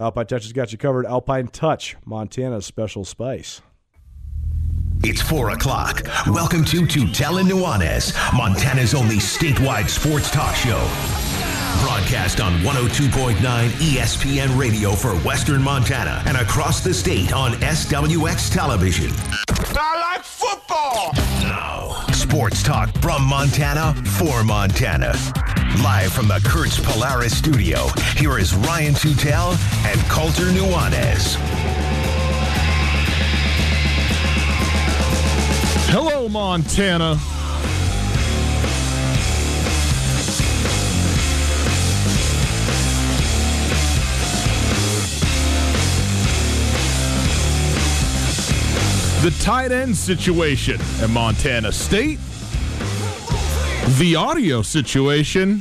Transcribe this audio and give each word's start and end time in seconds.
Alpine 0.00 0.26
Touch 0.26 0.44
has 0.44 0.52
got 0.54 0.72
you 0.72 0.78
covered. 0.78 1.04
Alpine 1.04 1.48
Touch, 1.48 1.94
Montana's 2.06 2.64
special 2.64 3.04
spice. 3.04 3.60
It's 5.04 5.20
4 5.20 5.50
o'clock. 5.50 6.02
Welcome 6.26 6.64
to 6.66 6.82
Tutela 6.82 7.42
Nuanez, 7.42 8.14
Montana's 8.34 8.94
only 8.94 9.16
statewide 9.16 9.90
sports 9.90 10.30
talk 10.30 10.54
show. 10.56 10.78
Broadcast 11.82 12.40
on 12.40 12.52
102.9 12.60 13.34
ESPN 13.36 14.58
radio 14.58 14.92
for 14.92 15.14
Western 15.16 15.62
Montana 15.62 16.22
and 16.26 16.38
across 16.38 16.80
the 16.80 16.94
state 16.94 17.34
on 17.34 17.52
SWX 17.52 18.52
television. 18.52 19.10
I 19.48 20.14
like 20.14 20.24
football. 20.24 21.12
Now, 21.42 22.04
sports 22.30 22.62
talk 22.62 22.88
from 22.98 23.24
Montana 23.24 23.92
for 24.06 24.44
Montana. 24.44 25.12
Live 25.82 26.12
from 26.12 26.28
the 26.28 26.40
Kurtz 26.44 26.78
Polaris 26.78 27.36
studio, 27.36 27.88
here 28.16 28.38
is 28.38 28.54
Ryan 28.54 28.94
Tutel 28.94 29.56
and 29.84 30.00
Colter 30.08 30.44
Nuanez. 30.44 31.34
Hello, 35.90 36.28
Montana. 36.28 37.18
The 49.22 49.36
tight 49.42 49.70
end 49.70 49.94
situation 49.94 50.80
at 51.02 51.10
Montana 51.10 51.70
State. 51.72 52.18
The 53.98 54.16
audio 54.16 54.62
situation 54.62 55.60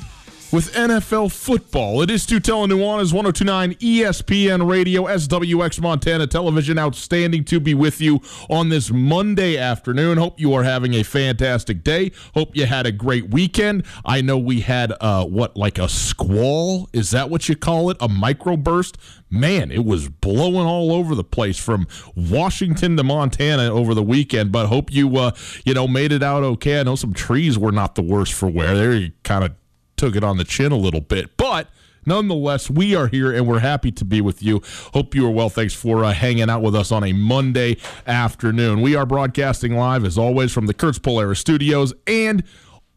with 0.52 0.74
NFL 0.74 1.32
football. 1.32 2.02
It 2.02 2.10
is 2.10 2.26
Tutel 2.26 2.64
and 2.64 2.74
Nuanez 2.74 3.14
1029 3.14 3.76
ESPN 3.76 4.68
Radio, 4.68 5.04
SWX 5.04 5.80
Montana 5.80 6.26
Television. 6.26 6.80
Outstanding 6.80 7.44
to 7.46 7.60
be 7.60 7.76
with 7.76 8.02
you 8.02 8.20
on 8.50 8.70
this 8.70 8.90
Monday 8.90 9.58
afternoon. 9.58 10.18
Hope 10.18 10.40
you 10.40 10.54
are 10.54 10.64
having 10.64 10.96
a 10.96 11.04
fantastic 11.04 11.84
day. 11.84 12.12
Hope 12.34 12.56
you 12.56 12.66
had 12.66 12.88
a 12.88 12.92
great 12.92 13.30
weekend. 13.30 13.86
I 14.04 14.22
know 14.22 14.38
we 14.38 14.62
had 14.62 14.94
uh 15.02 15.26
what 15.26 15.56
like 15.56 15.78
a 15.78 15.88
squall? 15.88 16.90
Is 16.94 17.12
that 17.12 17.30
what 17.30 17.48
you 17.48 17.56
call 17.56 17.92
it? 17.92 17.98
A 18.00 18.08
microburst? 18.08 18.96
Man, 19.30 19.72
it 19.72 19.86
was 19.86 20.10
blowing 20.10 20.66
all 20.66 20.92
over 20.92 21.14
the 21.14 21.24
place 21.24 21.60
from 21.60 21.88
Washington 22.16 22.98
to 22.98 23.04
Montana 23.04 23.72
over 23.72 23.94
the 23.94 24.02
weekend. 24.02 24.52
But 24.52 24.68
hope 24.68 24.92
you 24.92 25.18
uh 25.18 25.32
you 25.64 25.76
know 25.76 25.88
made 25.88 26.12
it 26.12 26.24
out 26.24 26.44
okay. 26.44 26.80
I 26.80 26.84
know 26.84 26.96
some 26.96 27.14
trees 27.14 27.58
were 27.60 27.72
not 27.72 27.94
the 27.94 28.02
worst 28.02 28.34
for 28.34 28.48
wear. 28.48 28.76
They 28.76 29.12
kind 29.24 29.44
of 29.44 29.59
took 30.00 30.16
it 30.16 30.24
on 30.24 30.38
the 30.38 30.46
chin 30.46 30.72
a 30.72 30.78
little 30.78 31.02
bit, 31.02 31.36
but 31.36 31.68
nonetheless, 32.06 32.70
we 32.70 32.96
are 32.96 33.08
here 33.08 33.34
and 33.36 33.46
we're 33.46 33.60
happy 33.60 33.92
to 33.92 34.06
be 34.06 34.22
with 34.22 34.42
you. 34.42 34.62
Hope 34.94 35.14
you 35.14 35.28
are 35.28 35.30
well. 35.30 35.50
Thanks 35.50 35.74
for 35.74 36.06
uh, 36.06 36.14
hanging 36.14 36.50
out 36.50 36.62
with 36.62 36.74
us 36.74 36.92
on 36.92 37.04
a 37.04 37.12
Monday 37.12 37.76
afternoon. 38.08 38.82
We 38.82 38.96
are 38.96 39.06
broadcasting 39.06 39.76
live, 39.76 40.06
as 40.06 40.18
always, 40.18 40.54
from 40.54 40.68
the 40.68 40.74
Kurtz 40.74 41.00
Polaris 41.00 41.40
studios 41.40 41.94
and 42.08 42.44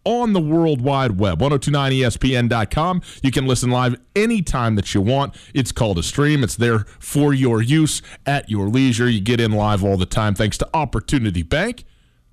on 0.05 0.33
the 0.33 0.41
World 0.41 0.81
Wide 0.81 1.19
Web, 1.19 1.41
1029ESPN.com. 1.41 3.03
You 3.23 3.31
can 3.31 3.47
listen 3.47 3.71
live 3.71 3.97
anytime 4.15 4.77
that 4.77 4.95
you 4.95 5.01
want. 5.01 5.35
It's 5.55 5.73
called 5.73 5.99
a 5.99 6.03
stream. 6.03 6.45
It's 6.45 6.57
there 6.57 6.81
for 6.99 7.35
your 7.35 7.63
use 7.63 8.01
at 8.27 8.49
your 8.49 8.69
leisure. 8.69 9.09
You 9.09 9.21
get 9.21 9.41
in 9.41 9.53
live 9.53 9.85
all 9.85 9.97
the 9.97 10.07
time 10.07 10.35
thanks 10.35 10.59
to 10.59 10.69
Opportunity 10.73 11.43
Bank. 11.43 11.85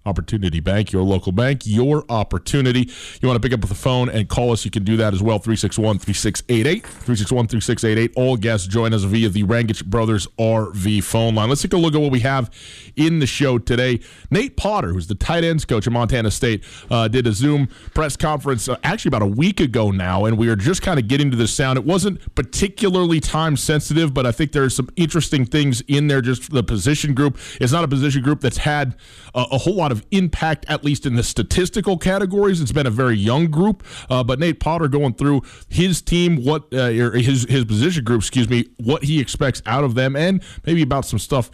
Opportunity 0.09 0.59
Bank, 0.59 0.91
your 0.91 1.03
local 1.03 1.31
bank, 1.31 1.61
your 1.65 2.03
opportunity. 2.09 2.89
You 3.21 3.27
want 3.27 3.41
to 3.41 3.47
pick 3.47 3.53
up 3.53 3.67
the 3.67 3.75
phone 3.75 4.09
and 4.09 4.27
call 4.27 4.51
us, 4.51 4.65
you 4.65 4.71
can 4.71 4.83
do 4.83 4.97
that 4.97 5.13
as 5.13 5.21
well. 5.21 5.37
361 5.37 5.99
3688. 5.99 6.83
361 6.83 7.47
3688. 7.47 8.13
All 8.15 8.35
guests 8.35 8.67
join 8.67 8.93
us 8.93 9.03
via 9.03 9.29
the 9.29 9.43
Rangich 9.43 9.85
Brothers 9.85 10.27
RV 10.39 11.03
phone 11.03 11.35
line. 11.35 11.49
Let's 11.49 11.61
take 11.61 11.73
a 11.73 11.77
look 11.77 11.93
at 11.93 12.01
what 12.01 12.11
we 12.11 12.21
have 12.21 12.51
in 12.95 13.19
the 13.19 13.27
show 13.27 13.59
today. 13.59 13.99
Nate 14.31 14.57
Potter, 14.57 14.93
who's 14.93 15.07
the 15.07 15.15
tight 15.15 15.43
ends 15.43 15.65
coach 15.65 15.85
at 15.85 15.93
Montana 15.93 16.31
State, 16.31 16.63
uh, 16.89 17.07
did 17.07 17.27
a 17.27 17.31
Zoom 17.31 17.67
press 17.93 18.17
conference 18.17 18.67
uh, 18.67 18.77
actually 18.83 19.09
about 19.09 19.21
a 19.21 19.27
week 19.27 19.59
ago 19.59 19.91
now, 19.91 20.25
and 20.25 20.37
we 20.37 20.49
are 20.49 20.55
just 20.55 20.81
kind 20.81 20.99
of 20.99 21.07
getting 21.07 21.29
to 21.31 21.37
the 21.37 21.47
sound. 21.47 21.77
It 21.77 21.85
wasn't 21.85 22.35
particularly 22.35 23.19
time 23.19 23.55
sensitive, 23.55 24.13
but 24.13 24.25
I 24.25 24.31
think 24.31 24.51
there's 24.51 24.75
some 24.75 24.89
interesting 24.95 25.45
things 25.45 25.81
in 25.87 26.07
there. 26.07 26.21
Just 26.21 26.51
the 26.51 26.63
position 26.63 27.13
group. 27.13 27.37
It's 27.61 27.71
not 27.71 27.83
a 27.83 27.87
position 27.87 28.23
group 28.23 28.41
that's 28.41 28.57
had 28.57 28.95
a, 29.33 29.45
a 29.51 29.57
whole 29.57 29.75
lot 29.75 29.91
of 29.91 29.98
impact, 30.11 30.65
at 30.67 30.83
least 30.83 31.05
in 31.05 31.15
the 31.15 31.23
statistical 31.23 31.97
categories. 31.97 32.61
It's 32.61 32.71
been 32.71 32.87
a 32.87 32.91
very 32.91 33.17
young 33.17 33.49
group, 33.49 33.83
uh, 34.09 34.23
but 34.23 34.39
Nate 34.39 34.59
Potter 34.59 34.87
going 34.87 35.13
through 35.13 35.41
his 35.67 36.01
team, 36.01 36.43
what 36.43 36.73
uh, 36.73 36.87
his 36.87 37.45
his 37.49 37.65
position 37.65 38.03
group, 38.03 38.21
excuse 38.21 38.49
me, 38.49 38.67
what 38.77 39.03
he 39.03 39.19
expects 39.19 39.61
out 39.65 39.83
of 39.83 39.95
them, 39.95 40.15
and 40.15 40.43
maybe 40.65 40.81
about 40.81 41.05
some 41.05 41.19
stuff 41.19 41.49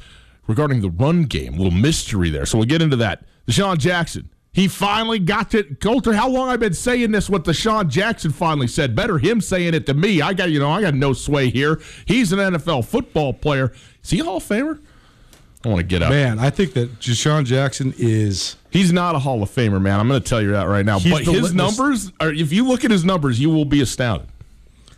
regarding 0.47 0.81
the 0.81 0.89
run 0.89 1.23
game. 1.23 1.55
A 1.55 1.57
little 1.57 1.71
mystery 1.71 2.29
there. 2.29 2.45
So 2.45 2.57
we'll 2.57 2.67
get 2.67 2.81
into 2.81 2.97
that. 2.97 3.25
DeSean 3.47 3.77
Jackson. 3.77 4.29
He 4.55 4.69
finally 4.69 5.19
got 5.19 5.51
to 5.51 5.63
Colter. 5.81 6.13
How 6.13 6.29
long 6.29 6.47
I've 6.47 6.61
been 6.61 6.73
saying 6.73 7.11
this? 7.11 7.29
What 7.29 7.43
DeSean 7.43 7.89
Jackson 7.89 8.31
finally 8.31 8.67
said. 8.67 8.95
Better 8.95 9.17
him 9.17 9.41
saying 9.41 9.73
it 9.73 9.85
than 9.85 9.99
me. 9.99 10.21
I 10.21 10.33
got 10.33 10.49
you 10.49 10.59
know 10.59 10.71
I 10.71 10.81
got 10.81 10.93
no 10.93 11.11
sway 11.11 11.49
here. 11.49 11.81
He's 12.05 12.31
an 12.31 12.39
NFL 12.39 12.85
football 12.85 13.33
player. 13.33 13.73
Is 14.01 14.11
he 14.11 14.21
a 14.21 14.23
Hall 14.23 14.37
of 14.37 14.43
Famer? 14.43 14.79
I 15.65 15.67
want 15.67 15.79
to 15.79 15.83
get 15.83 16.03
up. 16.03 16.11
Man, 16.11 16.37
I 16.37 16.51
think 16.51 16.73
that 16.73 16.99
DeSean 16.99 17.43
Jackson 17.43 17.93
is. 17.97 18.55
He's 18.69 18.93
not 18.93 19.15
a 19.15 19.19
Hall 19.19 19.41
of 19.41 19.49
Famer, 19.49 19.81
man. 19.81 19.99
I'm 19.99 20.07
going 20.07 20.21
to 20.21 20.27
tell 20.29 20.41
you 20.41 20.51
that 20.51 20.67
right 20.67 20.85
now. 20.85 20.99
But 20.99 21.23
his 21.23 21.53
numbers, 21.53 22.11
are, 22.19 22.31
if 22.31 22.53
you 22.53 22.67
look 22.67 22.85
at 22.85 22.91
his 22.91 23.03
numbers, 23.03 23.39
you 23.39 23.49
will 23.49 23.65
be 23.65 23.81
astounded. 23.81 24.27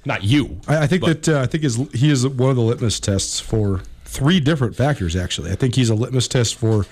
Not 0.04 0.24
you. 0.24 0.60
I, 0.68 0.84
I 0.84 0.88
think 0.88 1.02
But- 1.04 1.24
that 1.24 1.38
uh, 1.38 1.42
I 1.42 1.46
think 1.46 1.64
is 1.64 1.76
he 1.94 2.12
is 2.12 2.28
one 2.28 2.50
of 2.50 2.56
the 2.58 2.62
litmus 2.62 3.00
tests 3.00 3.40
for 3.40 3.82
three 4.04 4.40
different 4.42 4.76
factors. 4.76 5.16
Actually, 5.16 5.52
I 5.52 5.56
think 5.56 5.76
he's 5.76 5.90
a 5.90 5.96
litmus 5.96 6.28
test 6.28 6.56
for 6.56 6.86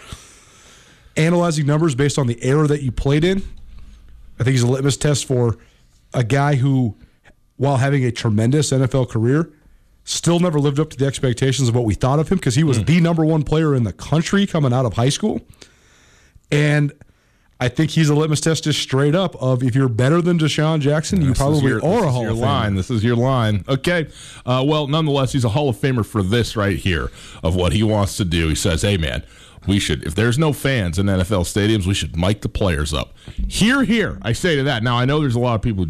analyzing 1.17 1.65
numbers 1.65 1.95
based 1.95 2.17
on 2.17 2.27
the 2.27 2.37
era 2.43 2.67
that 2.67 2.81
you 2.81 2.91
played 2.91 3.23
in. 3.23 3.43
I 4.39 4.43
think 4.43 4.53
he's 4.53 4.63
a 4.63 4.67
litmus 4.67 4.97
test 4.97 5.25
for 5.25 5.57
a 6.13 6.23
guy 6.23 6.55
who, 6.55 6.95
while 7.57 7.77
having 7.77 8.03
a 8.05 8.11
tremendous 8.11 8.71
NFL 8.71 9.09
career, 9.09 9.49
still 10.05 10.39
never 10.39 10.59
lived 10.59 10.79
up 10.79 10.89
to 10.91 10.97
the 10.97 11.05
expectations 11.05 11.67
of 11.67 11.75
what 11.75 11.83
we 11.83 11.95
thought 11.95 12.19
of 12.19 12.29
him 12.29 12.37
because 12.37 12.55
he 12.55 12.63
was 12.63 12.83
the 12.85 13.01
number 13.01 13.25
one 13.25 13.43
player 13.43 13.75
in 13.75 13.83
the 13.83 13.91
country 13.91 14.47
coming 14.47 14.71
out 14.71 14.85
of 14.85 14.93
high 14.93 15.09
school. 15.09 15.41
And 16.51 16.93
I 17.59 17.69
think 17.69 17.91
he's 17.91 18.09
a 18.09 18.15
litmus 18.15 18.39
test 18.39 18.65
just 18.65 18.79
straight 18.79 19.15
up 19.15 19.35
of 19.41 19.63
if 19.63 19.75
you're 19.75 19.89
better 19.89 20.21
than 20.21 20.37
DeSean 20.37 20.79
Jackson, 20.79 21.21
you 21.21 21.33
probably 21.33 21.71
your, 21.71 21.83
are 21.83 22.05
a 22.05 22.11
Hall 22.11 22.29
of 22.29 22.37
Famer. 22.37 22.41
line. 22.41 22.75
This 22.75 22.91
is 22.91 23.03
your 23.03 23.15
line. 23.15 23.65
Okay. 23.67 24.07
Uh, 24.45 24.63
well, 24.65 24.87
nonetheless, 24.87 25.31
he's 25.31 25.43
a 25.43 25.49
Hall 25.49 25.69
of 25.69 25.77
Famer 25.77 26.05
for 26.05 26.21
this 26.21 26.55
right 26.55 26.77
here 26.77 27.09
of 27.43 27.55
what 27.55 27.73
he 27.73 27.81
wants 27.81 28.17
to 28.17 28.25
do. 28.25 28.49
He 28.49 28.55
says, 28.55 28.83
"Hey, 28.83 28.97
man, 28.97 29.23
we 29.67 29.79
should. 29.79 30.05
If 30.05 30.15
there's 30.15 30.37
no 30.37 30.53
fans 30.53 30.99
in 30.99 31.07
NFL 31.07 31.45
stadiums, 31.45 31.87
we 31.87 31.93
should 31.93 32.17
mic 32.17 32.41
the 32.41 32.49
players 32.49 32.93
up." 32.93 33.15
Here, 33.47 33.83
here. 33.83 34.19
I 34.21 34.33
say 34.33 34.57
to 34.57 34.63
that. 34.63 34.83
Now, 34.83 34.97
I 34.97 35.05
know 35.05 35.21
there's 35.21 35.35
a 35.35 35.39
lot 35.39 35.55
of 35.55 35.61
people. 35.61 35.87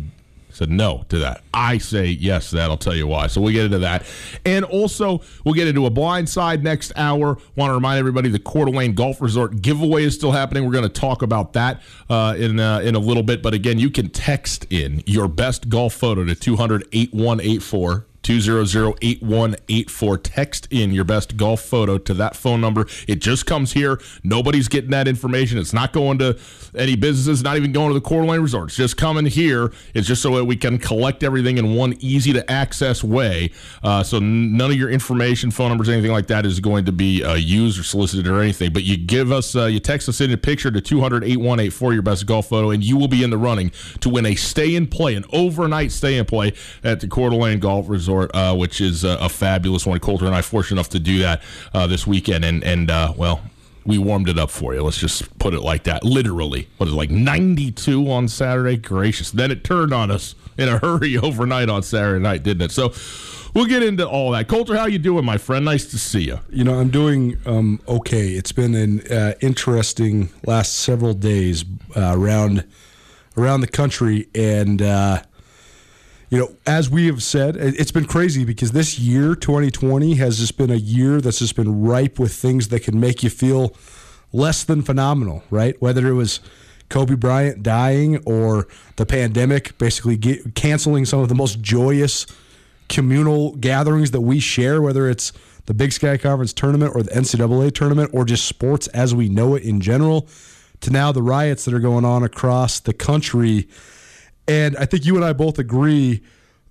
Said 0.55 0.69
no 0.69 1.03
to 1.09 1.19
that. 1.19 1.41
I 1.53 1.79
say 1.79 2.05
yes 2.05 2.51
to 2.51 2.55
that. 2.55 2.69
I'll 2.69 2.77
tell 2.77 2.95
you 2.95 3.07
why. 3.07 3.27
So 3.27 3.41
we'll 3.41 3.51
get 3.51 3.65
into 3.65 3.79
that. 3.79 4.05
And 4.45 4.63
also, 4.63 5.21
we'll 5.43 5.53
get 5.53 5.67
into 5.67 5.85
a 5.85 5.89
blind 5.89 6.29
side 6.29 6.63
next 6.63 6.93
hour. 6.95 7.37
Want 7.57 7.71
to 7.71 7.73
remind 7.73 7.99
everybody 7.99 8.29
the 8.29 8.39
Coeur 8.39 8.63
d'Alene 8.63 8.93
Golf 8.93 9.19
Resort 9.19 9.61
giveaway 9.61 10.05
is 10.05 10.15
still 10.15 10.31
happening. 10.31 10.63
We're 10.63 10.71
going 10.71 10.83
to 10.83 10.89
talk 10.89 11.23
about 11.23 11.51
that 11.53 11.81
uh, 12.09 12.35
in, 12.37 12.57
uh, 12.61 12.79
in 12.79 12.95
a 12.95 12.99
little 12.99 13.21
bit. 13.21 13.43
But 13.43 13.53
again, 13.53 13.79
you 13.79 13.89
can 13.89 14.07
text 14.07 14.65
in 14.69 15.03
your 15.05 15.27
best 15.27 15.67
golf 15.67 15.93
photo 15.93 16.23
to 16.23 16.33
200 16.33 16.83
8184. 16.93 18.05
200-8184 18.25 20.19
text 20.23 20.67
in 20.71 20.91
your 20.91 21.03
best 21.03 21.37
golf 21.37 21.61
photo 21.61 21.99
to 21.99 22.13
that 22.15 22.35
phone 22.35 22.59
number. 22.59 22.87
It 23.07 23.21
just 23.21 23.45
comes 23.45 23.73
here. 23.73 24.01
Nobody's 24.23 24.67
getting 24.67 24.89
that 24.89 25.07
information. 25.07 25.59
It's 25.59 25.73
not 25.73 25.93
going 25.93 26.17
to 26.19 26.35
any 26.75 26.95
businesses 26.95 27.43
not 27.43 27.55
even 27.55 27.71
going 27.71 27.89
to 27.89 27.93
the 27.93 28.01
Coeur 28.01 28.23
d'Alene 28.23 28.41
resort 28.41 28.69
it's 28.69 28.75
just 28.75 28.97
coming 28.97 29.27
here. 29.27 29.71
It's 29.93 30.07
just 30.07 30.23
so 30.23 30.35
that 30.35 30.45
we 30.45 30.55
can 30.55 30.79
collect 30.79 31.23
everything 31.23 31.59
in 31.59 31.75
one 31.75 31.93
easy 31.99 32.33
to 32.33 32.51
access 32.51 33.03
way. 33.03 33.51
Uh, 33.83 34.01
so 34.01 34.17
none 34.19 34.71
of 34.71 34.77
your 34.77 34.89
information 34.89 35.51
phone 35.51 35.69
numbers 35.69 35.87
anything 35.87 36.11
like 36.11 36.27
that 36.27 36.47
is 36.47 36.59
going 36.59 36.85
to 36.85 36.91
be 36.91 37.23
uh, 37.23 37.35
used 37.35 37.79
or 37.79 37.83
solicited 37.83 38.27
or 38.27 38.41
anything. 38.41 38.73
But 38.73 38.83
you 38.83 38.97
give 38.97 39.31
us 39.31 39.55
uh, 39.55 39.65
you 39.65 39.79
text 39.79 40.09
us 40.09 40.19
in 40.19 40.31
a 40.31 40.37
picture 40.37 40.71
to 40.71 40.81
200-8184 40.81 41.93
your 41.93 42.01
best 42.01 42.25
golf 42.25 42.49
photo 42.49 42.71
and 42.71 42.83
you 42.83 42.97
will 42.97 43.07
be 43.07 43.23
in 43.23 43.29
the 43.29 43.37
running 43.37 43.71
to 43.99 44.09
win 44.09 44.25
a 44.25 44.33
stay 44.33 44.75
and 44.75 44.89
play 44.89 45.13
an 45.13 45.25
overnight 45.31 45.91
stay 45.91 46.17
and 46.17 46.27
play 46.27 46.53
at 46.83 46.99
the 47.01 47.07
Coeur 47.07 47.29
d'Alene 47.29 47.59
Golf 47.59 47.87
Resort 47.87 48.14
uh, 48.23 48.55
which 48.55 48.81
is 48.81 49.05
uh, 49.05 49.17
a 49.19 49.29
fabulous 49.29 49.85
one 49.85 49.99
Colter 49.99 50.25
and 50.25 50.35
I 50.35 50.41
fortunate 50.41 50.77
enough 50.77 50.89
to 50.89 50.99
do 50.99 51.19
that 51.19 51.41
uh, 51.73 51.87
this 51.87 52.05
weekend 52.05 52.45
and 52.45 52.63
and 52.63 52.89
uh, 52.89 53.13
well 53.15 53.41
we 53.85 53.99
warmed 53.99 54.27
it 54.29 54.39
up 54.39 54.49
for 54.49 54.73
you. 54.73 54.81
Let's 54.81 54.97
just 54.97 55.37
put 55.37 55.53
it 55.53 55.61
like 55.61 55.83
that. 55.83 56.03
Literally, 56.03 56.67
what 56.77 56.87
is 56.87 56.93
it 56.93 56.97
like 56.97 57.11
92 57.11 58.09
on 58.09 58.27
Saturday? 58.27 58.77
Gracious. 58.77 59.29
Then 59.29 59.51
it 59.51 59.63
turned 59.63 59.93
on 59.93 60.09
us 60.09 60.33
in 60.57 60.67
a 60.67 60.79
hurry 60.79 61.17
overnight 61.23 61.69
on 61.69 61.83
Saturday 61.83 62.21
night, 62.21 62.43
didn't 62.43 62.63
it? 62.63 62.71
So 62.71 62.93
we'll 63.53 63.67
get 63.67 63.83
into 63.83 64.07
all 64.07 64.31
that. 64.31 64.47
Colter, 64.47 64.75
how 64.75 64.87
you 64.87 64.97
doing, 64.97 65.23
my 65.23 65.37
friend? 65.37 65.63
Nice 65.65 65.85
to 65.91 65.99
see 65.99 66.23
you. 66.23 66.39
You 66.49 66.63
know, 66.63 66.79
I'm 66.79 66.89
doing 66.89 67.37
um, 67.45 67.79
okay. 67.87 68.29
It's 68.29 68.51
been 68.51 68.73
an 68.73 69.01
uh, 69.11 69.33
interesting 69.41 70.29
last 70.45 70.73
several 70.73 71.13
days 71.13 71.63
uh, 71.95 72.13
around 72.15 72.65
around 73.37 73.61
the 73.61 73.67
country, 73.67 74.27
and 74.33 74.81
uh, 74.81 75.21
you 76.29 76.37
know, 76.37 76.51
as 76.65 76.89
we 76.89 77.05
have 77.07 77.21
said, 77.21 77.55
it- 77.55 77.79
it's 77.79 77.91
been 77.91 78.05
crazy 78.05 78.43
because 78.43 78.71
this 78.71 78.99
year, 78.99 79.35
2020, 79.35 80.15
has 80.15 80.39
just 80.39 80.57
been 80.57 80.71
a 80.71 80.75
year 80.75 81.21
that's 81.21 81.39
just 81.39 81.55
been 81.55 81.81
ripe 81.81 82.19
with 82.19 82.33
things 82.33 82.69
that 82.69 82.81
can 82.81 82.99
make 82.99 83.23
you 83.23 83.29
feel 83.29 83.75
less 84.33 84.63
than 84.63 84.81
phenomenal, 84.81 85.43
right? 85.49 85.75
Whether 85.81 86.07
it 86.07 86.13
was 86.13 86.39
Kobe 86.89 87.15
Bryant 87.15 87.63
dying 87.63 88.17
or 88.25 88.67
the 88.97 89.05
pandemic 89.05 89.77
basically 89.77 90.17
get, 90.17 90.55
canceling 90.55 91.05
some 91.05 91.19
of 91.19 91.29
the 91.29 91.35
most 91.35 91.61
joyous 91.61 92.25
communal 92.89 93.55
gatherings 93.55 94.11
that 94.11 94.21
we 94.21 94.39
share, 94.39 94.81
whether 94.81 95.09
it's 95.09 95.31
the 95.65 95.73
Big 95.73 95.91
Sky 95.91 96.17
Conference 96.17 96.53
tournament 96.53 96.95
or 96.95 97.01
the 97.01 97.11
NCAA 97.15 97.71
tournament 97.73 98.11
or 98.13 98.25
just 98.25 98.45
sports 98.45 98.87
as 98.87 99.15
we 99.15 99.29
know 99.29 99.55
it 99.55 99.63
in 99.63 99.81
general, 99.81 100.27
to 100.81 100.91
now 100.91 101.11
the 101.11 101.23
riots 101.23 101.65
that 101.65 101.73
are 101.73 101.79
going 101.79 102.05
on 102.05 102.23
across 102.23 102.79
the 102.79 102.93
country. 102.93 103.67
And 104.47 104.77
I 104.77 104.85
think 104.85 105.05
you 105.05 105.15
and 105.15 105.25
I 105.25 105.33
both 105.33 105.57
agree 105.59 106.21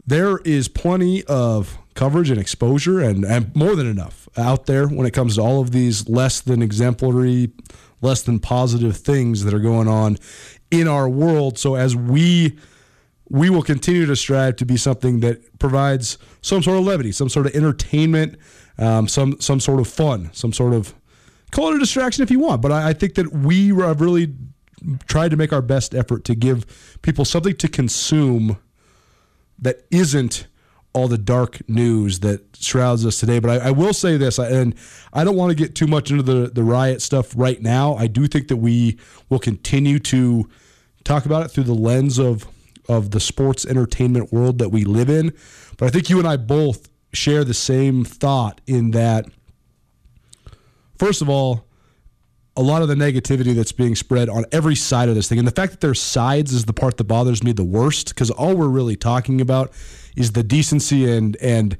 there 0.07 0.39
is 0.39 0.69
plenty 0.69 1.25
of 1.25 1.79
coverage 1.95 2.31
and 2.31 2.41
exposure 2.41 3.01
and, 3.01 3.25
and 3.25 3.55
more 3.55 3.75
than 3.77 3.87
enough 3.87 4.29
out 4.37 4.67
there 4.67 4.87
when 4.89 5.07
it 5.07 5.13
comes 5.13 5.37
to 5.37 5.43
all 5.43 5.61
of 5.61 5.71
these 5.71 6.09
less 6.09 6.41
than 6.41 6.63
exemplary, 6.63 7.53
less 8.01 8.23
than 8.23 8.39
positive 8.39 8.97
things 8.97 9.45
that 9.45 9.55
are 9.55 9.61
going 9.61 9.89
on 9.89 10.19
in 10.71 10.89
our 10.89 11.09
world. 11.09 11.59
So 11.59 11.75
as 11.77 11.95
we 11.97 12.59
we 13.31 13.49
will 13.49 13.63
continue 13.63 14.05
to 14.07 14.17
strive 14.17 14.57
to 14.57 14.67
be 14.67 14.77
something 14.77 15.21
that 15.21 15.59
provides 15.59 16.19
some 16.43 16.63
sort 16.63 16.79
of 16.79 16.85
levity, 16.85 17.11
some 17.11 17.31
sort 17.31 17.47
of 17.47 17.55
entertainment, 17.55 18.37
um, 18.79 19.09
some 19.09 19.41
some 19.41 19.61
sort 19.61 19.81
of 19.81 19.89
fun, 19.89 20.31
some 20.33 20.53
sort 20.53 20.75
of 20.75 20.95
call 21.51 21.73
it 21.73 21.77
a 21.77 21.79
distraction 21.79 22.23
if 22.23 22.31
you 22.31 22.41
want. 22.41 22.61
But 22.61 22.73
I, 22.73 22.91
I 22.91 22.93
think 22.93 23.15
that 23.15 23.33
we 23.33 23.69
have 23.69 24.01
really 24.01 24.35
tried 25.07 25.31
to 25.31 25.37
make 25.37 25.53
our 25.53 25.63
best 25.63 25.95
effort 25.95 26.25
to 26.25 26.35
give 26.35 26.99
people 27.03 27.25
something 27.25 27.57
to 27.57 27.69
consume 27.69 28.59
that 29.59 29.87
isn't 29.91 30.47
all 30.93 31.09
the 31.09 31.19
dark 31.19 31.69
news 31.69 32.21
that 32.21 32.57
shrouds 32.59 33.05
us 33.05 33.19
today. 33.19 33.41
But 33.41 33.63
I, 33.63 33.69
I 33.69 33.71
will 33.73 33.93
say 33.93 34.17
this, 34.17 34.39
and 34.39 34.75
I 35.13 35.25
don't 35.25 35.37
want 35.37 35.51
to 35.51 35.57
get 35.57 35.75
too 35.75 35.87
much 35.87 36.11
into 36.11 36.23
the, 36.23 36.49
the 36.49 36.63
riot 36.63 37.03
stuff 37.03 37.33
right 37.37 37.61
now. 37.61 37.95
I 37.95 38.07
do 38.07 38.27
think 38.27 38.49
that 38.49 38.59
we 38.59 38.99
will 39.29 39.41
continue 39.41 39.99
to 40.01 40.49
talk 41.03 41.27
about 41.27 41.45
it 41.45 41.49
through 41.49 41.65
the 41.65 41.75
lens 41.75 42.19
of 42.19 42.47
of 42.87 43.13
the 43.13 43.21
sports 43.21 43.65
entertainment 43.65 44.31
world 44.31 44.59
that 44.59 44.69
we 44.69 44.85
live 44.85 45.09
in. 45.09 45.33
But 45.79 45.87
I 45.87 45.91
think 45.91 46.11
you 46.11 46.19
and 46.19 46.29
I 46.29 46.37
both 46.37 46.89
share 47.15 47.43
the 47.43 47.55
same 47.55 48.05
thought 48.05 48.61
in 48.67 48.91
that, 48.91 49.27
first 50.99 51.23
of 51.23 51.29
all, 51.29 51.65
a 52.57 52.63
lot 52.63 52.83
of 52.83 52.89
the 52.89 52.95
negativity 52.95 53.55
that's 53.55 53.73
being 53.73 53.97
spread 53.97 54.29
on 54.29 54.45
every 54.53 54.77
side 54.77 55.09
of 55.09 55.15
this 55.15 55.29
thing. 55.29 55.39
And 55.39 55.47
the 55.47 55.53
fact 55.53 55.73
that 55.73 55.81
there's 55.81 56.01
sides 56.01 56.53
is 56.53 56.67
the 56.67 56.73
part 56.73 56.97
that 56.99 57.05
bothers 57.05 57.43
me 57.43 57.53
the 57.53 57.65
worst 57.65 58.11
because 58.11 58.31
all 58.31 58.55
we're 58.55 58.69
really 58.69 58.97
talking 58.97 59.41
about 59.41 59.73
is 60.17 60.33
the 60.33 60.43
decency 60.43 61.11
and 61.11 61.37
and 61.37 61.77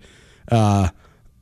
uh, 0.51 0.89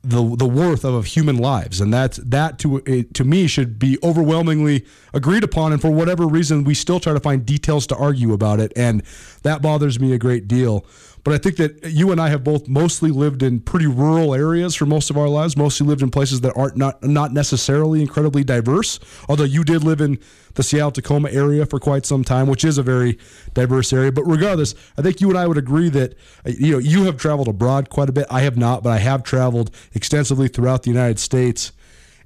the 0.03 0.35
the 0.35 0.45
worth 0.45 0.83
of, 0.83 0.93
of 0.93 1.05
human 1.05 1.37
lives, 1.37 1.79
and 1.79 1.93
that 1.93 2.19
that 2.23 2.59
to 2.59 3.03
to 3.13 3.23
me 3.23 3.47
should 3.47 3.79
be 3.79 3.97
overwhelmingly 4.03 4.85
agreed 5.13 5.43
upon. 5.43 5.71
And 5.71 5.81
for 5.81 5.89
whatever 5.91 6.27
reason, 6.27 6.65
we 6.65 6.73
still 6.73 6.99
try 6.99 7.13
to 7.13 7.19
find 7.19 7.45
details 7.45 7.87
to 7.87 7.95
argue 7.95 8.33
about 8.33 8.59
it, 8.59 8.73
and 8.75 9.01
that 9.43 9.61
bothers 9.61 9.99
me 9.99 10.13
a 10.13 10.17
great 10.17 10.47
deal. 10.47 10.85
But 11.23 11.33
I 11.33 11.37
think 11.37 11.55
that 11.57 11.91
you 11.91 12.11
and 12.11 12.19
I 12.19 12.29
have 12.29 12.43
both 12.43 12.67
mostly 12.67 13.09
lived 13.09 13.43
in 13.43 13.61
pretty 13.61 13.87
rural 13.87 14.35
areas 14.35 14.75
for 14.75 14.85
most 14.85 15.09
of 15.09 15.17
our 15.17 15.29
lives. 15.29 15.55
Mostly 15.55 15.87
lived 15.87 16.01
in 16.01 16.11
places 16.11 16.41
that 16.41 16.53
aren't 16.55 16.75
not 16.75 17.01
not 17.01 17.31
necessarily 17.31 18.01
incredibly 18.01 18.43
diverse. 18.43 18.99
Although 19.29 19.45
you 19.45 19.63
did 19.63 19.83
live 19.83 20.01
in 20.01 20.19
the 20.55 20.63
Seattle 20.63 20.91
Tacoma 20.91 21.29
area 21.31 21.65
for 21.65 21.79
quite 21.79 22.05
some 22.05 22.23
time, 22.23 22.47
which 22.47 22.65
is 22.65 22.77
a 22.77 22.83
very 22.83 23.17
diverse 23.53 23.93
area. 23.93 24.11
But 24.11 24.25
regardless, 24.25 24.75
I 24.97 25.01
think 25.01 25.21
you 25.21 25.29
and 25.29 25.37
I 25.37 25.47
would 25.47 25.57
agree 25.57 25.89
that 25.89 26.13
uh, 26.45 26.51
you 26.57 26.73
know 26.73 26.77
you 26.77 27.05
have 27.05 27.17
traveled 27.17 27.47
abroad 27.47 27.89
quite 27.89 28.09
a 28.09 28.13
bit. 28.13 28.27
I 28.29 28.41
have 28.41 28.57
not, 28.57 28.83
but 28.83 28.89
I 28.89 28.97
have 28.97 29.23
traveled 29.23 29.71
extensively 29.93 30.49
throughout 30.49 30.83
the 30.83 30.89
United 30.89 31.19
States, 31.19 31.71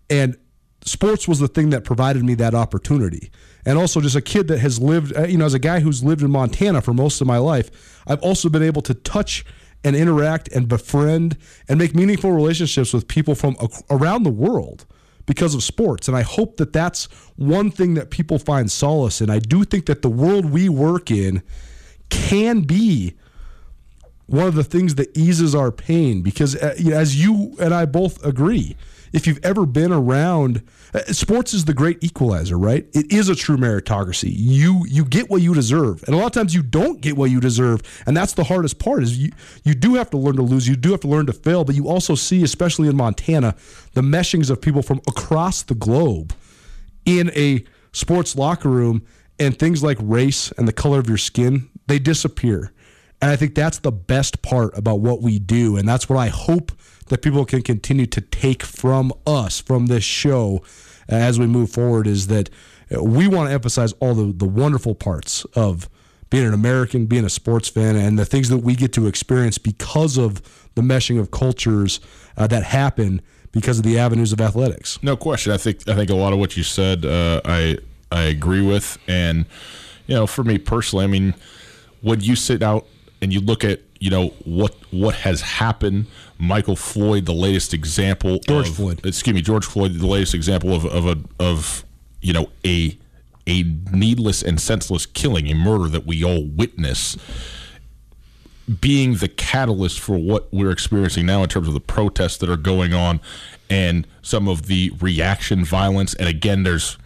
and 0.10 0.38
sports 0.88 1.28
was 1.28 1.40
the 1.40 1.48
thing 1.48 1.70
that 1.72 1.84
provided 1.84 2.24
me 2.24 2.36
that 2.36 2.56
opportunity. 2.56 3.32
And 3.66 3.78
also, 3.78 4.00
just 4.00 4.16
a 4.16 4.22
kid 4.22 4.48
that 4.48 4.60
has 4.60 4.80
lived, 4.80 5.16
uh, 5.16 5.24
you 5.24 5.38
know, 5.38 5.46
as 5.46 5.54
a 5.54 5.60
guy 5.60 5.82
who's 5.82 6.04
lived 6.04 6.22
in 6.22 6.32
Montana 6.32 6.82
for 6.82 6.94
most 6.94 7.20
of 7.22 7.28
my 7.28 7.38
life, 7.38 8.02
I've 8.08 8.22
also 8.22 8.50
been 8.50 8.64
able 8.64 8.82
to 8.84 8.94
touch 8.94 9.46
and 9.84 9.96
interact 9.96 10.48
and 10.50 10.68
befriend 10.68 11.38
and 11.68 11.78
make 11.78 11.94
meaningful 11.94 12.32
relationships 12.32 12.94
with 12.94 13.08
people 13.08 13.36
from 13.36 13.56
around 13.90 14.24
the 14.24 14.30
world 14.32 14.86
because 15.26 15.54
of 15.54 15.64
sports. 15.64 16.08
And 16.08 16.18
I 16.18 16.24
hope 16.24 16.58
that 16.58 16.74
that's 16.74 17.06
one 17.36 17.70
thing 17.70 17.94
that 17.94 18.10
people 18.10 18.40
find 18.40 18.72
solace 18.72 19.22
in. 19.22 19.30
I 19.30 19.40
do 19.40 19.64
think 19.64 19.86
that 19.86 20.02
the 20.02 20.10
world 20.10 20.46
we 20.46 20.70
work 20.70 21.12
in 21.12 21.44
can 22.10 22.62
be 22.62 23.14
one 24.26 24.48
of 24.48 24.56
the 24.56 24.64
things 24.64 24.96
that 24.96 25.16
eases 25.18 25.54
our 25.54 25.72
pain 25.72 26.22
because 26.22 26.56
uh, 26.56 26.76
as 26.92 27.22
you 27.22 27.56
and 27.60 27.74
I 27.74 27.86
both 27.86 28.24
agree 28.26 28.76
if 29.14 29.26
you've 29.26 29.44
ever 29.44 29.66
been 29.66 29.92
around 29.92 30.64
Uh, 30.94 31.00
sports 31.12 31.54
is 31.54 31.66
the 31.66 31.74
great 31.74 32.04
equalizer 32.04 32.58
right? 32.58 32.88
It 32.94 33.12
is 33.12 33.30
a 33.30 33.36
true 33.36 33.58
meritocracy. 33.58 34.32
You 34.34 34.86
you 34.88 35.06
get 35.06 35.30
what 35.30 35.42
you 35.42 35.54
deserve. 35.54 36.04
And 36.04 36.16
a 36.16 36.18
lot 36.18 36.28
of 36.28 36.32
times 36.32 36.54
you 36.54 36.64
don't 36.64 37.02
get 37.02 37.18
what 37.18 37.30
you 37.30 37.40
deserve. 37.40 37.82
And 38.06 38.16
that's 38.16 38.34
the 38.34 38.44
hardest 38.44 38.80
part 38.80 39.04
is 39.04 39.18
you 39.18 39.32
you 39.64 39.74
do 39.74 39.96
have 39.96 40.10
to 40.12 40.18
learn 40.18 40.36
to 40.38 40.42
lose. 40.42 40.68
You 40.68 40.76
do 40.76 40.92
have 40.92 41.02
to 41.02 41.08
learn 41.08 41.26
to 41.28 41.34
fail. 41.34 41.64
But 41.64 41.76
you 41.76 41.88
also 41.88 42.16
see 42.16 42.44
especially 42.44 42.88
in 42.88 42.96
Montana 42.96 43.56
the 43.94 44.02
meshings 44.02 44.50
of 44.50 44.62
people 44.62 44.82
from 44.82 45.02
across 45.08 45.64
the 45.64 45.76
globe 45.76 46.34
in 47.06 47.32
a 47.36 47.64
sports 47.92 48.36
locker 48.36 48.70
room 48.70 49.06
and 49.40 49.58
things 49.58 49.84
like 49.84 49.98
race 50.02 50.52
and 50.58 50.68
the 50.68 50.74
color 50.74 51.00
of 51.00 51.08
your 51.08 51.18
skin 51.18 51.70
they 51.88 52.00
disappear. 52.00 52.74
And 53.22 53.32
I 53.32 53.36
think 53.36 53.56
that's 53.56 53.80
the 53.80 53.92
best 53.92 54.42
part 54.42 54.78
about 54.78 55.00
what 55.00 55.22
we 55.22 55.40
do. 55.40 55.78
And 55.78 55.88
that's 55.88 56.08
what 56.08 56.18
I 56.18 56.28
hope 56.28 56.72
that 57.10 57.22
people 57.22 57.46
can 57.46 57.62
continue 57.62 58.06
to 58.08 58.22
take 58.22 58.64
from 58.64 59.14
us, 59.26 59.60
from 59.60 59.88
this 59.88 60.04
show, 60.04 60.62
as 61.08 61.40
we 61.40 61.48
move 61.48 61.72
forward, 61.72 62.08
is 62.08 62.28
that 62.28 62.50
we 63.02 63.28
want 63.28 63.50
to 63.50 63.54
emphasize 63.54 63.94
all 63.94 64.14
the, 64.14 64.32
the 64.32 64.46
wonderful 64.48 64.96
parts 64.96 65.46
of 65.56 65.90
being 66.30 66.46
an 66.46 66.54
American, 66.54 67.06
being 67.06 67.26
a 67.26 67.30
sports 67.30 67.70
fan, 67.70 67.96
and 67.96 68.20
the 68.20 68.26
things 68.26 68.50
that 68.50 68.60
we 68.60 68.76
get 68.76 68.94
to 68.94 69.08
experience 69.08 69.58
because 69.58 70.18
of 70.18 70.42
the 70.76 70.82
meshing 70.82 71.20
of 71.20 71.32
cultures 71.32 72.00
uh, 72.38 72.48
that 72.48 72.64
happen 72.64 73.22
because 73.52 73.80
of 73.80 73.84
the 73.84 73.98
avenues 73.98 74.34
of 74.34 74.42
athletics. 74.42 75.02
No 75.02 75.16
question. 75.16 75.52
I 75.52 75.58
think 75.58 75.88
I 75.88 75.96
think 75.96 76.10
a 76.10 76.16
lot 76.16 76.34
of 76.34 76.40
what 76.40 76.58
you 76.58 76.64
said, 76.64 77.06
uh, 77.06 77.42
I 77.46 77.78
I 78.12 78.24
agree 78.24 78.62
with, 78.62 78.98
and 79.08 79.46
you 80.08 80.16
know, 80.16 80.28
for 80.28 80.44
me 80.44 80.58
personally, 80.58 81.06
I 81.06 81.08
mean, 81.08 81.34
when 82.02 82.22
you 82.22 82.36
sit 82.36 82.62
out 82.62 82.86
and 83.22 83.34
you 83.34 83.40
look 83.40 83.64
at 83.64 83.82
you 84.00 84.10
know 84.10 84.28
what 84.46 84.76
what 84.92 85.16
has 85.16 85.42
happened, 85.42 86.08
Michael 86.38 86.76
Floyd, 86.76 87.26
the 87.26 87.34
latest 87.34 87.74
example, 87.74 88.40
George 88.48 88.70
of, 88.70 88.76
Floyd. 88.76 89.06
excuse 89.06 89.34
me, 89.34 89.42
George 89.42 89.66
Floyd, 89.66 89.94
the 89.94 90.08
latest 90.08 90.34
example 90.34 90.74
of 90.74 90.86
of 90.86 91.06
a 91.06 91.18
of 91.40 91.84
you 92.22 92.34
know 92.34 92.50
a 92.66 92.98
a 93.48 93.64
needless 93.92 94.42
and 94.44 94.60
senseless 94.60 95.06
killing, 95.06 95.48
a 95.48 95.56
murder 95.56 95.88
that 95.88 96.06
we 96.06 96.24
all 96.24 96.44
witness 96.44 97.18
being 98.82 99.16
the 99.16 99.30
catalyst 99.30 100.00
for 100.00 100.18
what 100.18 100.52
we're 100.52 100.72
experiencing 100.72 101.26
now 101.26 101.42
in 101.42 101.48
terms 101.48 101.68
of 101.70 101.74
the 101.74 101.80
protests 101.80 102.38
that 102.38 102.50
are 102.50 102.58
going 102.58 102.94
on 102.94 103.22
and 103.70 104.06
some 104.22 104.48
of 104.48 104.68
the 104.68 104.92
reaction 105.00 105.64
violence. 105.64 106.14
And 106.16 106.28
again, 106.28 106.64
there's 106.64 106.98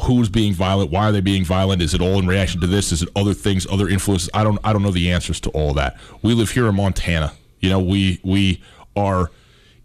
who's 0.00 0.28
being 0.28 0.52
violent, 0.52 0.90
why 0.90 1.08
are 1.08 1.12
they 1.12 1.20
being 1.20 1.44
violent? 1.44 1.82
Is 1.82 1.94
it 1.94 2.00
all 2.00 2.18
in 2.18 2.26
reaction 2.26 2.60
to 2.60 2.66
this? 2.66 2.92
Is 2.92 3.02
it 3.02 3.08
other 3.16 3.34
things, 3.34 3.66
other 3.70 3.88
influences? 3.88 4.30
I 4.34 4.44
don't 4.44 4.58
I 4.64 4.72
don't 4.72 4.82
know 4.82 4.90
the 4.90 5.10
answers 5.10 5.40
to 5.40 5.50
all 5.50 5.74
that. 5.74 5.98
We 6.22 6.34
live 6.34 6.50
here 6.50 6.66
in 6.66 6.74
Montana. 6.74 7.32
You 7.60 7.70
know, 7.70 7.80
we 7.80 8.20
we 8.22 8.62
are 8.96 9.30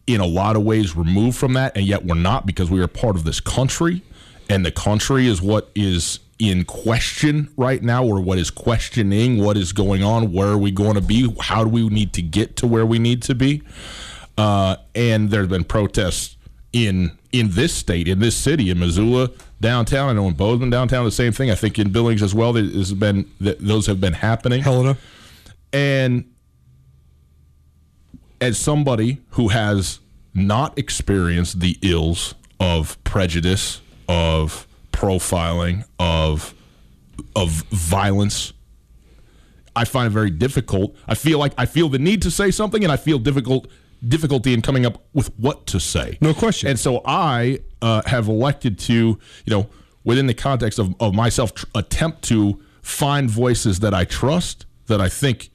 in 0.07 0.21
a 0.21 0.25
lot 0.25 0.55
of 0.55 0.63
ways 0.63 0.95
removed 0.95 1.37
from 1.37 1.53
that, 1.53 1.75
and 1.75 1.85
yet 1.85 2.05
we're 2.05 2.15
not 2.15 2.45
because 2.45 2.69
we 2.69 2.81
are 2.81 2.87
part 2.87 3.15
of 3.15 3.23
this 3.23 3.39
country, 3.39 4.01
and 4.49 4.65
the 4.65 4.71
country 4.71 5.27
is 5.27 5.41
what 5.41 5.71
is 5.75 6.19
in 6.37 6.65
question 6.65 7.49
right 7.57 7.81
now, 7.81 8.03
or 8.03 8.19
what 8.19 8.37
is 8.37 8.51
questioning 8.51 9.41
what 9.41 9.57
is 9.57 9.71
going 9.71 10.03
on, 10.03 10.31
where 10.33 10.49
are 10.49 10.57
we 10.57 10.69
going 10.69 10.95
to 10.95 11.01
be, 11.01 11.33
how 11.39 11.63
do 11.63 11.69
we 11.69 11.87
need 11.89 12.13
to 12.13 12.21
get 12.21 12.57
to 12.57 12.67
where 12.67 12.85
we 12.85 12.99
need 12.99 13.21
to 13.23 13.33
be, 13.33 13.63
uh, 14.37 14.75
and 14.93 15.29
there's 15.29 15.47
been 15.47 15.63
protests 15.63 16.35
in 16.75 17.17
in 17.31 17.51
this 17.51 17.73
state, 17.73 18.07
in 18.09 18.19
this 18.19 18.35
city, 18.35 18.69
in 18.69 18.77
Missoula 18.77 19.31
downtown. 19.61 20.09
I 20.09 20.13
know 20.13 20.27
in 20.27 20.33
Bozeman 20.33 20.69
downtown, 20.69 21.05
the 21.05 21.11
same 21.11 21.31
thing. 21.31 21.49
I 21.49 21.55
think 21.55 21.79
in 21.79 21.89
Billings 21.89 22.21
as 22.21 22.35
well. 22.35 22.51
There's 22.51 22.93
been 22.93 23.31
those 23.39 23.87
have 23.87 24.01
been 24.01 24.13
happening. 24.13 24.61
Helena. 24.61 24.97
And 25.71 26.25
as 28.41 28.57
somebody 28.57 29.21
who 29.31 29.47
has 29.47 30.01
not 30.33 30.77
experienced 30.77 31.61
the 31.61 31.77
ills 31.81 32.35
of 32.59 33.01
prejudice, 33.05 33.79
of 34.09 34.67
profiling, 34.91 35.85
of 35.97 36.53
of 37.37 37.51
violence, 37.71 38.51
I 39.77 39.85
find 39.85 40.07
it 40.07 40.09
very 40.09 40.29
difficult. 40.29 40.93
I 41.07 41.15
feel 41.15 41.39
like 41.39 41.53
I 41.57 41.67
feel 41.67 41.87
the 41.87 41.99
need 41.99 42.21
to 42.23 42.31
say 42.31 42.51
something, 42.51 42.83
and 42.83 42.91
I 42.91 42.97
feel 42.97 43.17
difficult 43.17 43.67
difficulty 44.07 44.53
in 44.53 44.61
coming 44.61 44.85
up 44.85 45.03
with 45.13 45.27
what 45.37 45.65
to 45.67 45.79
say. 45.79 46.17
No 46.21 46.33
question. 46.33 46.69
And 46.69 46.79
so 46.79 47.01
I 47.05 47.59
uh, 47.81 48.01
have 48.05 48.27
elected 48.27 48.79
to, 48.79 48.93
you 48.93 49.19
know, 49.47 49.67
within 50.03 50.27
the 50.27 50.33
context 50.33 50.79
of, 50.79 50.95
of 50.99 51.13
myself, 51.13 51.53
tr- 51.53 51.65
attempt 51.75 52.23
to 52.23 52.61
find 52.81 53.29
voices 53.29 53.79
that 53.79 53.93
I 53.93 54.05
trust, 54.05 54.65
that 54.87 55.01
I 55.01 55.09
think 55.09 55.49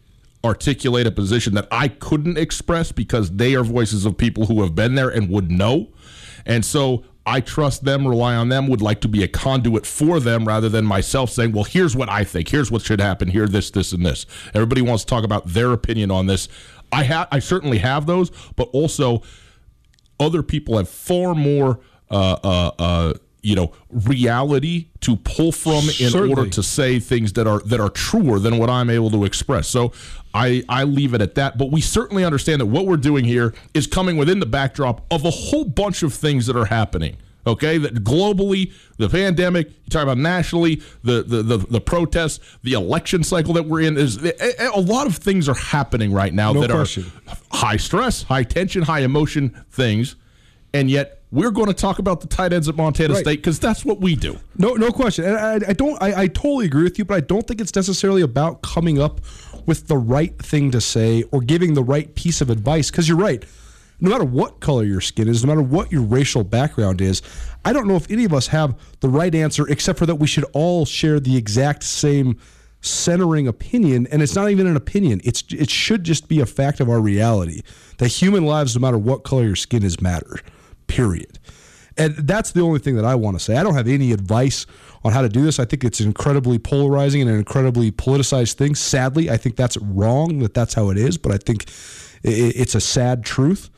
articulate 0.44 1.06
a 1.06 1.10
position 1.10 1.54
that 1.54 1.68
I 1.70 1.88
couldn't 1.88 2.38
express 2.38 2.92
because 2.92 3.30
they 3.36 3.54
are 3.54 3.62
voices 3.62 4.06
of 4.06 4.16
people 4.16 4.46
who 4.46 4.62
have 4.62 4.74
been 4.74 4.94
there 4.94 5.08
and 5.08 5.28
would 5.28 5.50
know. 5.50 5.88
And 6.46 6.64
so 6.64 7.04
I 7.26 7.40
trust 7.40 7.84
them, 7.84 8.06
rely 8.06 8.34
on 8.34 8.48
them, 8.48 8.66
would 8.68 8.80
like 8.80 9.02
to 9.02 9.08
be 9.08 9.22
a 9.22 9.28
conduit 9.28 9.84
for 9.84 10.18
them 10.18 10.46
rather 10.46 10.68
than 10.68 10.84
myself 10.86 11.30
saying, 11.30 11.52
well, 11.52 11.64
here's 11.64 11.94
what 11.94 12.08
I 12.08 12.24
think, 12.24 12.48
here's 12.48 12.70
what 12.70 12.82
should 12.82 13.00
happen, 13.00 13.28
here, 13.28 13.46
this, 13.46 13.70
this, 13.70 13.92
and 13.92 14.04
this. 14.04 14.26
Everybody 14.54 14.80
wants 14.80 15.04
to 15.04 15.10
talk 15.10 15.24
about 15.24 15.46
their 15.46 15.72
opinion 15.72 16.10
on 16.10 16.26
this. 16.26 16.48
I 16.92 17.04
have, 17.04 17.28
I 17.30 17.38
certainly 17.38 17.78
have 17.78 18.06
those, 18.06 18.30
but 18.56 18.68
also 18.72 19.22
other 20.18 20.42
people 20.42 20.76
have 20.76 20.88
far 20.88 21.34
more, 21.34 21.80
uh, 22.10 22.36
uh, 22.42 22.70
uh, 22.78 23.14
you 23.42 23.56
know, 23.56 23.72
reality 23.88 24.88
to 25.00 25.16
pull 25.16 25.50
from 25.50 25.84
in 25.84 26.10
Certainly. 26.10 26.34
order 26.34 26.50
to 26.50 26.62
say 26.62 27.00
things 27.00 27.32
that 27.34 27.46
are 27.46 27.60
that 27.60 27.80
are 27.80 27.88
truer 27.88 28.38
than 28.38 28.58
what 28.58 28.68
I'm 28.68 28.90
able 28.90 29.10
to 29.10 29.24
express. 29.24 29.66
So 29.66 29.92
I 30.34 30.62
I 30.68 30.84
leave 30.84 31.14
it 31.14 31.22
at 31.22 31.36
that. 31.36 31.56
But 31.56 31.70
we 31.70 31.80
certainly 31.80 32.22
understand 32.22 32.60
that 32.60 32.66
what 32.66 32.84
we're 32.86 32.98
doing 32.98 33.24
here 33.24 33.54
is 33.72 33.86
coming 33.86 34.18
within 34.18 34.40
the 34.40 34.46
backdrop 34.46 35.06
of 35.10 35.24
a 35.24 35.30
whole 35.30 35.64
bunch 35.64 36.02
of 36.02 36.12
things 36.12 36.46
that 36.46 36.56
are 36.56 36.66
happening. 36.66 37.16
Okay, 37.46 37.78
that 37.78 37.94
globally, 38.04 38.72
the 38.98 39.08
pandemic. 39.08 39.68
You 39.68 39.90
talk 39.90 40.02
about 40.02 40.18
nationally, 40.18 40.82
the 41.02 41.22
the 41.22 41.42
the, 41.42 41.58
the 41.58 41.80
protests, 41.80 42.40
the 42.62 42.74
election 42.74 43.24
cycle 43.24 43.54
that 43.54 43.64
we're 43.64 43.80
in. 43.80 43.96
Is 43.96 44.22
a, 44.22 44.70
a 44.74 44.80
lot 44.80 45.06
of 45.06 45.16
things 45.16 45.48
are 45.48 45.54
happening 45.54 46.12
right 46.12 46.34
now 46.34 46.52
No 46.52 46.60
that 46.60 46.70
question. 46.70 47.10
are 47.28 47.36
high 47.50 47.78
stress, 47.78 48.22
high 48.22 48.42
tension, 48.44 48.82
high 48.82 49.00
emotion 49.00 49.64
things, 49.70 50.16
and 50.74 50.90
yet 50.90 51.22
we're 51.32 51.50
going 51.50 51.68
to 51.68 51.74
talk 51.74 51.98
about 51.98 52.20
the 52.20 52.26
tight 52.26 52.52
ends 52.52 52.68
at 52.68 52.76
Montana 52.76 53.14
Right. 53.14 53.20
State 53.22 53.36
because 53.36 53.58
that's 53.58 53.84
what 53.84 54.00
we 54.00 54.16
do. 54.16 54.38
No, 54.56 54.74
no 54.74 54.90
question. 54.90 55.24
And 55.24 55.36
I, 55.36 55.68
I 55.68 55.72
don't. 55.72 56.00
I, 56.02 56.22
I 56.22 56.26
totally 56.26 56.66
agree 56.66 56.82
with 56.82 56.98
you, 56.98 57.04
but 57.04 57.14
I 57.14 57.20
don't 57.20 57.46
think 57.46 57.60
it's 57.60 57.74
necessarily 57.74 58.22
about 58.22 58.62
coming 58.62 59.00
up 59.00 59.20
with 59.66 59.86
the 59.88 59.96
right 59.96 60.36
thing 60.38 60.70
to 60.72 60.80
say 60.80 61.22
or 61.30 61.40
giving 61.40 61.74
the 61.74 61.84
right 61.84 62.14
piece 62.14 62.40
of 62.40 62.50
advice. 62.50 62.90
Because 62.90 63.08
you're 63.08 63.16
right. 63.16 63.44
No 64.00 64.10
matter 64.10 64.24
what 64.24 64.60
color 64.60 64.84
your 64.84 65.00
skin 65.00 65.28
is, 65.28 65.44
no 65.44 65.48
matter 65.48 65.62
what 65.62 65.92
your 65.92 66.02
racial 66.02 66.44
background 66.44 67.00
is, 67.00 67.22
I 67.64 67.72
don't 67.72 67.86
know 67.86 67.96
if 67.96 68.10
any 68.10 68.24
of 68.24 68.32
us 68.32 68.46
have 68.48 68.74
the 69.00 69.08
right 69.08 69.34
answer, 69.34 69.68
except 69.68 69.98
for 69.98 70.06
that 70.06 70.16
we 70.16 70.26
should 70.26 70.44
all 70.52 70.86
share 70.86 71.20
the 71.20 71.36
exact 71.36 71.82
same 71.82 72.38
centering 72.80 73.46
opinion. 73.46 74.06
And 74.10 74.22
it's 74.22 74.34
not 74.34 74.50
even 74.50 74.66
an 74.66 74.76
opinion. 74.76 75.20
It's 75.24 75.44
it 75.50 75.70
should 75.70 76.04
just 76.04 76.28
be 76.28 76.40
a 76.40 76.46
fact 76.46 76.80
of 76.80 76.88
our 76.88 77.00
reality 77.00 77.62
that 77.98 78.08
human 78.08 78.46
lives, 78.46 78.74
no 78.74 78.80
matter 78.80 78.98
what 78.98 79.22
color 79.22 79.44
your 79.44 79.56
skin 79.56 79.82
is, 79.82 80.00
matter. 80.00 80.38
Period. 80.86 81.38
And 81.96 82.16
that's 82.16 82.52
the 82.52 82.62
only 82.62 82.78
thing 82.78 82.96
that 82.96 83.04
I 83.04 83.14
want 83.14 83.38
to 83.38 83.44
say. 83.44 83.56
I 83.56 83.62
don't 83.62 83.74
have 83.74 83.88
any 83.88 84.12
advice 84.12 84.64
on 85.04 85.12
how 85.12 85.20
to 85.20 85.28
do 85.28 85.42
this. 85.42 85.58
I 85.58 85.66
think 85.66 85.84
it's 85.84 86.00
incredibly 86.00 86.58
polarizing 86.58 87.20
and 87.20 87.30
an 87.30 87.36
incredibly 87.36 87.90
politicized 87.90 88.54
thing. 88.54 88.74
Sadly, 88.74 89.28
I 89.28 89.36
think 89.36 89.56
that's 89.56 89.76
wrong 89.76 90.38
that 90.38 90.54
that's 90.54 90.72
how 90.72 90.88
it 90.88 90.96
is, 90.96 91.18
but 91.18 91.32
I 91.32 91.36
think 91.36 91.68
it's 92.22 92.74
a 92.74 92.80
sad 92.80 93.24
truth. 93.24 93.68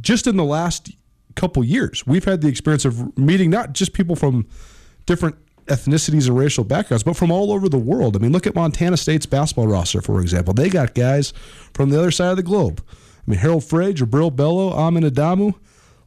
Just 0.00 0.26
in 0.26 0.36
the 0.36 0.44
last 0.44 0.90
couple 1.34 1.64
years, 1.64 2.06
we've 2.06 2.24
had 2.24 2.40
the 2.40 2.48
experience 2.48 2.84
of 2.84 3.16
meeting 3.16 3.50
not 3.50 3.72
just 3.72 3.92
people 3.92 4.16
from 4.16 4.46
different 5.06 5.36
ethnicities 5.66 6.26
and 6.26 6.36
racial 6.36 6.64
backgrounds, 6.64 7.04
but 7.04 7.16
from 7.16 7.30
all 7.30 7.52
over 7.52 7.68
the 7.68 7.78
world. 7.78 8.16
I 8.16 8.18
mean, 8.18 8.32
look 8.32 8.46
at 8.46 8.54
Montana 8.54 8.96
State's 8.96 9.26
basketball 9.26 9.68
roster, 9.68 10.00
for 10.00 10.20
example. 10.20 10.54
They 10.54 10.68
got 10.68 10.94
guys 10.94 11.32
from 11.74 11.90
the 11.90 11.98
other 11.98 12.10
side 12.10 12.30
of 12.30 12.36
the 12.36 12.42
globe. 12.42 12.82
I 12.88 13.30
mean, 13.30 13.38
Harald 13.38 13.64
Frey, 13.64 13.92
Jubrile 13.92 14.34
Belo, 14.34 14.72
Amin 14.72 15.04
Adamu. 15.04 15.54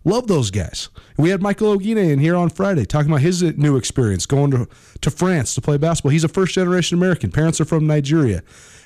Love 0.04 0.26
those 0.26 0.50
guys. 0.50 0.90
We 1.18 1.30
had 1.30 1.44
Michael 1.44 1.78
Oguine 1.78 2.12
in 2.12 2.18
here 2.18 2.36
on 2.36 2.50
Friday 2.50 2.86
talking 2.86 3.12
about 3.12 3.22
his 3.22 3.44
new 3.44 3.78
experience 3.78 4.26
going 4.26 4.50
to, 4.50 4.68
to 5.02 5.12
France 5.12 5.54
to 5.56 5.62
play 5.62 5.78
basketball. 5.78 6.12
He's 6.12 6.24
a 6.24 6.28
first 6.28 6.56
generation 6.56 6.98
American. 6.98 7.30
Parents 7.32 7.62
are 7.62 7.66
from 7.66 7.86
Nigeria. 7.86 8.42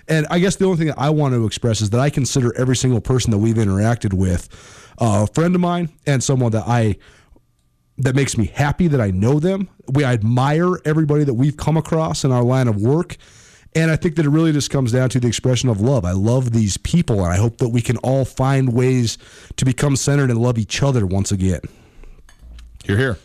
And 0.10 0.28
I 0.30 0.40
guess 0.40 0.58
the 0.58 0.66
only 0.66 0.78
thing 0.78 0.88
that 0.88 1.00
I 1.00 1.10
want 1.10 1.34
to 1.34 1.46
express 1.46 1.80
is 1.80 1.90
that 1.92 2.02
I 2.02 2.10
consider 2.10 2.54
every 2.58 2.76
single 2.76 3.00
person 3.00 3.32
that 3.32 3.38
we've 3.38 3.56
interacted 3.56 4.14
with 4.14 4.50
a 4.98 5.28
friend 5.28 5.56
of 5.56 5.62
mine 5.62 5.90
and 6.06 6.24
someone 6.24 6.52
that 6.52 6.68
I 6.68 6.98
that 7.98 8.16
makes 8.16 8.38
me 8.38 8.48
happy 8.48 8.88
that 8.88 9.00
I 9.00 9.12
know 9.12 9.40
them. 9.40 9.70
We 9.88 10.04
I 10.04 10.14
admire 10.14 10.80
everybody 10.86 11.24
that 11.24 11.34
we've 11.36 11.56
come 11.56 11.78
across 11.78 12.24
in 12.24 12.32
our 12.32 12.44
line 12.44 12.68
of 12.68 12.82
work. 12.82 13.18
And 13.74 13.92
I 13.92 13.98
think 13.98 14.16
that 14.16 14.26
it 14.26 14.30
really 14.30 14.54
just 14.54 14.70
comes 14.70 14.94
down 14.94 15.10
to 15.10 15.20
the 15.20 15.28
expression 15.28 15.68
of 15.68 15.82
love. 15.82 16.06
I 16.06 16.12
love 16.12 16.54
these 16.54 16.78
people, 16.78 17.24
and 17.26 17.34
I 17.34 17.36
hope 17.36 17.58
that 17.58 17.70
we 17.70 17.82
can 17.82 17.98
all 17.98 18.24
find 18.24 18.72
ways 18.72 19.18
to 19.58 19.66
become 19.66 19.98
centered 19.98 20.30
and 20.30 20.42
love 20.42 20.58
each 20.58 20.82
other 20.82 21.06
once 21.06 21.30
again. 21.30 21.60
You're 22.86 22.98
here. 22.98 23.18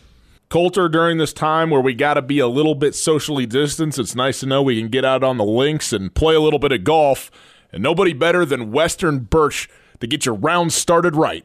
Colter, 0.48 0.88
during 0.88 1.18
this 1.18 1.32
time 1.32 1.70
where 1.70 1.80
we 1.80 1.94
got 1.94 2.14
to 2.14 2.22
be 2.22 2.40
a 2.40 2.48
little 2.48 2.74
bit 2.74 2.96
socially 2.96 3.46
distanced, 3.46 4.00
it's 4.00 4.16
nice 4.16 4.40
to 4.40 4.46
know 4.46 4.60
we 4.60 4.80
can 4.80 4.90
get 4.90 5.04
out 5.04 5.22
on 5.22 5.36
the 5.36 5.44
links 5.44 5.92
and 5.92 6.12
play 6.12 6.34
a 6.34 6.40
little 6.40 6.58
bit 6.58 6.72
of 6.72 6.82
golf. 6.82 7.30
And 7.72 7.80
nobody 7.80 8.12
better 8.12 8.44
than 8.44 8.72
Western 8.72 9.20
Birch 9.20 9.68
to 10.00 10.08
get 10.08 10.26
your 10.26 10.34
round 10.34 10.72
started 10.72 11.14
right. 11.14 11.44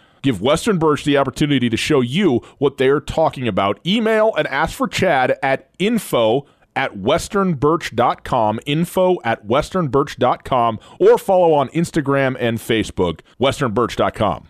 Give 0.21 0.41
Western 0.41 0.77
Birch 0.77 1.03
the 1.03 1.17
opportunity 1.17 1.69
to 1.69 1.77
show 1.77 2.01
you 2.01 2.41
what 2.57 2.77
they're 2.77 2.99
talking 2.99 3.47
about. 3.47 3.79
Email 3.85 4.33
and 4.35 4.47
ask 4.47 4.75
for 4.75 4.87
Chad 4.87 5.37
at 5.41 5.69
info 5.79 6.45
at 6.75 6.95
westernbirch.com, 6.95 8.59
info 8.65 9.17
at 9.23 9.45
westernbirch.com, 9.45 10.79
or 10.99 11.17
follow 11.17 11.53
on 11.53 11.69
Instagram 11.69 12.37
and 12.39 12.59
Facebook, 12.59 13.21
westernbirch.com. 13.39 14.47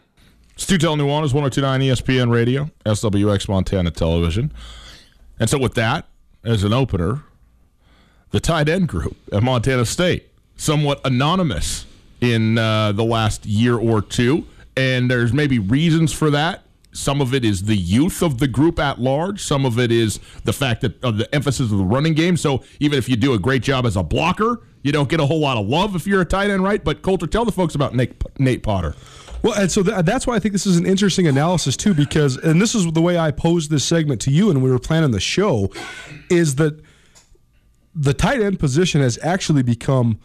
Stu 0.55 0.77
Tell 0.77 0.95
Nuanez, 0.95 1.33
1029 1.33 1.81
ESPN 1.81 2.31
Radio, 2.31 2.69
SWX 2.85 3.49
Montana 3.49 3.89
Television. 3.89 4.51
And 5.39 5.49
so, 5.49 5.57
with 5.57 5.73
that 5.75 6.05
as 6.43 6.63
an 6.63 6.73
opener, 6.73 7.23
the 8.29 8.39
tight 8.39 8.69
end 8.69 8.87
group 8.87 9.15
at 9.33 9.41
Montana 9.41 9.85
State, 9.85 10.29
somewhat 10.55 11.01
anonymous 11.03 11.85
in 12.19 12.59
uh, 12.59 12.91
the 12.91 13.03
last 13.03 13.45
year 13.45 13.75
or 13.77 14.01
two 14.01 14.45
and 14.81 15.11
there's 15.11 15.31
maybe 15.31 15.59
reasons 15.59 16.11
for 16.11 16.31
that. 16.31 16.63
Some 16.91 17.21
of 17.21 17.33
it 17.33 17.45
is 17.45 17.63
the 17.63 17.75
youth 17.75 18.21
of 18.21 18.39
the 18.39 18.47
group 18.47 18.79
at 18.79 18.99
large. 18.99 19.41
Some 19.41 19.65
of 19.65 19.79
it 19.79 19.91
is 19.91 20.19
the 20.43 20.51
fact 20.51 20.81
that 20.81 21.01
the 21.01 21.29
emphasis 21.33 21.71
of 21.71 21.77
the 21.77 21.83
running 21.83 22.13
game. 22.13 22.35
So 22.35 22.63
even 22.79 22.97
if 22.97 23.07
you 23.07 23.15
do 23.15 23.33
a 23.33 23.39
great 23.39 23.61
job 23.61 23.85
as 23.85 23.95
a 23.95 24.03
blocker, 24.03 24.61
you 24.81 24.91
don't 24.91 25.07
get 25.07 25.19
a 25.19 25.25
whole 25.25 25.39
lot 25.39 25.57
of 25.57 25.67
love 25.67 25.95
if 25.95 26.07
you're 26.07 26.21
a 26.21 26.25
tight 26.25 26.49
end, 26.49 26.63
right? 26.63 26.83
But 26.83 27.01
Colter, 27.01 27.27
tell 27.27 27.45
the 27.45 27.51
folks 27.51 27.75
about 27.75 27.95
Nate, 27.95 28.21
Nate 28.39 28.63
Potter. 28.63 28.95
Well, 29.43 29.53
and 29.53 29.71
so 29.71 29.83
th- 29.83 30.03
that's 30.03 30.27
why 30.27 30.35
I 30.35 30.39
think 30.39 30.51
this 30.51 30.65
is 30.65 30.77
an 30.77 30.85
interesting 30.85 31.27
analysis 31.27 31.77
too, 31.77 31.93
because 31.93 32.35
and 32.37 32.61
this 32.61 32.75
is 32.75 32.91
the 32.91 33.01
way 33.01 33.17
I 33.17 33.31
posed 33.31 33.69
this 33.69 33.85
segment 33.85 34.19
to 34.21 34.31
you, 34.31 34.49
and 34.49 34.61
we 34.61 34.69
were 34.71 34.79
planning 34.79 35.11
the 35.11 35.19
show, 35.19 35.71
is 36.29 36.55
that 36.55 36.79
the 37.95 38.13
tight 38.13 38.41
end 38.41 38.59
position 38.59 39.01
has 39.01 39.17
actually 39.21 39.63
become 39.63 40.19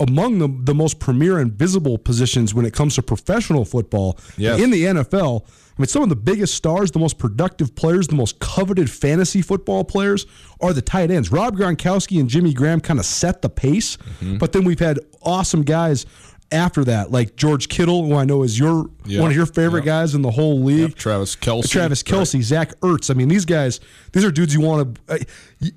among 0.00 0.38
the, 0.38 0.48
the 0.64 0.74
most 0.74 0.98
premier 0.98 1.38
and 1.38 1.52
visible 1.52 1.98
positions 1.98 2.52
when 2.52 2.66
it 2.66 2.72
comes 2.72 2.96
to 2.96 3.02
professional 3.02 3.64
football 3.64 4.18
Yes. 4.36 4.60
in 4.60 4.70
the 4.70 4.84
NFL. 4.84 5.44
I 5.46 5.80
mean, 5.82 5.88
some 5.88 6.02
of 6.02 6.08
the 6.08 6.16
biggest 6.16 6.54
stars, 6.54 6.90
the 6.92 6.98
most 6.98 7.18
productive 7.18 7.74
players, 7.74 8.06
the 8.08 8.14
most 8.14 8.38
coveted 8.40 8.90
fantasy 8.90 9.42
football 9.42 9.84
players 9.84 10.26
are 10.60 10.72
the 10.72 10.82
tight 10.82 11.10
ends. 11.10 11.30
Rob 11.32 11.56
Gronkowski 11.56 12.18
and 12.20 12.28
Jimmy 12.28 12.52
Graham 12.54 12.80
kind 12.80 12.98
of 13.00 13.06
set 13.06 13.42
the 13.42 13.48
pace, 13.50 13.98
but 14.38 14.52
then 14.52 14.64
we've 14.64 14.78
had 14.80 14.98
awesome 15.22 15.62
guys 15.62 16.06
after 16.52 16.84
that, 16.84 17.10
like 17.10 17.34
George 17.36 17.68
Kittle, 17.68 18.04
who 18.06 18.14
I 18.14 18.24
know 18.24 18.42
is 18.44 18.56
your 18.58 18.88
Yeah. 19.06 19.20
one 19.20 19.30
of 19.30 19.36
your 19.36 19.46
favorite 19.46 19.80
Yep. 19.80 19.86
guys 19.86 20.14
in 20.14 20.22
the 20.22 20.30
whole 20.30 20.62
league. 20.62 20.94
Travis 20.94 21.34
Kelce. 21.34 21.68
Travis 21.68 22.02
Kelce, 22.04 22.40
Zach 22.42 22.78
Ertz. 22.80 23.10
I 23.10 23.14
mean, 23.14 23.26
these 23.28 23.44
guys, 23.44 23.80
these 24.12 24.24
are 24.24 24.30
dudes 24.30 24.54
you 24.54 24.60
want 24.60 24.96
to. 25.08 25.14
Uh, 25.14 25.68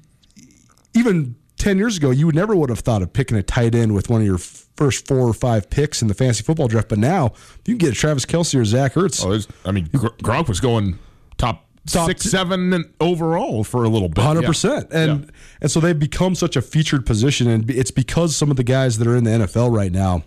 even 0.94 1.36
ten 1.58 1.78
years 1.78 1.98
ago, 1.98 2.12
you 2.12 2.26
would 2.26 2.36
never 2.36 2.56
would 2.56 2.70
have 2.70 2.80
thought 2.80 3.02
of 3.02 3.14
picking 3.14 3.38
a 3.38 3.44
tight 3.44 3.76
end 3.76 3.94
with 3.94 4.10
one 4.10 4.22
of 4.22 4.28
your 4.28 4.38
first 4.38 5.08
four 5.08 5.20
or 5.28 5.34
five 5.34 5.70
picks 5.70 6.02
in 6.02 6.08
the 6.08 6.14
fantasy 6.14 6.44
football 6.44 6.68
draft. 6.68 6.90
But 6.90 7.00
now 7.00 7.34
you 7.66 7.74
can 7.74 7.78
get 7.78 7.90
a 7.90 7.96
Travis 7.96 8.26
Kelce 8.26 8.60
or 8.60 8.64
Zach 8.66 8.94
Ertz. 8.94 9.26
Oh, 9.26 9.68
I 9.68 9.72
mean, 9.72 9.90
Gr- 9.94 10.08
Gronk 10.24 10.48
was 10.48 10.60
going 10.60 11.00
top, 11.38 11.66
Top 11.88 12.08
six, 12.08 12.24
seven 12.26 12.84
overall 13.00 13.64
for 13.64 13.84
a 13.86 13.90
little 13.90 14.10
bit. 14.10 14.24
Hundred 14.24 14.42
Yeah. 14.42 14.48
percent, 14.48 14.88
and 14.92 15.22
Yeah. 15.24 15.30
and 15.62 15.72
so 15.72 15.80
they've 15.80 15.98
become 15.98 16.36
such 16.36 16.56
a 16.56 16.62
featured 16.62 17.06
position, 17.06 17.48
and 17.48 17.70
it's 17.72 17.92
because 17.92 18.36
some 18.36 18.52
of 18.52 18.58
the 18.58 18.64
guys 18.64 18.98
that 19.00 19.08
are 19.08 19.16
in 19.16 19.24
the 19.24 19.32
NFL 19.32 19.70
right 19.70 19.92
now, 19.92 20.24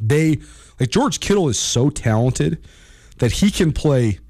they 0.00 0.38
like 0.78 0.90
George 0.90 1.20
Kittle 1.20 1.48
is 1.48 1.58
so 1.58 1.90
talented 1.90 2.58
that 3.18 3.32
he 3.32 3.50
can 3.50 3.72
play 3.72 4.20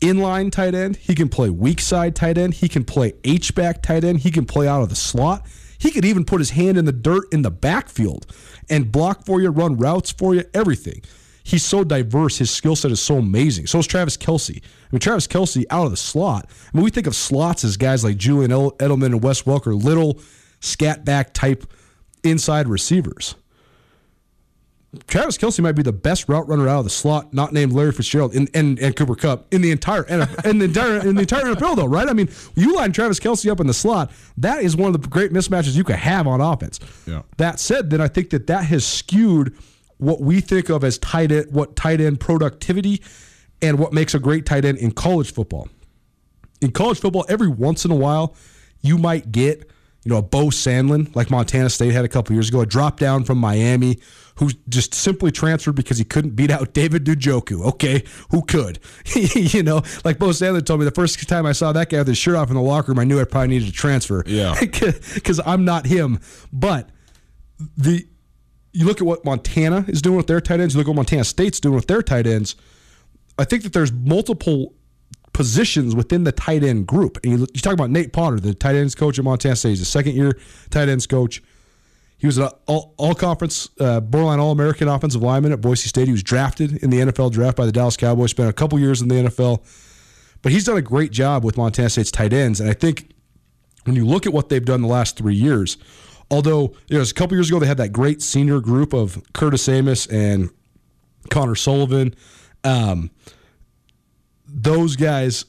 inline 0.00 0.50
tight 0.50 0.74
end, 0.74 0.96
he 0.96 1.14
can 1.14 1.28
play 1.28 1.50
weak 1.50 1.80
side 1.80 2.14
tight 2.14 2.38
end, 2.38 2.54
he 2.54 2.68
can 2.68 2.84
play 2.84 3.14
H 3.24 3.54
back 3.54 3.82
tight 3.82 4.04
end, 4.04 4.20
he 4.20 4.30
can 4.30 4.44
play 4.44 4.68
out 4.68 4.82
of 4.82 4.88
the 4.88 4.96
slot, 4.96 5.46
he 5.78 5.90
could 5.90 6.04
even 6.04 6.24
put 6.24 6.40
his 6.40 6.50
hand 6.50 6.78
in 6.78 6.84
the 6.84 6.92
dirt 6.92 7.24
in 7.32 7.42
the 7.42 7.50
backfield 7.50 8.26
and 8.70 8.90
block 8.90 9.24
for 9.24 9.40
you, 9.40 9.50
run 9.50 9.76
routes 9.76 10.10
for 10.10 10.34
you, 10.34 10.44
everything. 10.54 11.02
He's 11.42 11.62
so 11.62 11.84
diverse. 11.84 12.38
His 12.38 12.50
skill 12.50 12.74
set 12.74 12.90
is 12.90 13.02
so 13.02 13.18
amazing. 13.18 13.66
So 13.66 13.78
is 13.78 13.86
Travis 13.86 14.16
Kelce. 14.16 14.56
I 14.56 14.88
mean, 14.92 15.00
Travis 15.00 15.26
Kelce 15.26 15.66
out 15.68 15.84
of 15.84 15.90
the 15.90 15.96
slot. 15.96 16.48
I 16.48 16.76
mean, 16.76 16.84
we 16.84 16.90
think 16.90 17.06
of 17.06 17.14
slots 17.14 17.64
as 17.64 17.76
guys 17.76 18.02
like 18.02 18.16
Julian 18.16 18.50
Edelman 18.50 19.06
and 19.06 19.22
Wes 19.22 19.42
Welker, 19.42 19.80
little 19.80 20.18
scat 20.60 21.04
back 21.04 21.34
type 21.34 21.70
inside 22.22 22.66
receivers. 22.66 23.34
Travis 25.06 25.38
Kelce 25.38 25.60
might 25.60 25.72
be 25.72 25.82
the 25.82 25.92
best 25.92 26.28
route 26.28 26.48
runner 26.48 26.68
out 26.68 26.78
of 26.78 26.84
the 26.84 26.90
slot, 26.90 27.32
not 27.32 27.52
named 27.52 27.72
Larry 27.72 27.92
Fitzgerald 27.92 28.34
and, 28.34 28.48
and, 28.54 28.78
and 28.78 28.96
Cooper 28.96 29.14
Kupp 29.14 29.52
in 29.52 29.62
the 29.62 29.70
entire 29.70 30.04
NFL, 30.04 30.44
in 30.46 30.58
the 30.58 30.64
entire 30.64 31.06
in 31.06 31.14
the 31.14 31.22
entire 31.22 31.44
NFL 31.44 31.76
though, 31.76 31.86
right? 31.86 32.08
I 32.08 32.12
mean, 32.12 32.28
you 32.54 32.74
line 32.74 32.92
Travis 32.92 33.20
Kelce 33.20 33.50
up 33.50 33.60
in 33.60 33.66
the 33.66 33.74
slot, 33.74 34.12
that 34.38 34.62
is 34.62 34.76
one 34.76 34.94
of 34.94 35.00
the 35.00 35.08
great 35.08 35.32
mismatches 35.32 35.76
you 35.76 35.84
could 35.84 35.96
have 35.96 36.26
on 36.26 36.40
offense. 36.40 36.80
Yeah. 37.06 37.22
That 37.36 37.60
said, 37.60 37.90
then 37.90 38.00
I 38.00 38.08
think 38.08 38.30
that 38.30 38.46
that 38.48 38.64
has 38.64 38.86
skewed 38.86 39.56
what 39.98 40.20
we 40.20 40.40
think 40.40 40.68
of 40.68 40.84
as 40.84 40.98
tight 40.98 41.32
end, 41.32 41.52
what 41.52 41.76
tight 41.76 42.00
end 42.00 42.20
productivity, 42.20 43.02
and 43.62 43.78
what 43.78 43.92
makes 43.92 44.14
a 44.14 44.18
great 44.18 44.46
tight 44.46 44.64
end 44.64 44.78
in 44.78 44.90
college 44.90 45.32
football. 45.32 45.68
In 46.60 46.72
college 46.72 47.00
football, 47.00 47.24
every 47.28 47.48
once 47.48 47.84
in 47.84 47.90
a 47.90 47.96
while, 47.96 48.34
you 48.80 48.98
might 48.98 49.32
get 49.32 49.70
you 50.04 50.10
know 50.10 50.18
a 50.18 50.22
Bo 50.22 50.46
Sandlin 50.46 51.14
like 51.16 51.30
Montana 51.30 51.70
State 51.70 51.92
had 51.92 52.04
a 52.04 52.08
couple 52.08 52.34
years 52.34 52.48
ago, 52.48 52.60
a 52.60 52.66
drop 52.66 52.98
down 52.98 53.24
from 53.24 53.38
Miami 53.38 53.98
who 54.36 54.50
just 54.68 54.94
simply 54.94 55.30
transferred 55.30 55.76
because 55.76 55.98
he 55.98 56.04
couldn't 56.04 56.30
beat 56.30 56.50
out 56.50 56.72
David 56.74 57.04
Njoku. 57.04 57.64
Okay, 57.64 58.04
who 58.30 58.42
could? 58.42 58.78
you 59.14 59.62
know, 59.62 59.82
like 60.04 60.18
Bo 60.18 60.28
Sandlin 60.28 60.64
told 60.64 60.80
me 60.80 60.84
the 60.84 60.92
first 60.92 61.26
time 61.28 61.46
I 61.46 61.52
saw 61.52 61.72
that 61.72 61.90
guy 61.90 61.98
with 61.98 62.08
his 62.08 62.18
shirt 62.18 62.36
off 62.36 62.48
in 62.48 62.54
the 62.54 62.62
locker 62.62 62.92
room, 62.92 62.98
I 62.98 63.04
knew 63.04 63.20
I 63.20 63.24
probably 63.24 63.48
needed 63.48 63.66
to 63.66 63.72
transfer. 63.72 64.22
Yeah. 64.26 64.54
because 64.60 65.40
I'm 65.44 65.64
not 65.64 65.86
him. 65.86 66.20
But 66.52 66.90
the 67.76 68.06
you 68.72 68.84
look 68.84 69.00
at 69.00 69.06
what 69.06 69.24
Montana 69.24 69.84
is 69.86 70.02
doing 70.02 70.16
with 70.16 70.26
their 70.26 70.40
tight 70.40 70.58
ends. 70.60 70.74
You 70.74 70.78
look 70.78 70.86
at 70.86 70.90
what 70.90 70.96
Montana 70.96 71.24
State's 71.24 71.60
doing 71.60 71.76
with 71.76 71.86
their 71.86 72.02
tight 72.02 72.26
ends. 72.26 72.56
I 73.38 73.44
think 73.44 73.62
that 73.62 73.72
there's 73.72 73.92
multiple 73.92 74.74
positions 75.34 75.94
within 75.94 76.24
the 76.24 76.32
tight 76.32 76.64
end 76.64 76.86
group. 76.86 77.18
And 77.22 77.32
you, 77.32 77.46
you 77.52 77.60
talk 77.60 77.74
about 77.74 77.90
Nate 77.90 78.14
Potter, 78.14 78.40
the 78.40 78.54
tight 78.54 78.76
ends 78.76 78.94
coach 78.94 79.18
at 79.18 79.24
Montana 79.24 79.56
State. 79.56 79.70
He's 79.70 79.82
a 79.82 79.84
second 79.84 80.14
year 80.14 80.38
tight 80.70 80.88
ends 80.88 81.06
coach. 81.06 81.42
He 82.16 82.26
was 82.26 82.38
an 82.38 82.48
all, 82.66 82.94
all 82.96 83.14
conference, 83.14 83.68
uh, 83.78 84.00
borderline 84.00 84.40
all 84.40 84.52
American 84.52 84.88
offensive 84.88 85.20
lineman 85.20 85.52
at 85.52 85.60
Boise 85.60 85.88
State. 85.88 86.06
He 86.06 86.12
was 86.12 86.22
drafted 86.22 86.82
in 86.82 86.88
the 86.88 87.00
NFL 87.00 87.32
draft 87.32 87.56
by 87.56 87.66
the 87.66 87.72
Dallas 87.72 87.98
Cowboys, 87.98 88.30
spent 88.30 88.48
a 88.48 88.52
couple 88.52 88.78
years 88.78 89.02
in 89.02 89.08
the 89.08 89.16
NFL. 89.16 89.62
But 90.40 90.52
he's 90.52 90.64
done 90.64 90.78
a 90.78 90.82
great 90.82 91.10
job 91.10 91.44
with 91.44 91.58
Montana 91.58 91.90
State's 91.90 92.10
tight 92.10 92.32
ends. 92.32 92.60
And 92.60 92.70
I 92.70 92.72
think 92.72 93.10
when 93.84 93.96
you 93.96 94.06
look 94.06 94.26
at 94.26 94.32
what 94.32 94.48
they've 94.48 94.64
done 94.64 94.80
the 94.80 94.88
last 94.88 95.18
three 95.18 95.34
years, 95.34 95.76
although 96.30 96.74
you 96.88 96.96
know, 96.96 97.02
a 97.02 97.12
couple 97.12 97.36
years 97.36 97.50
ago 97.50 97.58
they 97.58 97.66
had 97.66 97.76
that 97.78 97.92
great 97.92 98.22
senior 98.22 98.60
group 98.60 98.94
of 98.94 99.20
Curtis 99.32 99.68
Amos 99.68 100.06
and 100.06 100.50
Connor 101.30 101.56
Sullivan. 101.56 102.14
Um, 102.62 103.10
those 104.54 104.96
guys, 104.96 105.44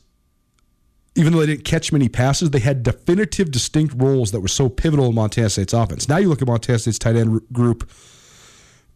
even 1.16 1.32
though 1.32 1.40
they 1.40 1.46
didn't 1.46 1.64
catch 1.64 1.92
many 1.92 2.10
passes, 2.10 2.50
they 2.50 2.60
had 2.60 2.84
definitive, 2.84 3.52
distinct 3.52 3.94
roles 3.98 4.32
that 4.32 4.42
were 4.42 4.48
so 4.48 4.68
pivotal 4.68 5.08
in 5.08 5.16
Montana 5.16 5.50
State's 5.50 5.74
offense. 5.74 6.10
Now 6.10 6.18
you 6.18 6.28
look 6.28 6.42
at 6.42 6.48
Montana 6.48 6.80
State's 6.80 7.00
tight 7.00 7.16
end 7.16 7.42
group. 7.54 7.90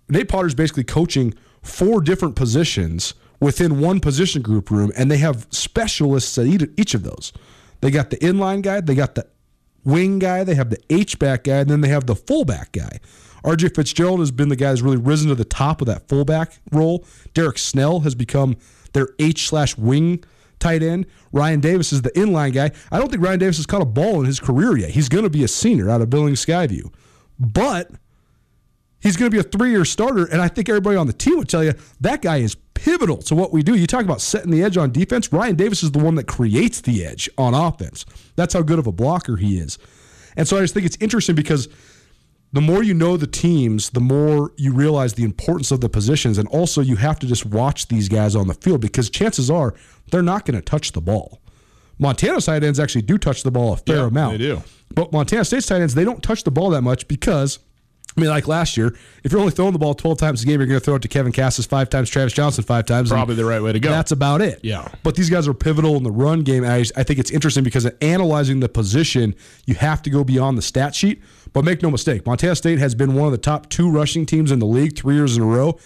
Nate 0.09 0.27
Potter's 0.27 0.55
basically 0.55 0.83
coaching 0.83 1.33
four 1.61 2.01
different 2.01 2.35
positions 2.35 3.13
within 3.39 3.79
one 3.79 3.99
position 3.99 4.41
group 4.41 4.71
room, 4.71 4.91
and 4.97 5.09
they 5.09 5.17
have 5.17 5.47
specialists 5.51 6.37
at 6.37 6.47
each 6.47 6.93
of 6.93 7.03
those. 7.03 7.31
They 7.81 7.91
got 7.91 8.09
the 8.09 8.17
inline 8.17 8.63
guy, 8.63 8.81
they 8.81 8.95
got 8.95 9.15
the 9.15 9.27
wing 9.85 10.19
guy, 10.19 10.43
they 10.43 10.55
have 10.55 10.71
the 10.71 10.79
H 10.89 11.19
back 11.19 11.45
guy, 11.45 11.59
and 11.59 11.69
then 11.69 11.81
they 11.81 11.87
have 11.89 12.07
the 12.07 12.15
fullback 12.15 12.71
guy. 12.71 12.99
RJ 13.45 13.75
Fitzgerald 13.75 14.19
has 14.19 14.31
been 14.31 14.49
the 14.49 14.57
guy 14.57 14.71
who's 14.71 14.81
really 14.81 14.97
risen 14.97 15.29
to 15.29 15.35
the 15.35 15.45
top 15.45 15.79
of 15.79 15.87
that 15.87 16.09
fullback 16.09 16.59
role. 16.71 17.05
Derek 17.33 17.57
Snell 17.57 18.01
has 18.01 18.15
become 18.15 18.57
their 18.93 19.09
H 19.19 19.47
slash 19.47 19.77
wing 19.77 20.23
tight 20.59 20.83
end. 20.83 21.05
Ryan 21.31 21.59
Davis 21.59 21.93
is 21.93 22.01
the 22.01 22.11
inline 22.11 22.53
guy. 22.53 22.71
I 22.91 22.99
don't 22.99 23.09
think 23.09 23.23
Ryan 23.23 23.39
Davis 23.39 23.57
has 23.57 23.65
caught 23.65 23.81
a 23.81 23.85
ball 23.85 24.19
in 24.19 24.25
his 24.25 24.39
career 24.39 24.77
yet. 24.77 24.91
He's 24.91 25.09
going 25.09 25.23
to 25.23 25.29
be 25.29 25.43
a 25.43 25.47
senior 25.47 25.89
out 25.89 26.01
of 26.01 26.09
Billings 26.09 26.45
Skyview. 26.45 26.91
But 27.39 27.91
he's 28.99 29.15
going 29.15 29.31
to 29.31 29.35
be 29.35 29.39
a 29.39 29.43
three 29.43 29.71
year 29.71 29.85
starter. 29.85 30.25
And 30.25 30.41
I 30.41 30.47
think 30.47 30.69
everybody 30.69 30.97
on 30.97 31.07
the 31.07 31.13
team 31.13 31.37
would 31.37 31.49
tell 31.49 31.63
you 31.63 31.73
that 32.01 32.21
guy 32.21 32.37
is 32.37 32.55
pivotal 32.73 33.17
to 33.17 33.35
what 33.35 33.51
we 33.51 33.63
do. 33.63 33.75
You 33.75 33.87
talk 33.87 34.03
about 34.03 34.21
setting 34.21 34.51
the 34.51 34.63
edge 34.63 34.77
on 34.77 34.91
defense. 34.91 35.31
Ryan 35.31 35.55
Davis 35.55 35.83
is 35.83 35.91
the 35.91 35.99
one 35.99 36.15
that 36.15 36.27
creates 36.27 36.81
the 36.81 37.05
edge 37.05 37.29
on 37.37 37.53
offense. 37.53 38.05
That's 38.35 38.53
how 38.53 38.61
good 38.61 38.79
of 38.79 38.87
a 38.87 38.91
blocker 38.91 39.37
he 39.37 39.57
is. 39.59 39.77
And 40.35 40.47
so 40.47 40.57
I 40.57 40.61
just 40.61 40.73
think 40.73 40.85
it's 40.85 40.97
interesting 40.99 41.35
because 41.35 41.67
the 42.51 42.61
more 42.61 42.81
you 42.83 42.93
know 42.93 43.15
the 43.17 43.27
teams, 43.27 43.91
the 43.91 43.99
more 43.99 44.51
you 44.57 44.73
realize 44.73 45.13
the 45.13 45.23
importance 45.23 45.71
of 45.71 45.81
the 45.81 45.89
positions. 45.89 46.37
And 46.37 46.47
also, 46.49 46.81
you 46.81 46.95
have 46.95 47.19
to 47.19 47.27
just 47.27 47.45
watch 47.45 47.87
these 47.89 48.09
guys 48.09 48.35
on 48.35 48.47
the 48.47 48.55
field 48.55 48.81
because 48.81 49.09
chances 49.09 49.51
are 49.51 49.75
they're 50.11 50.23
not 50.23 50.45
going 50.45 50.55
to 50.55 50.61
touch 50.61 50.93
the 50.93 51.01
ball. 51.01 51.39
Montana 51.99 52.39
tight 52.41 52.63
ends 52.63 52.79
actually 52.79 53.01
do 53.03 53.17
touch 53.17 53.43
the 53.43 53.51
ball 53.51 53.73
a 53.73 53.77
fair 53.77 53.97
Yeah, 53.97 54.07
amount. 54.07 54.31
they 54.33 54.37
do. 54.37 54.63
But 54.95 55.11
Montana 55.11 55.45
State's 55.45 55.67
tight 55.67 55.81
ends, 55.81 55.93
they 55.93 56.05
don't 56.05 56.23
touch 56.23 56.43
the 56.43 56.49
ball 56.51 56.69
that 56.71 56.81
much 56.81 57.07
because, 57.07 57.59
I 58.17 58.21
mean, 58.21 58.29
like 58.29 58.47
last 58.47 58.77
year, 58.77 58.95
if 59.23 59.31
you're 59.31 59.41
only 59.41 59.51
throwing 59.51 59.73
the 59.73 59.79
ball 59.79 59.93
12 59.93 60.17
times 60.17 60.41
a 60.41 60.45
game, 60.45 60.59
you're 60.61 60.65
going 60.67 60.79
to 60.79 60.83
throw 60.83 60.95
it 60.95 61.01
to 61.03 61.07
Kevin 61.09 61.31
Kassis 61.33 61.67
five 61.67 61.89
times, 61.89 62.09
Travis 62.09 62.33
Johnson 62.33 62.63
five 62.63 62.85
times. 62.85 63.09
Probably 63.09 63.35
the 63.35 63.45
right 63.45 63.61
way 63.61 63.73
to 63.73 63.79
go. 63.79 63.89
That's 63.89 64.11
about 64.13 64.41
it. 64.41 64.61
Yeah. 64.63 64.87
But 65.03 65.15
these 65.15 65.29
guys 65.29 65.47
are 65.47 65.53
pivotal 65.53 65.97
in 65.97 66.03
the 66.03 66.09
run 66.11 66.41
game. 66.43 66.63
I, 66.63 66.85
I 66.95 67.03
think 67.03 67.19
it's 67.19 67.31
interesting 67.31 67.63
because 67.65 67.85
in 67.85 67.95
analyzing 68.01 68.61
the 68.61 68.69
position, 68.69 69.35
you 69.67 69.75
have 69.75 70.01
to 70.03 70.09
go 70.09 70.23
beyond 70.23 70.57
the 70.57 70.61
stat 70.63 70.95
sheet. 70.95 71.21
But 71.53 71.65
make 71.65 71.81
no 71.81 71.91
mistake, 71.91 72.25
Montana 72.25 72.55
State 72.55 72.79
has 72.79 72.95
been 72.95 73.15
one 73.15 73.25
of 73.25 73.31
the 73.31 73.37
top 73.37 73.69
two 73.69 73.89
rushing 73.89 74.25
teams 74.25 74.51
in 74.51 74.59
the 74.59 74.65
league 74.65 74.97
three 74.97 75.15
years 75.15 75.35
in 75.35 75.43
a 75.43 75.45
row. 75.45 75.79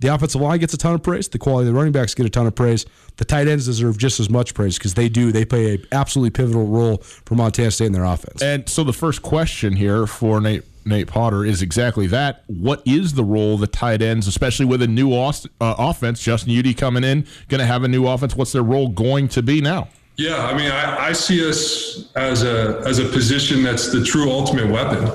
The 0.00 0.08
offensive 0.08 0.40
line 0.40 0.58
gets 0.58 0.74
a 0.74 0.76
ton 0.76 0.94
of 0.94 1.02
praise. 1.02 1.28
The 1.28 1.38
quality 1.38 1.68
of 1.68 1.72
the 1.72 1.78
running 1.78 1.92
backs 1.92 2.14
get 2.14 2.26
a 2.26 2.30
ton 2.30 2.46
of 2.46 2.54
praise. 2.54 2.84
The 3.16 3.24
tight 3.24 3.48
ends 3.48 3.64
deserve 3.64 3.96
just 3.96 4.20
as 4.20 4.28
much 4.28 4.52
praise 4.52 4.76
because 4.76 4.94
they 4.94 5.08
do. 5.08 5.32
They 5.32 5.46
play 5.46 5.74
a 5.74 5.78
absolutely 5.92 6.30
pivotal 6.30 6.66
role 6.66 6.98
for 6.98 7.34
Montana 7.34 7.70
State 7.70 7.86
in 7.86 7.92
their 7.92 8.04
offense. 8.04 8.42
And 8.42 8.68
so 8.68 8.84
the 8.84 8.92
first 8.92 9.22
question 9.22 9.74
here 9.74 10.06
for 10.06 10.40
Nate 10.40 10.64
Nate 10.84 11.08
Potter 11.08 11.44
is 11.44 11.62
exactly 11.62 12.06
that. 12.08 12.44
What 12.46 12.80
is 12.86 13.14
the 13.14 13.24
role 13.24 13.54
of 13.54 13.60
the 13.60 13.66
tight 13.66 14.02
ends, 14.02 14.28
especially 14.28 14.66
with 14.66 14.82
a 14.82 14.86
new 14.86 15.12
uh, 15.12 15.32
offense? 15.60 16.22
Justin 16.22 16.52
Udy 16.52 16.74
coming 16.74 17.02
in, 17.02 17.26
going 17.48 17.58
to 17.58 17.66
have 17.66 17.82
a 17.82 17.88
new 17.88 18.06
offense. 18.06 18.36
What's 18.36 18.52
their 18.52 18.62
role 18.62 18.88
going 18.88 19.28
to 19.28 19.42
be 19.42 19.60
now? 19.60 19.88
Yeah, 20.16 20.46
I 20.46 20.56
mean, 20.56 20.70
I, 20.70 21.08
I 21.08 21.12
see 21.12 21.46
us 21.46 22.10
as 22.16 22.42
a 22.42 22.82
as 22.86 22.98
a 22.98 23.04
position 23.04 23.62
that's 23.62 23.92
the 23.92 24.02
true 24.02 24.30
ultimate 24.30 24.70
weapon. 24.70 25.10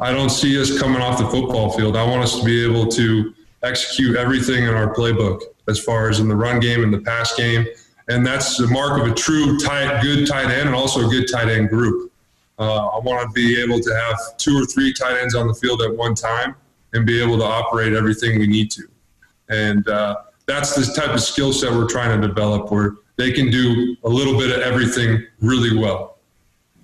I 0.00 0.12
don't 0.12 0.30
see 0.30 0.58
us 0.60 0.78
coming 0.78 1.02
off 1.02 1.18
the 1.18 1.26
football 1.26 1.70
field. 1.70 1.96
I 1.96 2.04
want 2.04 2.22
us 2.22 2.38
to 2.38 2.44
be 2.44 2.64
able 2.64 2.86
to 2.88 3.34
execute 3.62 4.16
everything 4.16 4.64
in 4.64 4.70
our 4.74 4.94
playbook 4.94 5.42
as 5.68 5.78
far 5.78 6.08
as 6.08 6.20
in 6.20 6.28
the 6.28 6.36
run 6.36 6.60
game 6.60 6.82
and 6.82 6.94
the 6.94 7.00
pass 7.00 7.34
game, 7.34 7.66
and 8.08 8.26
that's 8.26 8.56
the 8.56 8.66
mark 8.68 9.02
of 9.02 9.12
a 9.12 9.14
true 9.14 9.58
tight, 9.58 10.00
good 10.02 10.26
tight 10.26 10.50
end, 10.50 10.68
and 10.68 10.74
also 10.74 11.06
a 11.06 11.10
good 11.10 11.26
tight 11.30 11.48
end 11.48 11.68
group. 11.68 12.10
Uh, 12.58 12.86
I 12.86 12.98
want 13.00 13.28
to 13.28 13.32
be 13.34 13.60
able 13.60 13.80
to 13.80 13.94
have 13.94 14.36
two 14.38 14.56
or 14.56 14.64
three 14.64 14.94
tight 14.94 15.20
ends 15.20 15.34
on 15.34 15.46
the 15.46 15.54
field 15.54 15.82
at 15.82 15.94
one 15.94 16.14
time 16.14 16.56
and 16.94 17.06
be 17.06 17.22
able 17.22 17.36
to 17.38 17.44
operate 17.44 17.92
everything 17.92 18.38
we 18.38 18.46
need 18.46 18.70
to. 18.72 18.88
And 19.50 19.86
uh, 19.88 20.16
that's 20.46 20.74
the 20.74 20.92
type 20.94 21.14
of 21.14 21.20
skill 21.20 21.52
set 21.52 21.70
we're 21.70 21.86
trying 21.86 22.20
to 22.20 22.26
develop 22.26 22.72
where 22.72 22.94
they 23.18 23.32
can 23.32 23.50
do 23.50 23.96
a 24.04 24.08
little 24.08 24.38
bit 24.38 24.56
of 24.56 24.62
everything 24.62 25.26
really 25.40 25.76
well. 25.76 26.18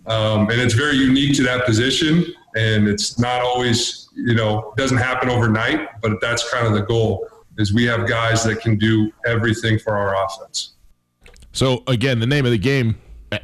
Um, 0.07 0.51
and 0.51 0.61
it's 0.61 0.75
very 0.75 0.97
unique 0.97 1.35
to 1.37 1.43
that 1.45 1.65
position. 1.65 2.27
And 2.57 2.87
it's 2.87 3.19
not 3.19 3.41
always, 3.41 4.09
you 4.15 4.35
know, 4.35 4.75
doesn't 4.77 4.99
happen 4.99 5.31
overnight, 5.31 6.01
but 6.03 6.21
that's 6.21 6.49
kind 6.53 6.67
of 6.67 6.75
the 6.75 6.83
goal 6.83 7.27
is 7.57 7.73
we 7.73 7.85
have 7.85 8.09
guys 8.09 8.43
that 8.45 8.61
can 8.61 8.77
do 8.77 9.13
everything 9.27 9.79
for 9.79 9.97
our 9.97 10.25
offense. 10.25 10.73
So 11.53 11.85
again, 11.87 12.19
the 12.19 12.27
name 12.27 12.45
of 12.45 12.51
the 12.51 12.59
game 12.59 12.97
uh, 13.31 13.39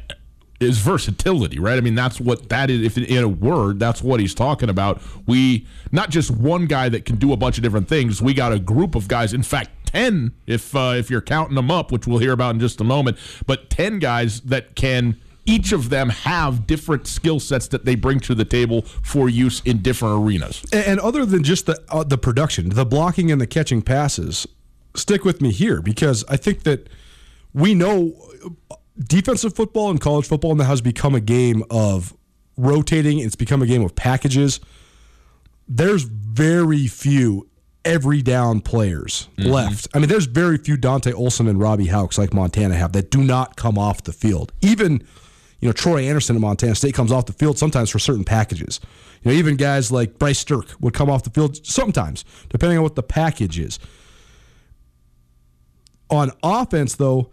is 0.59 0.77
versatility, 0.79 1.59
right? 1.59 1.77
I 1.77 1.81
mean, 1.81 1.95
that's 1.95 2.19
what 2.19 2.49
that 2.49 2.69
is. 2.69 2.81
If 2.81 2.97
in 2.97 3.23
a 3.23 3.27
word, 3.27 3.79
that's 3.79 4.03
what 4.03 4.19
he's 4.19 4.35
talking 4.35 4.69
about. 4.69 5.01
We 5.27 5.65
not 5.93 6.09
just 6.09 6.29
one 6.29 6.65
guy 6.65 6.89
that 6.89 7.05
can 7.05 7.15
do 7.15 7.31
a 7.31 7.37
bunch 7.37 7.57
of 7.57 7.63
different 7.63 7.87
things. 7.87 8.21
We 8.21 8.33
got 8.33 8.51
a 8.51 8.59
group 8.59 8.95
of 8.95 9.07
guys. 9.07 9.33
In 9.33 9.43
fact, 9.43 9.71
ten 9.91 10.33
if 10.47 10.75
uh, 10.75 10.93
if 10.97 11.09
you're 11.09 11.21
counting 11.21 11.55
them 11.55 11.69
up, 11.69 11.91
which 11.91 12.07
we'll 12.07 12.19
hear 12.19 12.31
about 12.33 12.55
in 12.55 12.59
just 12.59 12.81
a 12.81 12.83
moment. 12.83 13.17
But 13.45 13.69
ten 13.69 13.99
guys 13.99 14.41
that 14.41 14.75
can. 14.75 15.17
Each 15.43 15.71
of 15.71 15.89
them 15.89 16.09
have 16.09 16.67
different 16.67 17.07
skill 17.07 17.39
sets 17.39 17.67
that 17.69 17.83
they 17.83 17.95
bring 17.95 18.19
to 18.21 18.35
the 18.35 18.45
table 18.45 18.83
for 18.83 19.27
use 19.27 19.59
in 19.65 19.81
different 19.81 20.23
arenas. 20.23 20.63
And, 20.71 20.85
and 20.85 20.99
other 20.99 21.25
than 21.25 21.43
just 21.43 21.65
the 21.65 21.83
uh, 21.89 22.03
the 22.03 22.17
production, 22.17 22.69
the 22.69 22.85
blocking 22.85 23.31
and 23.31 23.41
the 23.41 23.47
catching 23.47 23.81
passes, 23.81 24.47
stick 24.95 25.25
with 25.25 25.41
me 25.41 25.51
here 25.51 25.81
because 25.81 26.23
I 26.29 26.37
think 26.37 26.61
that 26.63 26.89
we 27.53 27.73
know 27.73 28.13
defensive 28.97 29.55
football 29.55 29.89
and 29.89 29.99
college 29.99 30.27
football 30.27 30.53
now 30.53 30.65
has 30.65 30.79
become 30.79 31.15
a 31.15 31.19
game 31.19 31.63
of 31.71 32.13
rotating. 32.55 33.19
It's 33.19 33.35
become 33.35 33.61
a 33.61 33.65
game 33.65 33.83
of 33.83 33.95
packages. 33.95 34.59
There's 35.67 36.03
very 36.03 36.87
few 36.87 37.47
every 37.83 38.21
down 38.21 38.61
players 38.61 39.27
mm-hmm. 39.37 39.49
left. 39.49 39.87
I 39.93 39.99
mean, 39.99 40.09
there's 40.09 40.25
very 40.25 40.57
few 40.57 40.77
Dante 40.77 41.11
Olson 41.11 41.47
and 41.47 41.59
Robby 41.59 41.87
Hauck 41.87 42.17
like 42.17 42.33
Montana 42.33 42.75
have 42.75 42.93
that 42.93 43.11
do 43.11 43.23
not 43.23 43.55
come 43.55 43.77
off 43.77 44.03
the 44.03 44.13
field. 44.13 44.51
Even 44.61 45.03
you 45.61 45.69
know, 45.69 45.73
Troy 45.73 46.03
Anderson 46.03 46.35
at 46.35 46.41
Montana 46.41 46.75
State 46.75 46.95
comes 46.95 47.11
off 47.11 47.27
the 47.27 47.33
field 47.33 47.57
sometimes 47.57 47.89
for 47.91 47.99
certain 47.99 48.23
packages. 48.23 48.79
You 49.21 49.31
know, 49.31 49.37
even 49.37 49.55
guys 49.55 49.91
like 49.91 50.17
Bryce 50.17 50.43
Sterk 50.43 50.75
would 50.81 50.95
come 50.95 51.09
off 51.09 51.23
the 51.23 51.29
field 51.29 51.65
sometimes, 51.65 52.25
depending 52.49 52.79
on 52.79 52.83
what 52.83 52.95
the 52.95 53.03
package 53.03 53.59
is. 53.59 53.77
On 56.09 56.31
offense, 56.41 56.95
though, 56.95 57.29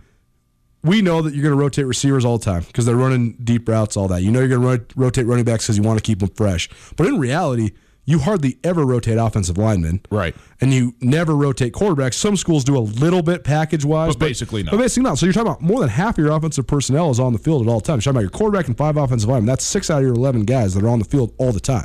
we 0.85 1.01
know 1.01 1.23
that 1.23 1.35
you're 1.35 1.43
going 1.43 1.57
to 1.57 1.61
rotate 1.61 1.87
receivers 1.87 2.25
all 2.25 2.39
the 2.39 2.45
time 2.45 2.63
because 2.63 2.85
they're 2.85 2.97
running 2.97 3.33
deep 3.43 3.67
routes, 3.67 3.97
all 3.97 4.09
that. 4.09 4.23
You 4.23 4.31
know 4.31 4.41
you're 4.41 4.59
going 4.59 4.79
to 4.79 4.87
rotate 4.95 5.27
running 5.27 5.47
backs 5.47 5.65
because 5.65 5.79
you 5.79 5.83
want 5.83 5.99
to 5.99 6.03
keep 6.03 6.21
them 6.21 6.29
fresh. 6.29 6.69
But 6.97 7.07
in 7.07 7.19
reality, 7.19 7.73
you 8.09 8.19
hardly 8.19 8.57
ever 8.65 8.87
rotate 8.87 9.19
offensive 9.19 9.59
linemen. 9.59 10.01
Right. 10.11 10.35
And 10.63 10.73
you 10.73 10.95
never 11.03 11.37
rotate 11.37 11.75
quarterbacks. 11.75 12.15
Some 12.15 12.39
schools 12.39 12.65
do 12.65 12.75
a 12.75 12.81
little 12.81 13.21
bit 13.21 13.45
package 13.45 13.85
wise, 13.85 14.17
But 14.17 14.21
basically 14.21 14.63
not. 14.63 14.71
But 14.71 14.79
basically 14.79 15.03
not. 15.03 15.19
So 15.19 15.27
you're 15.27 15.35
talking 15.35 15.53
about 15.53 15.61
more 15.61 15.81
than 15.81 15.91
half 15.91 16.17
of 16.17 16.25
your 16.25 16.35
offensive 16.35 16.67
personnel 16.67 17.11
is 17.11 17.21
on 17.21 17.35
the 17.35 17.39
field 17.39 17.61
at 17.61 17.71
all 17.71 17.83
times. 17.83 18.07
You're 18.07 18.15
talking 18.15 18.25
about 18.27 18.33
your 18.33 18.39
quarterback 18.39 18.67
and 18.67 18.79
five 18.79 18.97
offensive 18.97 19.29
linemen. 19.29 19.45
That's 19.45 19.63
six 19.63 19.91
out 19.91 19.99
of 19.99 20.05
your 20.05 20.15
11 20.15 20.45
guys 20.47 20.73
that 20.73 20.83
are 20.83 20.89
on 20.89 21.01
the 21.01 21.05
field 21.05 21.35
all 21.37 21.53
the 21.53 21.61
time. 21.61 21.85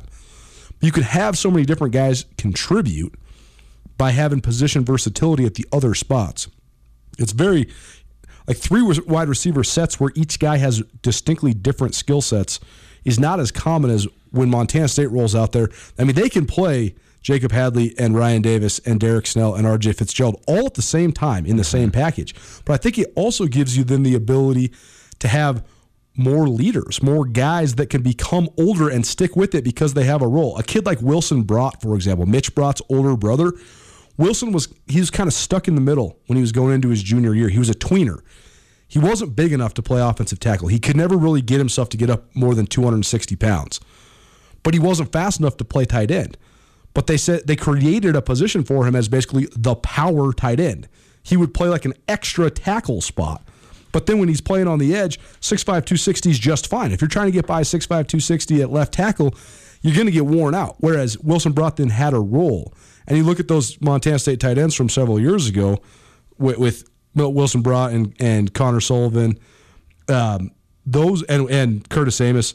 You 0.79 0.93
could 0.93 1.03
have 1.03 1.37
so 1.37 1.51
many 1.51 1.65
different 1.65 1.93
guys 1.93 2.23
contribute 2.37 3.15
by 3.97 4.11
having 4.11 4.39
position 4.39 4.85
versatility 4.85 5.45
at 5.45 5.55
the 5.55 5.65
other 5.73 5.93
spots. 5.93 6.47
It's 7.19 7.33
very 7.33 7.67
like 8.47 8.55
three 8.55 8.81
wide 8.81 9.27
receiver 9.27 9.65
sets 9.65 9.99
where 9.99 10.13
each 10.15 10.39
guy 10.39 10.55
has 10.55 10.83
distinctly 11.01 11.53
different 11.53 11.95
skill 11.95 12.21
sets 12.21 12.61
is 13.03 13.19
not 13.19 13.41
as 13.41 13.51
common 13.51 13.91
as 13.91 14.07
when 14.33 14.49
Montana 14.49 14.87
State 14.87 15.11
rolls 15.11 15.35
out 15.35 15.51
there. 15.51 15.69
I 15.97 16.03
mean, 16.03 16.15
they 16.15 16.27
can 16.27 16.45
play 16.45 16.95
Jacob 17.21 17.51
Hadley 17.51 17.95
and 17.97 18.15
Ryan 18.15 18.41
Davis 18.41 18.79
and 18.79 18.99
Derek 18.99 19.27
Snell 19.27 19.55
and 19.55 19.65
RJ 19.65 19.95
Fitzgerald 19.95 20.43
all 20.47 20.65
at 20.65 20.73
the 20.73 20.81
same 20.81 21.11
time 21.11 21.45
in 21.45 21.55
the 21.55 21.63
same 21.63 21.89
mm-hmm. 21.89 22.01
package. 22.01 22.35
But 22.65 22.73
I 22.73 22.77
think 22.77 22.97
it 22.97 23.13
also 23.15 23.45
gives 23.45 23.77
you 23.77 23.83
then 23.83 24.03
the 24.03 24.15
ability 24.15 24.73
to 25.19 25.27
have 25.27 25.63
more 26.15 26.47
leaders, 26.47 27.01
more 27.01 27.25
guys 27.25 27.75
that 27.75 27.89
can 27.89 28.01
become 28.01 28.49
older 28.57 28.89
and 28.89 29.05
stick 29.05 29.35
with 29.35 29.55
it 29.55 29.63
because 29.63 29.93
they 29.93 30.03
have 30.03 30.21
a 30.21 30.27
role. 30.27 30.57
A 30.57 30.63
kid 30.63 30.85
like 30.85 31.01
Wilson 31.01 31.43
Brott, 31.43 31.81
for 31.81 31.95
example, 31.95 32.25
Mitch 32.25 32.53
Brott's 32.53 32.81
older 32.89 33.15
brother, 33.15 33.53
Wilson 34.17 34.51
was 34.51 34.71
he 34.87 34.99
was 34.99 35.09
kind 35.09 35.27
of 35.27 35.33
stuck 35.33 35.67
in 35.67 35.75
the 35.75 35.81
middle 35.81 36.19
when 36.27 36.35
he 36.35 36.41
was 36.41 36.51
going 36.51 36.73
into 36.73 36.89
his 36.89 37.01
junior 37.01 37.33
year. 37.33 37.49
He 37.49 37.57
was 37.57 37.69
a 37.69 37.73
tweener. 37.73 38.19
He 38.87 38.99
wasn't 38.99 39.35
big 39.35 39.53
enough 39.53 39.73
to 39.75 39.81
play 39.81 40.01
offensive 40.01 40.39
tackle. 40.39 40.67
He 40.67 40.77
could 40.77 40.95
never 40.95 41.17
really 41.17 41.41
get 41.41 41.57
himself 41.57 41.89
to 41.89 41.97
get 41.97 42.11
up 42.11 42.35
more 42.35 42.53
than 42.53 42.67
260 42.67 43.35
pounds. 43.37 43.79
But 44.63 44.73
he 44.73 44.79
wasn't 44.79 45.11
fast 45.11 45.39
enough 45.39 45.57
to 45.57 45.65
play 45.65 45.85
tight 45.85 46.11
end. 46.11 46.37
But 46.93 47.07
they 47.07 47.17
said 47.17 47.47
they 47.47 47.55
created 47.55 48.15
a 48.15 48.21
position 48.21 48.63
for 48.63 48.85
him 48.85 48.95
as 48.95 49.07
basically 49.07 49.47
the 49.55 49.75
power 49.75 50.31
tight 50.33 50.59
end. 50.59 50.87
He 51.23 51.37
would 51.37 51.53
play 51.53 51.69
like 51.69 51.85
an 51.85 51.93
extra 52.07 52.49
tackle 52.49 53.01
spot. 53.01 53.41
But 53.91 54.07
then 54.07 54.19
when 54.19 54.27
he's 54.27 54.41
playing 54.41 54.67
on 54.67 54.79
the 54.79 54.95
edge, 54.95 55.19
6'5, 55.39 55.65
260 55.65 56.29
is 56.31 56.39
just 56.39 56.67
fine. 56.67 56.91
If 56.91 57.01
you're 57.01 57.07
trying 57.07 57.27
to 57.27 57.31
get 57.31 57.45
by 57.45 57.61
6'5, 57.61 57.87
260 57.87 58.61
at 58.61 58.71
left 58.71 58.93
tackle, 58.93 59.35
you're 59.81 59.93
going 59.93 60.07
to 60.07 60.11
get 60.11 60.25
worn 60.25 60.55
out. 60.55 60.77
Whereas 60.79 61.17
Wilson 61.19 61.51
Brott 61.51 61.77
then 61.77 61.89
had 61.89 62.13
a 62.13 62.19
role. 62.19 62.73
And 63.07 63.17
you 63.17 63.23
look 63.23 63.39
at 63.39 63.47
those 63.47 63.79
Montana 63.81 64.17
State 64.17 64.39
tight 64.39 64.57
ends 64.57 64.73
from 64.73 64.89
several 64.89 65.19
years 65.19 65.47
ago 65.47 65.81
with, 66.37 66.57
with 66.57 66.89
Wilson 67.15 67.61
Brott 67.61 67.93
and, 67.93 68.15
and 68.19 68.53
Connor 68.53 68.79
Sullivan, 68.79 69.37
um, 70.09 70.51
those 70.85 71.23
and, 71.23 71.49
and 71.49 71.87
Curtis 71.89 72.19
Amos, 72.19 72.53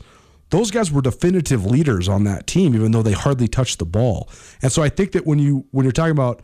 those 0.51 0.71
guys 0.71 0.91
were 0.91 1.03
definitive 1.03 1.67
leaders 1.67 2.09
on 2.09 2.25
that 2.25 2.47
team, 2.47 2.75
even 2.75 2.93
though 2.93 3.03
they 3.03 3.13
hardly 3.13 3.49
touched 3.49 3.79
the 3.79 3.85
ball. 3.85 4.31
And 4.63 4.73
so 4.73 4.83
I 4.83 4.89
think 4.89 5.13
that 5.13 5.27
when 5.27 5.39
you 5.39 5.67
when 5.71 5.85
you're 5.85 5.93
talking 5.93 6.13
about, 6.13 6.43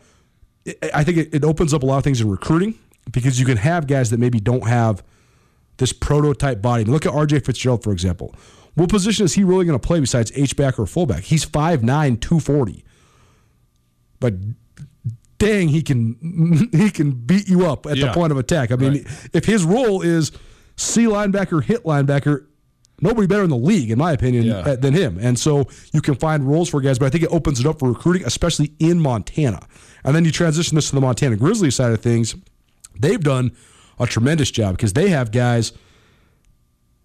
I 0.93 1.03
think 1.03 1.17
it, 1.17 1.33
it 1.33 1.43
opens 1.43 1.73
up 1.73 1.83
a 1.83 1.85
lot 1.85 1.97
of 1.97 2.03
things 2.03 2.21
in 2.21 2.29
recruiting 2.29 2.75
because 3.11 3.39
you 3.39 3.45
can 3.45 3.57
have 3.57 3.87
guys 3.87 4.09
that 4.11 4.19
maybe 4.19 4.39
don't 4.39 4.67
have 4.67 5.03
this 5.77 5.91
prototype 5.91 6.61
body. 6.61 6.83
Look 6.83 7.05
at 7.05 7.13
RJ 7.13 7.45
Fitzgerald, 7.45 7.83
for 7.83 7.91
example. 7.91 8.35
What 8.75 8.89
position 8.89 9.25
is 9.25 9.33
he 9.33 9.43
really 9.43 9.65
going 9.65 9.79
to 9.79 9.85
play 9.85 9.99
besides 9.99 10.31
H 10.35 10.55
back 10.55 10.77
or 10.79 10.85
fullback? 10.85 11.23
He's 11.23 11.45
5'9, 11.45 11.81
240. 12.19 12.83
But 14.19 14.33
dang, 15.37 15.69
he 15.69 15.81
can 15.81 16.69
he 16.71 16.89
can 16.89 17.11
beat 17.11 17.47
you 17.47 17.65
up 17.65 17.85
at 17.85 17.97
yeah. 17.97 18.07
the 18.07 18.13
point 18.13 18.31
of 18.31 18.37
attack. 18.37 18.71
I 18.71 18.75
mean, 18.75 18.93
right. 18.93 19.29
if 19.33 19.45
his 19.45 19.63
role 19.63 20.01
is 20.01 20.31
C 20.75 21.05
linebacker, 21.05 21.63
hit 21.63 21.83
linebacker, 21.83 22.45
nobody 23.01 23.27
better 23.27 23.43
in 23.43 23.49
the 23.49 23.57
league, 23.57 23.91
in 23.91 23.97
my 23.97 24.11
opinion, 24.11 24.45
yeah. 24.45 24.75
than 24.75 24.93
him. 24.93 25.17
And 25.19 25.37
so 25.37 25.67
you 25.93 26.01
can 26.01 26.15
find 26.15 26.47
roles 26.47 26.69
for 26.69 26.81
guys, 26.81 26.99
but 26.99 27.05
I 27.05 27.09
think 27.09 27.23
it 27.23 27.31
opens 27.31 27.59
it 27.59 27.65
up 27.65 27.79
for 27.79 27.89
recruiting, 27.89 28.25
especially 28.25 28.73
in 28.79 28.99
Montana. 28.99 29.67
And 30.03 30.15
then 30.15 30.25
you 30.25 30.31
transition 30.31 30.75
this 30.75 30.89
to 30.89 30.95
the 30.95 31.01
Montana 31.01 31.35
Grizzlies 31.35 31.75
side 31.75 31.91
of 31.91 32.01
things. 32.01 32.35
They've 32.99 33.21
done 33.21 33.51
a 33.99 34.05
tremendous 34.05 34.51
job 34.51 34.77
because 34.77 34.93
they 34.93 35.09
have 35.09 35.31
guys 35.31 35.73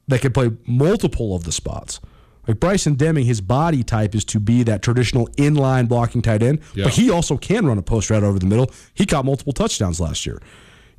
that 0.09 0.21
can 0.21 0.33
play 0.33 0.51
multiple 0.67 1.35
of 1.35 1.45
the 1.45 1.53
spots. 1.53 2.01
Like 2.49 2.59
Bryson 2.59 2.95
Deming, 2.95 3.27
his 3.27 3.41
body 3.41 3.83
type 3.83 4.15
is 4.15 4.25
to 4.27 4.41
be 4.41 4.63
that 4.65 4.83
traditional 4.83 5.29
inline 5.31 5.89
blocking 5.89 6.23
tight 6.23 6.43
end, 6.43 6.61
yeah. 6.75 6.85
but 6.85 6.95
he 6.95 7.11
also 7.11 7.37
can 7.37 7.67
run 7.67 7.79
a 7.79 7.83
post 7.83 8.11
route 8.11 8.25
over 8.25 8.39
the 8.39 8.47
middle. 8.47 8.71
He 8.95 9.07
caught 9.07 9.25
multiple 9.25 9.53
touchdowns 9.53 10.01
last 10.01 10.27
year. 10.27 10.41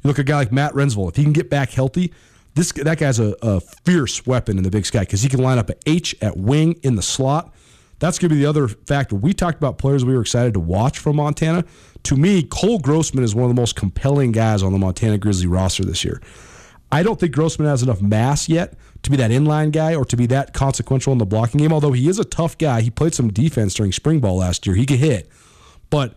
You 0.02 0.08
look 0.08 0.18
at 0.18 0.22
a 0.22 0.26
guy 0.26 0.38
like 0.38 0.52
Matt 0.52 0.74
Rensvold, 0.74 1.10
if 1.10 1.16
he 1.18 1.24
can 1.24 1.34
get 1.34 1.50
back 1.50 1.72
healthy, 1.72 2.14
this 2.54 2.72
that 2.74 2.98
guy's 2.98 3.20
a, 3.20 3.36
a 3.42 3.62
fierce 3.62 4.26
weapon 4.26 4.58
in 4.58 4.64
the 4.64 4.72
Big 4.72 4.86
Sky 4.86 5.02
because 5.02 5.22
he 5.22 5.30
can 5.30 5.42
line 5.42 5.58
up 5.58 5.70
at 5.70 5.82
H 5.86 6.16
at 6.22 6.38
wing 6.38 6.80
in 6.84 6.96
the 6.96 7.02
slot. 7.02 7.54
That's 8.00 8.18
going 8.18 8.30
to 8.30 8.36
be 8.36 8.42
the 8.42 8.50
other 8.50 8.68
factor. 8.68 9.16
We 9.16 9.34
talked 9.34 9.58
about 9.58 9.78
players 9.78 10.04
we 10.04 10.16
were 10.16 10.22
excited 10.22 10.56
to 10.56 10.60
watch 10.60 10.98
from 10.98 11.18
Montana. 11.18 11.64
To 12.04 12.16
me, 12.16 12.42
Cole 12.42 12.80
Grossman 12.80 13.24
is 13.24 13.36
one 13.36 13.44
of 13.44 13.56
the 13.56 13.62
most 13.62 13.76
compelling 13.76 14.32
guys 14.32 14.64
on 14.64 14.72
the 14.72 14.80
Montana 14.80 15.20
Grizzly 15.20 15.46
roster 15.46 15.86
this 15.86 16.04
year. 16.04 16.20
I 16.92 17.04
don't 17.04 17.20
think 17.20 17.34
Grossman 17.34 17.68
has 17.68 17.84
enough 17.84 18.02
mass 18.02 18.50
yet 18.50 18.74
to 19.04 19.12
be 19.12 19.18
that 19.18 19.32
inline 19.32 19.72
guy 19.72 19.96
or 19.96 20.04
to 20.06 20.18
be 20.18 20.26
that 20.28 20.54
consequential 20.54 21.14
in 21.14 21.20
the 21.20 21.26
blocking 21.26 21.60
game. 21.60 21.72
Although 21.72 21.94
he 21.94 22.10
is 22.10 22.20
a 22.20 22.26
tough 22.26 22.58
guy, 22.58 22.82
he 22.82 22.90
played 22.90 23.14
some 23.14 23.32
defense 23.32 23.74
during 23.76 23.92
spring 23.92 24.20
ball 24.20 24.38
last 24.38 24.66
year. 24.66 24.76
He 24.76 24.86
can 24.86 24.98
hit, 24.98 25.30
but 25.90 26.16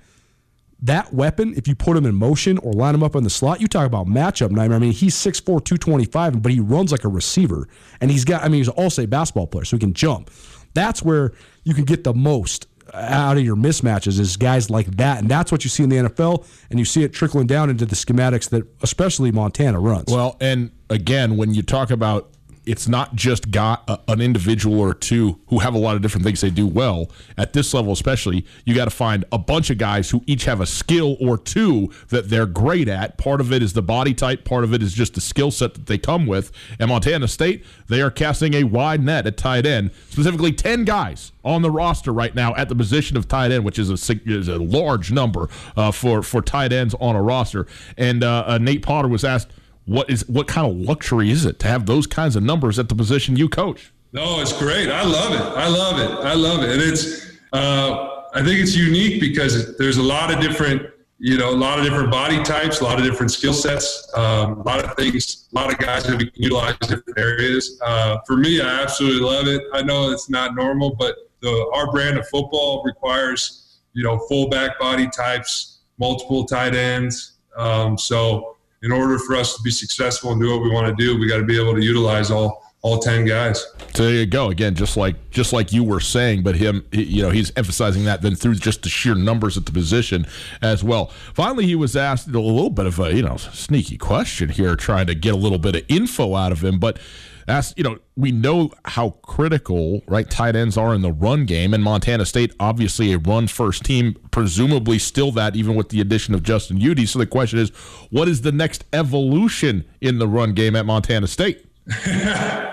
that 0.85 1.12
weapon, 1.12 1.55
if 1.57 1.66
you 1.66 1.75
put 1.75 1.97
him 1.97 2.07
in 2.07 2.14
motion 2.14 2.59
or 2.59 2.73
line 2.73 2.94
him 2.94 3.03
up 3.03 3.16
in 3.16 3.25
the 3.25 3.31
slot, 3.31 3.61
you 3.61 3.66
talk 3.66 3.87
about 3.87 4.07
matchup 4.07 4.51
nightmare. 4.51 4.77
I 4.77 4.81
mean, 4.81 4.92
he's 4.92 5.14
6'4", 5.14 5.44
225, 5.44 6.42
but 6.42 6.53
he 6.53 6.61
runs 6.61 6.92
like 6.92 7.05
a 7.05 7.09
receiver, 7.09 7.68
and 8.01 8.11
he's 8.11 8.25
got. 8.25 8.42
I 8.42 8.49
mean, 8.49 8.59
he's 8.59 8.68
an 8.68 8.75
all-state 8.77 9.11
basketball 9.11 9.47
player, 9.47 9.64
so 9.64 9.77
he 9.77 9.81
can 9.81 9.94
jump. 9.94 10.31
That's 10.75 11.03
where 11.03 11.33
you 11.64 11.75
can 11.75 11.85
get 11.85 12.05
the 12.05 12.12
most 12.12 12.66
out 12.92 13.38
of 13.38 13.42
your 13.42 13.57
mismatches 13.57 14.20
is 14.20 14.37
guys 14.37 14.68
like 14.68 14.87
that, 14.99 15.18
and 15.20 15.29
that's 15.29 15.51
what 15.51 15.64
you 15.64 15.70
see 15.70 15.83
in 15.83 15.88
the 15.88 15.97
NFL, 15.97 16.47
and 16.70 16.79
you 16.79 16.85
see 16.85 17.03
it 17.03 17.12
trickling 17.12 17.47
down 17.47 17.70
into 17.70 17.87
the 17.87 17.97
schematics 17.97 18.51
that 18.51 18.64
especially 18.83 19.33
Montana 19.33 19.81
runs. 19.81 20.12
Well, 20.12 20.37
and 20.40 20.70
again, 20.90 21.37
when 21.37 21.55
you 21.55 21.62
talk 21.62 21.90
about 21.90 22.31
it's 22.66 22.88
not 22.88 23.14
just 23.14 23.50
got 23.50 23.88
a, 23.88 24.00
an 24.09 24.20
individual 24.20 24.81
or 24.81 24.94
two 24.94 25.38
who 25.48 25.59
have 25.59 25.74
a 25.74 25.79
lot 25.79 25.96
of 25.96 26.03
different 26.03 26.24
things 26.24 26.40
they 26.40 26.50
do 26.50 26.66
well. 26.66 27.11
At 27.37 27.53
this 27.53 27.74
level 27.74 27.92
especially 27.92 28.46
you 28.64 28.74
got 28.74 28.85
to 28.87 28.90
find 28.90 29.24
a 29.33 29.38
bunch 29.38 29.70
of 29.70 29.79
guys 29.79 30.11
who 30.11 30.22
each 30.27 30.44
have 30.44 30.61
a 30.61 30.66
skill 30.66 31.16
or 31.20 31.37
two 31.37 31.90
that 32.09 32.31
they're 32.31 32.46
great 32.46 32.88
at. 32.88 33.18
Part 33.18 33.40
of 33.40 33.53
it 33.53 33.62
is 33.62 33.72
the 33.72 33.83
body 33.83 34.14
type 34.14 34.44
part 34.44 34.64
of 34.64 34.72
it 34.72 34.83
is 34.83 34.92
just 34.92 35.14
the 35.14 35.20
skill 35.20 35.50
set 35.50 35.74
that 35.74 35.87
they 35.87 35.98
come 35.98 36.27
with. 36.27 36.53
And 36.79 36.88
montana 36.88 37.29
state 37.29 37.64
they 37.88 38.00
are 38.00 38.11
casting 38.11 38.55
a 38.55 38.64
wide 38.64 39.03
net 39.03 39.27
at 39.27 39.37
tight 39.37 39.66
end. 39.66 39.90
Specifically 40.09 40.53
10 40.53 40.85
guys 40.85 41.33
on 41.44 41.62
the 41.62 41.70
roster 41.70 42.12
right 42.12 42.35
now 42.35 42.55
at 42.57 42.68
the 42.68 42.74
position 42.74 43.16
of 43.16 43.29
tight 43.29 43.50
end 43.50 43.64
which 43.64 43.79
is 43.79 43.90
a, 43.90 44.20
is 44.27 44.48
a 44.48 44.59
large 44.59 45.12
number 45.12 45.48
uh, 45.77 45.90
for, 45.90 46.22
for 46.22 46.40
tight 46.40 46.72
ends 46.72 46.94
on 47.00 47.16
a 47.16 47.22
roster. 47.22 47.66
And 47.96 48.24
uh, 48.24 48.44
uh, 48.46 48.59
nate 48.59 48.83
potter 48.83 49.09
was 49.09 49.24
asked 49.24 49.50
what 49.87 50.09
is 50.09 50.27
what 50.29 50.47
kind 50.47 50.66
of 50.66 50.77
luxury 50.77 51.31
is 51.31 51.44
it 51.44 51.59
to 51.61 51.68
have 51.68 51.87
those 51.87 52.07
kinds 52.07 52.37
of 52.37 52.42
numbers 52.42 52.79
at 52.79 52.88
the 52.88 52.94
position 52.94 53.37
you 53.37 53.49
coach? 53.49 53.92
No, 54.12 54.40
it's 54.40 54.53
great. 54.53 54.88
I 54.88 55.03
love 55.03 55.33
it. 55.33 55.40
I 55.40 55.68
love 55.68 55.99
it. 55.99 56.25
I 56.25 56.35
love 56.35 56.62
it. 56.62 56.70
And 56.70 56.81
it's 56.81 57.33
uh, 57.53 58.23
I 58.33 58.42
think 58.42 58.61
it's 58.61 58.75
unique 58.77 59.20
because 59.20 59.77
there's 59.77 59.97
a 59.97 60.03
lot 60.03 60.33
of 60.33 60.40
different 60.40 60.90
you 61.18 61.37
know 61.37 61.51
a 61.51 61.53
lot 61.53 61.79
of 61.79 61.85
different 61.85 62.11
body 62.11 62.42
types, 62.42 62.81
a 62.81 62.85
lot 62.85 62.99
of 62.99 63.05
different 63.05 63.33
skill 63.33 63.53
sets, 63.53 64.11
um, 64.14 64.61
a 64.61 64.62
lot 64.62 64.85
of 64.85 64.94
things, 64.97 65.49
a 65.53 65.55
lot 65.55 65.73
of 65.73 65.79
guys 65.79 66.05
that 66.05 66.18
we 66.18 66.31
can 66.31 66.42
utilize 66.42 66.77
different 66.79 67.18
areas. 67.18 67.79
Uh, 67.85 68.18
for 68.27 68.37
me, 68.37 68.61
I 68.61 68.83
absolutely 68.83 69.20
love 69.20 69.47
it. 69.47 69.62
I 69.73 69.83
know 69.83 70.11
it's 70.11 70.31
not 70.31 70.55
normal, 70.55 70.94
but 70.94 71.16
the, 71.40 71.70
our 71.75 71.90
brand 71.90 72.18
of 72.18 72.27
football 72.29 72.83
requires 72.85 73.81
you 73.92 74.03
know 74.03 74.18
fullback 74.29 74.79
body 74.79 75.09
types, 75.09 75.81
multiple 75.99 76.44
tight 76.44 76.75
ends. 76.75 77.33
Um, 77.57 77.97
so 77.97 78.54
in 78.85 78.92
order 78.92 79.18
for 79.18 79.35
us 79.35 79.57
to 79.57 79.62
be 79.62 79.70
successful 79.70 80.31
and 80.33 80.40
do 80.40 80.51
what 80.51 80.62
we 80.62 80.70
want 80.70 80.87
to 80.87 80.94
do, 81.03 81.18
we 81.18 81.27
got 81.27 81.38
to 81.38 81.44
be 81.44 81.61
able 81.61 81.75
to 81.75 81.83
utilize 81.83 82.31
all 82.31 82.62
all 82.85 82.99
10 82.99 83.25
guys. 83.25 83.66
So 83.94 84.05
there 84.05 84.12
you 84.12 84.27
go. 84.27 84.51
Again, 84.51 84.75
just 84.75 84.94
like 84.94 85.16
just 85.31 85.55
like 85.55 85.73
you 85.73 85.83
were 85.83 86.01
saying, 86.01 86.42
but 86.42 86.55
him, 86.55 86.85
you 86.92 87.23
know, 87.23 87.31
he's 87.31 87.51
emphasizing 87.57 88.05
that 88.05 88.20
then 88.20 88.35
through 88.35 88.57
just 88.57 88.83
the 88.83 88.90
sheer 88.90 89.14
numbers 89.14 89.57
at 89.57 89.64
the 89.64 89.73
position 89.73 90.27
as 90.61 90.85
well. 90.85 91.07
Finally, 91.33 91.64
he 91.64 91.75
was 91.75 91.97
asked 91.97 92.29
a 92.29 92.38
little 92.38 92.68
bit 92.68 92.85
of 92.85 93.01
a, 93.01 93.14
you 93.14 93.23
know, 93.23 93.38
sneaky 93.38 93.97
question 93.97 94.51
here, 94.51 94.77
trying 94.77 95.07
to 95.07 95.14
get 95.14 95.33
a 95.33 95.37
little 95.38 95.59
bit 95.59 95.77
of 95.77 95.83
info 95.88 96.35
out 96.35 96.53
of 96.53 96.62
him, 96.62 96.79
but 96.79 96.99
as 97.46 97.74
you 97.76 97.85
know, 97.85 97.98
we 98.16 98.33
know 98.33 98.70
how 98.85 99.11
critical 99.22 100.02
right 100.07 100.28
tight 100.28 100.57
ends 100.57 100.76
are 100.76 100.94
in 100.94 101.02
the 101.02 101.12
run 101.12 101.44
game, 101.44 101.74
and 101.74 101.83
Montana 101.83 102.24
State 102.24 102.52
obviously 102.59 103.12
a 103.12 103.18
run 103.18 103.46
first 103.46 103.85
team, 103.85 104.16
presumably 104.30 104.98
still 104.98 105.30
that 105.33 105.57
even 105.57 105.74
with 105.74 105.90
the 105.90 106.00
addition 106.00 106.35
of 106.35 106.42
Justin 106.42 106.78
Udy. 106.80 107.07
So 107.07 107.18
the 107.18 107.26
question 107.26 107.59
is, 107.59 107.70
what 108.11 108.28
is 108.28 108.40
the 108.42 108.52
next 108.52 108.85
evolution 108.92 109.85
in 110.00 110.18
the 110.18 110.28
run 110.28 110.54
game 110.54 110.76
at 110.76 110.87
Montana 110.87 111.26
State? 111.26 111.66
uh, 112.07 112.72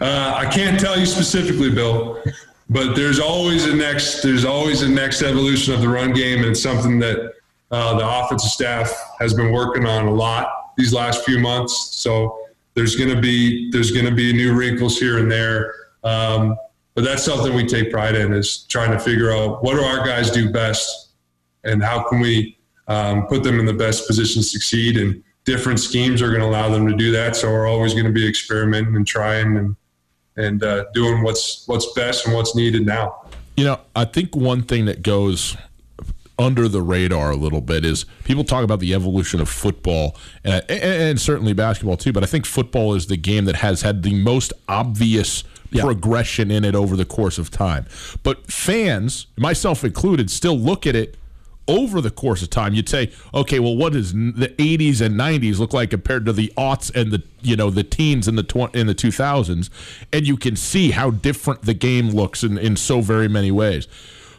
I 0.00 0.48
can't 0.52 0.78
tell 0.78 0.98
you 0.98 1.06
specifically, 1.06 1.70
Bill, 1.70 2.22
but 2.70 2.94
there's 2.94 3.18
always 3.18 3.66
a 3.66 3.74
next. 3.74 4.22
There's 4.22 4.44
always 4.44 4.82
a 4.82 4.88
next 4.88 5.22
evolution 5.22 5.74
of 5.74 5.80
the 5.80 5.88
run 5.88 6.12
game, 6.12 6.38
and 6.40 6.48
it's 6.48 6.62
something 6.62 6.98
that 7.00 7.34
uh, 7.70 7.98
the 7.98 8.08
offensive 8.08 8.50
staff 8.50 8.92
has 9.18 9.34
been 9.34 9.52
working 9.52 9.84
on 9.86 10.06
a 10.06 10.12
lot 10.12 10.74
these 10.76 10.92
last 10.92 11.24
few 11.24 11.40
months. 11.40 11.96
So 11.96 12.38
there's 12.74 12.96
going 12.96 13.14
to 13.14 13.20
be 13.20 13.70
there's 13.70 13.90
going 13.90 14.06
to 14.06 14.14
be 14.14 14.32
new 14.32 14.54
wrinkles 14.54 14.98
here 14.98 15.18
and 15.18 15.30
there. 15.30 15.74
Um, 16.04 16.56
but 16.94 17.04
that's 17.04 17.22
something 17.24 17.54
we 17.54 17.64
take 17.64 17.90
pride 17.90 18.16
in 18.16 18.32
is 18.32 18.64
trying 18.64 18.90
to 18.90 18.98
figure 18.98 19.32
out 19.32 19.62
what 19.62 19.74
do 19.74 19.82
our 19.82 20.04
guys 20.04 20.30
do 20.30 20.50
best 20.50 21.10
and 21.64 21.82
how 21.82 22.08
can 22.08 22.20
we 22.20 22.58
um, 22.88 23.26
put 23.26 23.42
them 23.42 23.60
in 23.60 23.66
the 23.66 23.72
best 23.72 24.06
position 24.06 24.42
to 24.42 24.48
succeed. 24.48 24.96
And 24.96 25.22
different 25.44 25.80
schemes 25.80 26.22
are 26.22 26.28
going 26.28 26.40
to 26.40 26.46
allow 26.46 26.68
them 26.68 26.88
to 26.88 26.96
do 26.96 27.12
that. 27.12 27.36
So 27.36 27.50
we're 27.50 27.68
always 27.68 27.92
going 27.94 28.06
to 28.06 28.12
be 28.12 28.28
experimenting 28.28 28.96
and 28.96 29.06
trying 29.06 29.56
and 29.56 29.76
and 30.36 30.62
uh, 30.62 30.84
doing 30.94 31.22
what's 31.22 31.66
what's 31.66 31.92
best 31.94 32.26
and 32.26 32.34
what's 32.34 32.54
needed 32.54 32.86
now. 32.86 33.28
You 33.56 33.64
know 33.64 33.80
i 33.96 34.04
think 34.04 34.36
one 34.36 34.62
thing 34.62 34.84
that 34.84 35.02
goes 35.02 35.56
under 36.38 36.68
the 36.68 36.82
radar 36.82 37.32
a 37.32 37.36
little 37.36 37.60
bit 37.60 37.84
is 37.84 38.06
people 38.24 38.44
talk 38.44 38.62
about 38.62 38.78
the 38.78 38.94
evolution 38.94 39.40
of 39.40 39.48
football 39.48 40.16
uh, 40.44 40.60
and, 40.68 41.02
and, 41.02 41.20
certainly 41.20 41.52
basketball 41.52 41.96
too, 41.96 42.12
but 42.12 42.22
I 42.22 42.26
think 42.26 42.46
football 42.46 42.94
is 42.94 43.08
the 43.08 43.16
game 43.16 43.44
that 43.46 43.56
has 43.56 43.82
had 43.82 44.02
the 44.02 44.14
most 44.14 44.52
obvious 44.68 45.42
yeah. 45.70 45.82
progression 45.82 46.50
in 46.50 46.64
it 46.64 46.74
over 46.74 46.96
the 46.96 47.04
course 47.04 47.38
of 47.38 47.50
time. 47.50 47.86
But 48.22 48.50
fans, 48.50 49.26
myself 49.36 49.84
included, 49.84 50.30
still 50.30 50.58
look 50.58 50.86
at 50.86 50.94
it 50.94 51.16
over 51.68 52.00
the 52.00 52.10
course 52.10 52.42
of 52.42 52.50
time. 52.50 52.72
You'd 52.74 52.88
say, 52.88 53.12
okay, 53.34 53.60
well, 53.60 53.76
what 53.76 53.92
does 53.92 54.12
the 54.12 54.54
80s 54.58 55.00
and 55.00 55.18
90s 55.20 55.58
look 55.58 55.74
like 55.74 55.90
compared 55.90 56.24
to 56.26 56.32
the 56.32 56.52
aughts 56.56 56.94
and 56.94 57.12
the 57.12 57.22
you 57.42 57.54
know 57.54 57.70
the 57.70 57.84
teens 57.84 58.26
in 58.26 58.36
the 58.36 58.42
tw- 58.42 58.74
in 58.74 58.86
the 58.86 58.94
2000s, 58.94 59.68
and 60.12 60.26
you 60.26 60.36
can 60.36 60.56
see 60.56 60.90
how 60.90 61.10
different 61.10 61.62
the 61.62 61.74
game 61.74 62.08
looks 62.10 62.42
in 62.42 62.58
in 62.58 62.74
so 62.74 63.00
very 63.00 63.28
many 63.28 63.50
ways. 63.50 63.86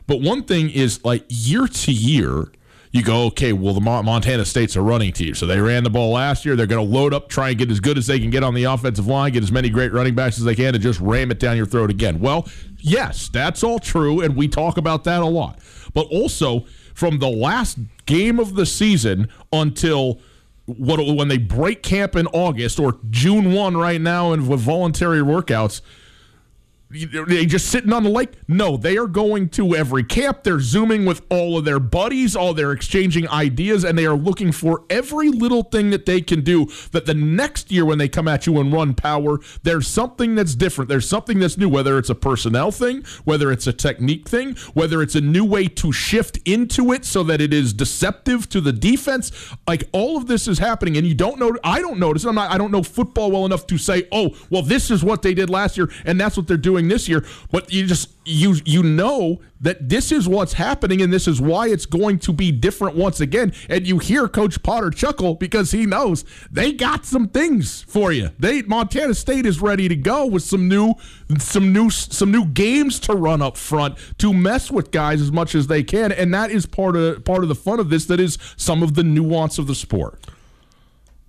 But 0.09 0.21
one 0.21 0.41
thing 0.41 0.71
is 0.71 1.05
like 1.05 1.23
year 1.29 1.67
to 1.67 1.91
year, 1.91 2.47
you 2.91 3.03
go, 3.03 3.25
okay, 3.25 3.53
well, 3.53 3.75
the 3.75 3.79
Montana 3.79 4.43
State's 4.43 4.75
a 4.75 4.81
running 4.81 5.13
team. 5.13 5.35
So 5.35 5.45
they 5.45 5.61
ran 5.61 5.83
the 5.83 5.91
ball 5.91 6.13
last 6.13 6.45
year. 6.45 6.55
They're 6.55 6.65
going 6.65 6.83
to 6.83 6.91
load 6.91 7.13
up, 7.13 7.29
try 7.29 7.49
and 7.49 7.59
get 7.59 7.69
as 7.69 7.79
good 7.79 7.95
as 7.95 8.07
they 8.07 8.19
can 8.19 8.31
get 8.31 8.43
on 8.43 8.55
the 8.55 8.63
offensive 8.63 9.05
line, 9.05 9.33
get 9.33 9.43
as 9.43 9.51
many 9.51 9.69
great 9.69 9.93
running 9.93 10.15
backs 10.15 10.39
as 10.39 10.45
they 10.45 10.55
can, 10.55 10.73
and 10.73 10.81
just 10.81 10.99
ram 10.99 11.29
it 11.29 11.37
down 11.37 11.57
your 11.57 11.67
throat 11.67 11.91
again. 11.91 12.19
Well, 12.19 12.47
yes, 12.79 13.29
that's 13.29 13.63
all 13.63 13.77
true, 13.77 14.19
and 14.21 14.35
we 14.35 14.47
talk 14.47 14.77
about 14.77 15.03
that 15.03 15.21
a 15.21 15.27
lot. 15.27 15.59
But 15.93 16.07
also, 16.07 16.65
from 16.95 17.19
the 17.19 17.29
last 17.29 17.77
game 18.07 18.39
of 18.39 18.55
the 18.55 18.65
season 18.65 19.29
until 19.53 20.19
what 20.65 20.99
when 21.15 21.27
they 21.27 21.37
break 21.37 21.83
camp 21.83 22.15
in 22.15 22.25
August 22.27 22.79
or 22.79 22.97
June 23.11 23.53
1 23.53 23.77
right 23.77 24.01
now 24.01 24.31
and 24.31 24.49
with 24.49 24.59
voluntary 24.59 25.19
workouts– 25.19 25.81
they 26.91 27.45
just 27.45 27.67
sitting 27.67 27.93
on 27.93 28.03
the 28.03 28.09
lake? 28.09 28.31
No, 28.47 28.75
they 28.75 28.97
are 28.97 29.05
going 29.05 29.49
to 29.49 29.75
every 29.75 30.03
camp. 30.03 30.41
They're 30.41 30.59
zooming 30.59 31.05
with 31.05 31.21
all 31.29 31.55
of 31.55 31.65
their 31.65 31.79
buddies, 31.79 32.35
all 32.35 32.55
they're 32.55 32.71
exchanging 32.71 33.29
ideas, 33.29 33.83
and 33.83 33.95
they 33.95 34.07
are 34.07 34.15
looking 34.15 34.51
for 34.51 34.85
every 34.89 35.29
little 35.29 35.61
thing 35.61 35.91
that 35.91 36.07
they 36.07 36.19
can 36.19 36.41
do. 36.41 36.65
That 36.91 37.05
the 37.05 37.13
next 37.13 37.71
year 37.71 37.85
when 37.85 37.99
they 37.99 38.09
come 38.09 38.27
at 38.27 38.47
you 38.47 38.59
and 38.59 38.73
run 38.73 38.95
power, 38.95 39.39
there's 39.61 39.87
something 39.87 40.33
that's 40.33 40.55
different. 40.55 40.89
There's 40.89 41.07
something 41.07 41.39
that's 41.39 41.59
new, 41.59 41.69
whether 41.69 41.99
it's 41.99 42.09
a 42.09 42.15
personnel 42.15 42.71
thing, 42.71 43.03
whether 43.23 43.51
it's 43.51 43.67
a 43.67 43.73
technique 43.73 44.27
thing, 44.27 44.55
whether 44.73 45.03
it's 45.03 45.15
a 45.15 45.21
new 45.21 45.45
way 45.45 45.67
to 45.67 45.91
shift 45.91 46.39
into 46.43 46.91
it 46.91 47.05
so 47.05 47.21
that 47.23 47.39
it 47.39 47.53
is 47.53 47.71
deceptive 47.71 48.49
to 48.49 48.61
the 48.61 48.73
defense. 48.73 49.31
Like 49.67 49.83
all 49.91 50.17
of 50.17 50.25
this 50.25 50.47
is 50.47 50.57
happening, 50.57 50.97
and 50.97 51.05
you 51.05 51.13
don't 51.13 51.37
know. 51.37 51.55
I 51.63 51.81
don't 51.81 51.99
notice. 51.99 52.25
I'm 52.25 52.33
not. 52.33 52.49
I 52.49 52.57
don't 52.57 52.71
know 52.71 52.81
football 52.81 53.29
well 53.29 53.45
enough 53.45 53.67
to 53.67 53.77
say, 53.77 54.07
oh, 54.11 54.35
well, 54.49 54.63
this 54.63 54.89
is 54.89 55.03
what 55.03 55.21
they 55.21 55.35
did 55.35 55.51
last 55.51 55.77
year, 55.77 55.91
and 56.03 56.19
that's 56.19 56.35
what 56.35 56.47
they're 56.47 56.57
doing 56.57 56.78
doing 56.79 56.89
this 56.89 57.07
year, 57.07 57.25
but 57.51 57.71
you 57.71 57.85
just 57.85 58.09
you 58.25 58.55
you 58.65 58.83
know 58.83 59.39
that 59.61 59.89
this 59.89 60.11
is 60.11 60.27
what's 60.27 60.53
happening 60.53 61.01
and 61.01 61.11
this 61.11 61.27
is 61.27 61.41
why 61.41 61.67
it's 61.67 61.85
going 61.85 62.17
to 62.19 62.31
be 62.31 62.51
different 62.51 62.95
once 62.95 63.19
again. 63.19 63.51
And 63.67 63.85
you 63.85 63.97
hear 63.97 64.27
Coach 64.27 64.61
Potter 64.63 64.89
chuckle 64.89 65.35
because 65.35 65.71
he 65.71 65.85
knows 65.85 66.23
they 66.49 66.71
got 66.71 67.05
some 67.05 67.27
things 67.27 67.81
for 67.83 68.11
you. 68.11 68.29
They 68.39 68.61
Montana 68.61 69.13
State 69.13 69.45
is 69.45 69.61
ready 69.61 69.87
to 69.89 69.95
go 69.95 70.25
with 70.25 70.43
some 70.43 70.67
new 70.67 70.95
some 71.37 71.73
new 71.73 71.89
some 71.89 72.31
new 72.31 72.45
games 72.45 72.99
to 73.01 73.13
run 73.13 73.41
up 73.41 73.57
front 73.57 73.97
to 74.19 74.33
mess 74.33 74.71
with 74.71 74.91
guys 74.91 75.21
as 75.21 75.31
much 75.31 75.55
as 75.55 75.67
they 75.67 75.83
can, 75.83 76.11
and 76.11 76.33
that 76.33 76.51
is 76.51 76.65
part 76.65 76.95
of 76.95 77.23
part 77.25 77.43
of 77.43 77.49
the 77.49 77.55
fun 77.55 77.79
of 77.79 77.89
this. 77.89 78.05
That 78.05 78.19
is 78.19 78.37
some 78.55 78.83
of 78.83 78.95
the 78.95 79.03
nuance 79.03 79.57
of 79.57 79.67
the 79.67 79.75
sport. 79.75 80.25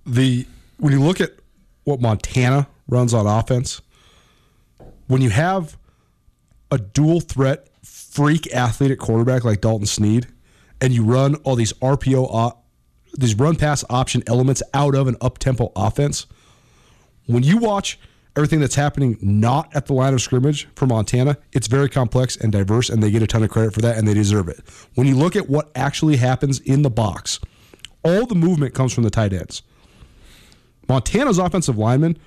The 0.05 0.45
when 0.77 0.93
you 0.93 1.01
look 1.01 1.21
at 1.21 1.33
what 1.83 1.99
Montana 1.99 2.67
runs 2.87 3.13
on 3.13 3.25
offense 3.25 3.81
when 5.11 5.21
you 5.21 5.29
have 5.29 5.77
a 6.71 6.77
dual 6.77 7.19
threat 7.19 7.67
freak 7.83 8.53
athlete 8.53 8.91
at 8.91 8.97
quarterback 8.97 9.43
like 9.43 9.59
Dalton 9.59 9.85
Sneed, 9.85 10.25
and 10.79 10.93
you 10.93 11.03
run 11.03 11.35
all 11.43 11.57
these 11.57 11.73
RPO, 11.73 12.55
these 13.17 13.35
run 13.35 13.57
pass 13.57 13.83
option 13.89 14.23
elements 14.25 14.63
out 14.73 14.95
of 14.95 15.09
an 15.09 15.17
up 15.19 15.37
tempo 15.37 15.69
offense, 15.75 16.27
when 17.25 17.43
you 17.43 17.57
watch 17.57 17.99
everything 18.37 18.61
that's 18.61 18.75
happening 18.75 19.17
not 19.21 19.75
at 19.75 19.87
the 19.87 19.93
line 19.93 20.13
of 20.13 20.21
scrimmage 20.21 20.69
for 20.75 20.85
Montana, 20.85 21.37
it's 21.51 21.67
very 21.67 21.89
complex 21.89 22.37
and 22.37 22.49
diverse, 22.49 22.87
and 22.89 23.03
they 23.03 23.11
get 23.11 23.21
a 23.21 23.27
ton 23.27 23.43
of 23.43 23.49
credit 23.49 23.73
for 23.73 23.81
that, 23.81 23.97
and 23.97 24.07
they 24.07 24.13
deserve 24.13 24.47
it. 24.47 24.61
When 24.95 25.07
you 25.07 25.15
look 25.17 25.35
at 25.35 25.49
what 25.49 25.71
actually 25.75 26.15
happens 26.15 26.61
in 26.61 26.83
the 26.83 26.89
box, 26.89 27.41
all 28.01 28.25
the 28.25 28.35
movement 28.35 28.73
comes 28.73 28.93
from 28.93 29.03
the 29.03 29.09
tight 29.09 29.33
ends. 29.33 29.61
Montana's 30.87 31.37
offensive 31.37 31.77
linemen 31.77 32.17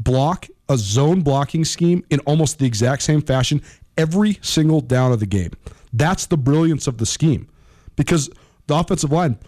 block 0.00 0.48
a 0.68 0.76
zone 0.76 1.20
blocking 1.20 1.64
scheme 1.64 2.04
in 2.10 2.20
almost 2.20 2.58
the 2.58 2.66
exact 2.66 3.02
same 3.02 3.22
fashion 3.22 3.62
every 3.96 4.38
single 4.42 4.80
down 4.80 5.12
of 5.12 5.20
the 5.20 5.26
game. 5.26 5.52
That's 5.92 6.26
the 6.26 6.36
brilliance 6.36 6.86
of 6.86 6.98
the 6.98 7.06
scheme 7.06 7.48
because 7.96 8.28
the 8.66 8.74
offensive 8.74 9.12
line, 9.12 9.38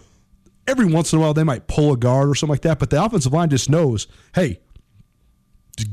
every 0.67 0.85
once 0.85 1.13
in 1.13 1.19
a 1.19 1.21
while, 1.21 1.33
they 1.33 1.43
might 1.43 1.67
pull 1.67 1.93
a 1.93 1.97
guard 1.97 2.29
or 2.29 2.35
something 2.35 2.53
like 2.53 2.61
that, 2.61 2.79
but 2.79 2.89
the 2.89 3.03
offensive 3.03 3.33
line 3.33 3.49
just 3.49 3.69
knows 3.69 4.07
hey, 4.33 4.59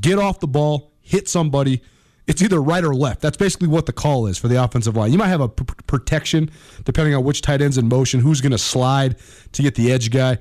get 0.01 0.19
off 0.19 0.41
the 0.41 0.49
ball, 0.49 0.93
hit 1.01 1.29
somebody. 1.29 1.83
It's 2.27 2.43
either 2.43 2.61
right 2.61 2.83
or 2.83 2.93
left. 2.93 3.21
That's 3.21 3.37
basically 3.37 3.69
what 3.69 3.87
the 3.87 3.93
call 3.93 4.27
is 4.27 4.37
for 4.37 4.49
the 4.49 4.63
offensive 4.63 4.97
line. 4.97 5.13
You 5.13 5.19
might 5.19 5.29
have 5.29 5.41
a 5.41 5.49
p- 5.49 5.65
protection 5.87 6.51
depending 6.85 7.15
on 7.15 7.23
which 7.23 7.41
tight 7.41 7.63
end's 7.63 7.79
in 7.79 7.89
motion, 7.89 8.19
who's 8.19 8.41
going 8.41 8.53
to 8.53 8.59
slide 8.59 9.17
to 9.53 9.63
get 9.63 9.77
the 9.77 9.93
edge 9.93 10.11
guy. 10.11 10.39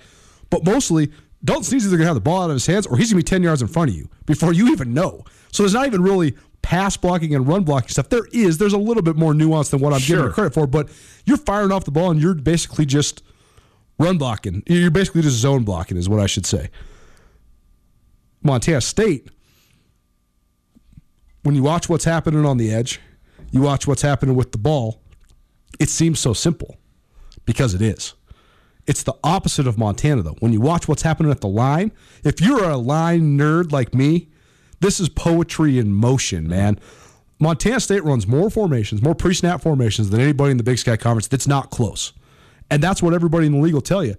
But 0.50 0.64
mostly, 0.66 1.12
Dalton 1.46 1.64
Sneed's 1.64 1.86
either 1.86 1.98
going 1.98 2.06
to 2.06 2.08
have 2.08 2.16
the 2.16 2.22
ball 2.22 2.42
out 2.42 2.50
of 2.50 2.56
his 2.56 2.66
hands 2.66 2.88
or 2.88 2.98
he's 2.98 3.12
going 3.12 3.22
to 3.22 3.26
be 3.26 3.30
10 3.30 3.44
yards 3.44 3.62
in 3.62 3.68
front 3.68 3.92
of 3.92 3.96
you 3.96 4.10
before 4.26 4.52
you 4.52 4.70
even 4.70 4.94
know. 4.94 5.24
So 5.52 5.64
there's 5.64 5.74
not 5.74 5.86
even 5.86 6.02
really 6.02 6.36
pass 6.62 6.98
blocking 6.98 7.36
and 7.36 7.48
run 7.48 7.64
blocking 7.64 7.90
stuff. 7.90 8.10
There 8.10 8.26
is. 8.34 8.58
There's 8.58 8.74
a 8.74 8.78
little 8.78 9.04
bit 9.04 9.16
more 9.16 9.34
nuance 9.34 9.70
than 9.70 9.80
what 9.80 9.94
I'm 9.94 10.00
sure. 10.00 10.18
giving 10.18 10.32
credit 10.34 10.54
for, 10.54 10.66
but 10.66 10.90
you're 11.26 11.38
firing 11.38 11.72
off 11.72 11.86
the 11.86 11.92
ball 11.92 12.10
and 12.10 12.20
you're 12.20 12.34
basically 12.34 12.86
just 12.86 13.24
run 14.00 14.18
blocking. 14.18 14.64
You're 14.66 14.92
basically 14.92 15.22
just 15.22 15.38
zone 15.38 15.64
blocking, 15.64 15.98
is 15.98 16.10
what 16.10 16.20
I 16.20 16.26
should 16.26 16.46
say. 16.46 16.70
Montana 18.42 18.82
State, 18.82 19.30
when 21.44 21.54
you 21.56 21.64
watch 21.64 21.88
what's 21.88 22.06
happening 22.06 22.46
on 22.46 22.58
the 22.58 22.72
edge, 22.72 23.00
you 23.52 23.62
watch 23.62 23.88
what's 23.88 24.02
happening 24.02 24.36
with 24.36 24.52
the 24.52 24.58
ball, 24.58 25.02
it 25.80 25.90
seems 25.90 26.20
so 26.20 26.34
simple 26.34 26.78
because 27.46 27.74
it 27.74 27.82
is. 27.82 28.16
It's 28.88 29.04
the 29.04 29.16
opposite 29.24 29.68
of 29.68 29.78
Montana, 29.78 30.22
though. 30.22 30.36
When 30.40 30.54
you 30.54 30.62
watch 30.62 30.88
what's 30.88 31.02
happening 31.02 31.32
at 31.32 31.42
the 31.42 31.48
line, 31.48 31.92
if 32.24 32.40
you're 32.40 32.64
a 32.64 32.78
line 32.78 33.38
nerd 33.38 33.72
like 33.72 33.94
me, 33.94 34.30
this 34.80 35.00
is 35.00 35.10
poetry 35.10 35.80
in 35.80 35.92
motion, 35.92 36.48
man. 36.48 36.80
Montana 37.40 37.80
State 37.80 38.04
runs 38.04 38.28
more 38.28 38.50
formations, 38.50 39.02
more 39.02 39.16
pre 39.16 39.34
snap 39.34 39.62
formations 39.62 40.10
than 40.10 40.22
anybody 40.22 40.52
in 40.52 40.58
the 40.58 40.64
Big 40.64 40.78
Sky 40.78 40.98
Conference 40.98 41.28
that's 41.28 41.48
not 41.48 41.72
close. 41.72 42.14
And 42.70 42.82
that's 42.82 43.02
what 43.02 43.14
everybody 43.14 43.48
in 43.48 43.54
the 43.54 43.60
league 43.60 43.74
will 43.74 43.82
tell 43.82 44.04
you. 44.04 44.16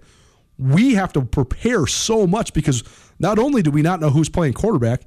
We 0.57 0.95
have 0.95 1.13
to 1.13 1.21
prepare 1.21 1.87
so 1.87 2.27
much 2.27 2.53
because 2.53 2.83
not 3.19 3.39
only 3.39 3.61
do 3.61 3.71
we 3.71 3.81
not 3.81 3.99
know 3.99 4.09
who's 4.09 4.29
playing 4.29 4.53
quarterback, 4.53 5.03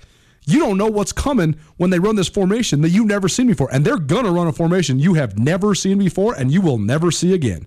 you 0.47 0.59
don't 0.59 0.79
know 0.79 0.87
what's 0.87 1.13
coming 1.13 1.57
when 1.77 1.91
they 1.91 1.99
run 1.99 2.17
this 2.17 2.29
formation 2.29 2.81
that 2.81 2.91
you've 2.91 3.07
never 3.07 3.29
seen 3.29 3.47
before. 3.47 3.69
And 3.73 3.85
they're 3.85 3.99
going 3.99 4.25
to 4.25 4.31
run 4.31 4.47
a 4.47 4.53
formation 4.53 4.99
you 4.99 5.15
have 5.15 5.39
never 5.39 5.75
seen 5.75 5.99
before 5.99 6.35
and 6.35 6.51
you 6.51 6.61
will 6.61 6.79
never 6.79 7.11
see 7.11 7.35
again. 7.35 7.67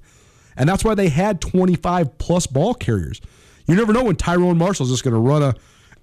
And 0.55 0.67
that's 0.67 0.83
why 0.83 0.95
they 0.95 1.09
had 1.09 1.41
25 1.41 2.17
plus 2.17 2.47
ball 2.47 2.73
carriers. 2.73 3.21
You 3.67 3.75
never 3.75 3.93
know 3.93 4.03
when 4.03 4.15
Tyrone 4.15 4.57
Marshall's 4.57 4.91
just 4.91 5.03
going 5.03 5.13
to 5.13 5.19
run 5.19 5.41
a 5.41 5.55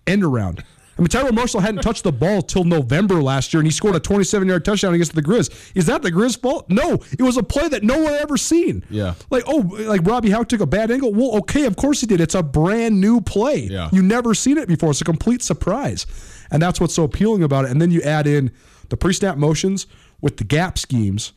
end 0.06 0.24
around. 0.24 0.64
I 0.98 1.02
mean, 1.02 1.08
Tyrone 1.08 1.34
Marshall 1.34 1.60
hadn't 1.60 1.80
touched 1.80 2.04
the 2.04 2.12
ball 2.12 2.42
till 2.42 2.64
November 2.64 3.22
last 3.22 3.54
year, 3.54 3.60
and 3.60 3.66
he 3.66 3.70
scored 3.70 3.94
a 3.94 4.00
27 4.00 4.46
yard 4.46 4.66
touchdown 4.66 4.92
against 4.92 5.14
the 5.14 5.22
Grizz. 5.22 5.72
Is 5.74 5.86
that 5.86 6.02
the 6.02 6.12
Grizz 6.12 6.38
fault? 6.38 6.68
No, 6.68 6.98
it 7.18 7.22
was 7.22 7.38
a 7.38 7.42
play 7.42 7.68
that 7.68 7.82
no 7.82 8.02
one 8.02 8.12
ever 8.12 8.36
seen. 8.36 8.84
Yeah. 8.90 9.14
Like, 9.30 9.44
oh, 9.46 9.60
like 9.78 10.02
Robby 10.04 10.28
Hauck 10.28 10.48
took 10.48 10.60
a 10.60 10.66
bad 10.66 10.90
angle. 10.90 11.14
Well, 11.14 11.38
okay, 11.38 11.64
of 11.64 11.76
course 11.76 12.02
he 12.02 12.06
did. 12.06 12.20
It's 12.20 12.34
a 12.34 12.42
brand 12.42 13.00
new 13.00 13.22
play. 13.22 13.60
Yeah. 13.60 13.88
You 13.92 14.02
never 14.02 14.34
seen 14.34 14.58
it 14.58 14.68
before. 14.68 14.90
It's 14.90 15.00
a 15.00 15.04
complete 15.04 15.40
surprise. 15.40 16.06
And 16.50 16.60
that's 16.60 16.80
what's 16.80 16.94
so 16.94 17.04
appealing 17.04 17.42
about 17.42 17.64
it. 17.64 17.70
And 17.70 17.80
then 17.80 17.90
you 17.90 18.02
add 18.02 18.26
in 18.26 18.50
the 18.90 18.98
pre 18.98 19.14
snap 19.14 19.38
motions 19.38 19.86
with 20.20 20.36
the 20.36 20.44
gap 20.44 20.78
schemes, 20.78 21.32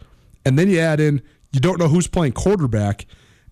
and 0.45 0.59
then 0.59 0.69
you 0.69 0.79
add 0.79 0.99
in 0.99 1.21
you 1.53 1.59
don't 1.59 1.79
know 1.79 1.87
who's 1.87 2.07
playing 2.07 2.33
quarterback. 2.33 3.05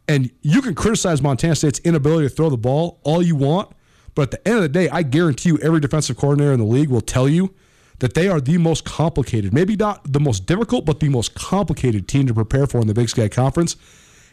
And 0.08 0.30
you 0.42 0.62
can 0.62 0.76
criticize 0.76 1.22
Montana 1.22 1.56
State's 1.56 1.80
inability 1.80 2.28
to 2.28 2.36
throw 2.36 2.50
the 2.50 2.58
ball 2.58 3.00
all 3.04 3.22
you 3.22 3.36
want, 3.36 3.72
but 4.14 4.24
at 4.24 4.32
the 4.32 4.48
end 4.48 4.58
of 4.58 4.64
the 4.64 4.70
day, 4.70 4.90
I 4.90 5.04
guarantee 5.04 5.50
you 5.50 5.58
every 5.60 5.80
defensive 5.80 6.18
coordinator 6.18 6.52
in 6.52 6.60
the 6.60 6.66
league 6.66 6.90
will 6.90 7.02
tell 7.02 7.30
you 7.30 7.54
that 8.00 8.16
they 8.16 8.28
are 8.28 8.42
the 8.42 8.58
most 8.58 8.84
complicated, 8.84 9.54
maybe 9.54 9.76
not 9.76 10.12
the 10.12 10.20
most 10.20 10.48
difficult, 10.48 10.86
but 10.86 11.00
the 11.00 11.10
most 11.10 11.36
complicated 11.36 12.08
team 12.08 12.26
to 12.28 12.34
prepare 12.34 12.66
for 12.66 12.82
in 12.82 12.88
the 12.88 12.94
Big 12.96 13.10
Sky 13.10 13.30
Conference. 13.30 13.78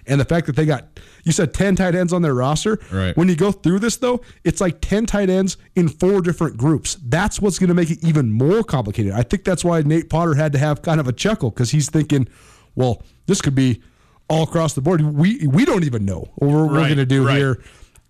And 0.07 0.19
the 0.19 0.25
fact 0.25 0.47
that 0.47 0.57
they 0.57 0.65
got, 0.65 0.87
you 1.25 1.33
said 1.33 1.53
10 1.53 1.77
tight 1.77 1.95
ends 1.95 2.15
on 2.15 2.23
their 2.23 2.33
roster. 2.33 2.81
Right. 2.91 3.15
When 3.15 3.29
you 3.29 3.37
go 3.37 3.53
through 3.53 3.81
this, 3.81 3.99
though, 3.99 4.23
it's 4.43 4.59
like 4.59 4.81
10 4.81 5.05
tight 5.05 5.29
ends 5.29 5.59
in 5.77 5.89
four 5.89 6.23
different 6.23 6.57
groups. 6.57 6.97
That's 7.05 7.43
what's 7.43 7.59
going 7.59 7.69
to 7.69 7.75
make 7.75 7.91
it 7.91 8.03
even 8.03 8.31
more 8.31 8.65
complicated. 8.65 9.13
I 9.13 9.23
think 9.23 9.45
that's 9.45 9.63
why 9.63 9.83
Nate 9.83 10.09
Potter 10.09 10.35
had 10.35 10.53
to 10.53 10.59
have 10.59 10.81
kind 10.81 10.99
of 10.99 11.07
a 11.07 11.13
chuckle 11.13 11.51
because 11.51 11.73
he's 11.73 11.91
thinking, 11.91 12.27
well, 12.75 13.03
this 13.29 13.41
could 13.41 13.55
be 13.55 13.81
all 14.29 14.43
across 14.43 14.75
the 14.75 14.81
board. 14.81 15.01
We 15.01 15.47
we 15.47 15.65
don't 15.65 15.85
even 15.85 16.05
know 16.05 16.29
what 16.35 16.51
we're, 16.51 16.65
right, 16.65 16.73
we're 16.73 16.85
going 16.87 16.97
to 16.97 17.07
do 17.07 17.27
right. 17.27 17.37
here. 17.37 17.63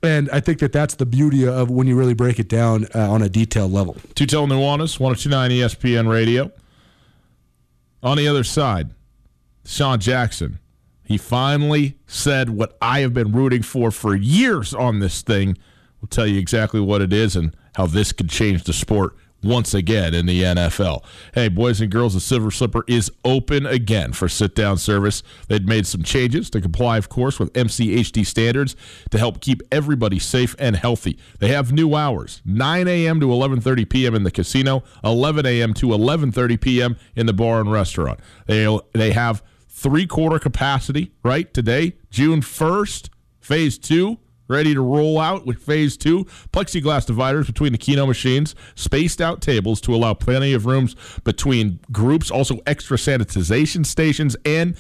And 0.03 0.31
I 0.31 0.39
think 0.39 0.61
that 0.61 0.73
that's 0.73 0.95
the 0.95 1.05
beauty 1.05 1.47
of 1.47 1.71
when 1.71 1.89
you 1.89 1.99
really 1.99 2.15
break 2.15 2.39
it 2.39 2.49
down 2.49 2.87
uh, 2.95 3.11
on 3.11 3.21
a 3.21 3.29
detailed 3.29 3.73
level. 3.73 3.95
Tutel 4.15 4.47
Nuanez, 4.47 5.01
1029 5.01 5.51
ESPN 5.51 6.09
Radio. 6.09 6.53
On 8.01 8.17
the 8.17 8.29
other 8.29 8.45
side, 8.45 8.91
Sean 9.67 9.99
Jackson. 9.99 10.61
He 11.03 11.19
finally 11.19 11.99
said 12.07 12.51
what 12.51 12.77
I 12.81 13.01
have 13.01 13.13
been 13.13 13.33
rooting 13.33 13.63
for 13.63 13.91
for 13.91 14.15
years 14.15 14.73
on 14.73 15.01
this 15.01 15.23
thing. 15.23 15.59
We'll 16.01 16.09
tell 16.09 16.27
you 16.27 16.39
exactly 16.39 16.81
what 16.81 17.01
it 17.01 17.13
is 17.13 17.35
and 17.35 17.57
how 17.75 17.87
this 17.87 18.13
could 18.13 18.29
change 18.29 18.65
the 18.65 18.73
sport 18.73 19.17
once 19.43 19.75
again 19.75 20.15
in 20.15 20.27
the 20.27 20.43
NFL. 20.43 21.05
Hey, 21.35 21.49
boys 21.49 21.81
and 21.81 21.91
girls, 21.91 22.15
the 22.15 22.21
Silver 22.21 22.51
Slipper 22.51 22.85
is 22.87 23.11
open 23.25 23.67
again 23.67 24.13
for 24.13 24.29
sit 24.29 24.55
down 24.55 24.79
service. 24.79 25.23
They've 25.49 25.65
made 25.65 25.87
some 25.87 26.03
changes 26.03 26.51
to 26.51 26.61
comply, 26.61 26.99
of 26.99 27.09
course, 27.09 27.39
with 27.39 27.53
MCHD 27.53 28.27
standards 28.27 28.77
to 29.11 29.19
help 29.19 29.41
keep 29.41 29.63
everybody 29.71 30.19
safe 30.19 30.57
and 30.59 30.77
healthy. 30.77 31.19
They 31.39 31.49
have 31.49 31.73
new 31.73 31.95
hours 31.95 32.43
9 32.45 32.89
a.m. 32.89 33.21
to 33.21 33.27
11.30 33.27 33.89
p.m. 33.89 34.15
in 34.15 34.25
the 34.25 34.31
casino, 34.31 34.83
11 35.05 35.47
a.m. 35.47 35.75
to 35.75 35.89
11.30 35.89 36.61
p.m. 36.61 36.97
in 37.15 37.27
the 37.27 37.33
bar 37.33 37.61
and 37.61 37.71
restaurant. 37.71 38.21
They, 38.47 38.79
they 38.93 39.13
have 39.13 39.43
three 39.69 40.07
quarter 40.07 40.39
capacity, 40.39 41.13
right? 41.23 41.53
Today, 41.55 41.95
June 42.11 42.41
1st, 42.41 43.11
phase 43.41 43.79
two, 43.79 44.19
ready 44.49 44.75
to 44.75 44.81
roll 44.81 45.19
out 45.19 45.47
with 45.47 45.63
phase 45.63 45.97
two. 45.97 46.25
Plexiglass 46.53 47.07
dividers 47.07 47.47
between 47.47 47.73
the 47.73 47.79
Keno 47.79 48.07
machines, 48.07 48.55
spaced 48.75 49.21
out 49.21 49.41
tables 49.41 49.81
to 49.83 49.95
allow 49.95 50.15
plenty 50.15 50.53
of 50.53 50.67
rooms 50.67 50.97
between 51.25 51.81
groups, 51.93 52.31
also 52.31 52.59
extra 52.67 52.97
sanitization 52.97 53.85
stations, 53.87 54.37
and 54.45 54.77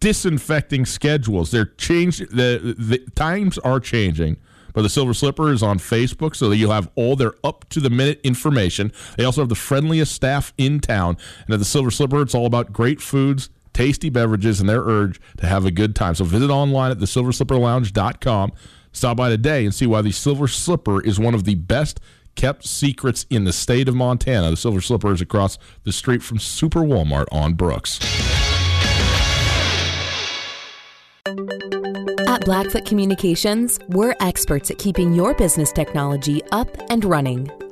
disinfecting 0.00 0.84
schedules. 0.84 1.50
They're 1.50 1.64
changed. 1.64 2.36
The, 2.36 2.74
the 2.78 2.98
times 3.14 3.58
are 3.58 3.80
changing. 3.80 4.36
But 4.76 4.82
the 4.82 4.90
Silver 4.90 5.14
Slipper 5.14 5.52
is 5.52 5.62
on 5.62 5.78
Facebook, 5.78 6.36
so 6.36 6.50
that 6.50 6.56
you'll 6.58 6.70
have 6.70 6.90
all 6.96 7.16
their 7.16 7.32
up 7.42 7.66
to 7.70 7.80
the 7.80 7.88
minute 7.88 8.20
information. 8.22 8.92
They 9.16 9.24
also 9.24 9.40
have 9.40 9.48
the 9.48 9.54
friendliest 9.54 10.12
staff 10.12 10.52
in 10.58 10.80
town. 10.80 11.16
And 11.46 11.54
at 11.54 11.58
the 11.58 11.64
Silver 11.64 11.90
Slipper, 11.90 12.20
it's 12.20 12.34
all 12.34 12.44
about 12.44 12.74
great 12.74 13.00
foods, 13.00 13.48
tasty 13.72 14.10
beverages, 14.10 14.60
and 14.60 14.68
their 14.68 14.82
urge 14.82 15.18
to 15.38 15.46
have 15.46 15.64
a 15.64 15.70
good 15.70 15.96
time. 15.96 16.14
So 16.14 16.24
visit 16.24 16.50
online 16.50 16.90
at 16.90 16.98
thesilverslipperlounge.com. 16.98 18.52
Stop 18.96 19.18
by 19.18 19.28
today 19.28 19.66
and 19.66 19.74
see 19.74 19.86
why 19.86 20.00
the 20.00 20.10
Silver 20.10 20.48
Slipper 20.48 21.02
is 21.02 21.20
one 21.20 21.34
of 21.34 21.44
the 21.44 21.54
best 21.54 22.00
kept 22.34 22.64
secrets 22.64 23.26
in 23.28 23.44
the 23.44 23.52
state 23.52 23.88
of 23.88 23.94
Montana. 23.94 24.48
The 24.48 24.56
Silver 24.56 24.80
Slipper 24.80 25.12
is 25.12 25.20
across 25.20 25.58
the 25.84 25.92
street 25.92 26.22
from 26.22 26.38
Super 26.38 26.80
Walmart 26.80 27.26
on 27.30 27.52
Brooks. 27.52 28.00
At 32.26 32.46
Blackfoot 32.46 32.86
Communications, 32.86 33.78
we're 33.88 34.14
experts 34.20 34.70
at 34.70 34.78
keeping 34.78 35.12
your 35.12 35.34
business 35.34 35.72
technology 35.72 36.42
up 36.50 36.74
and 36.88 37.04
running. 37.04 37.50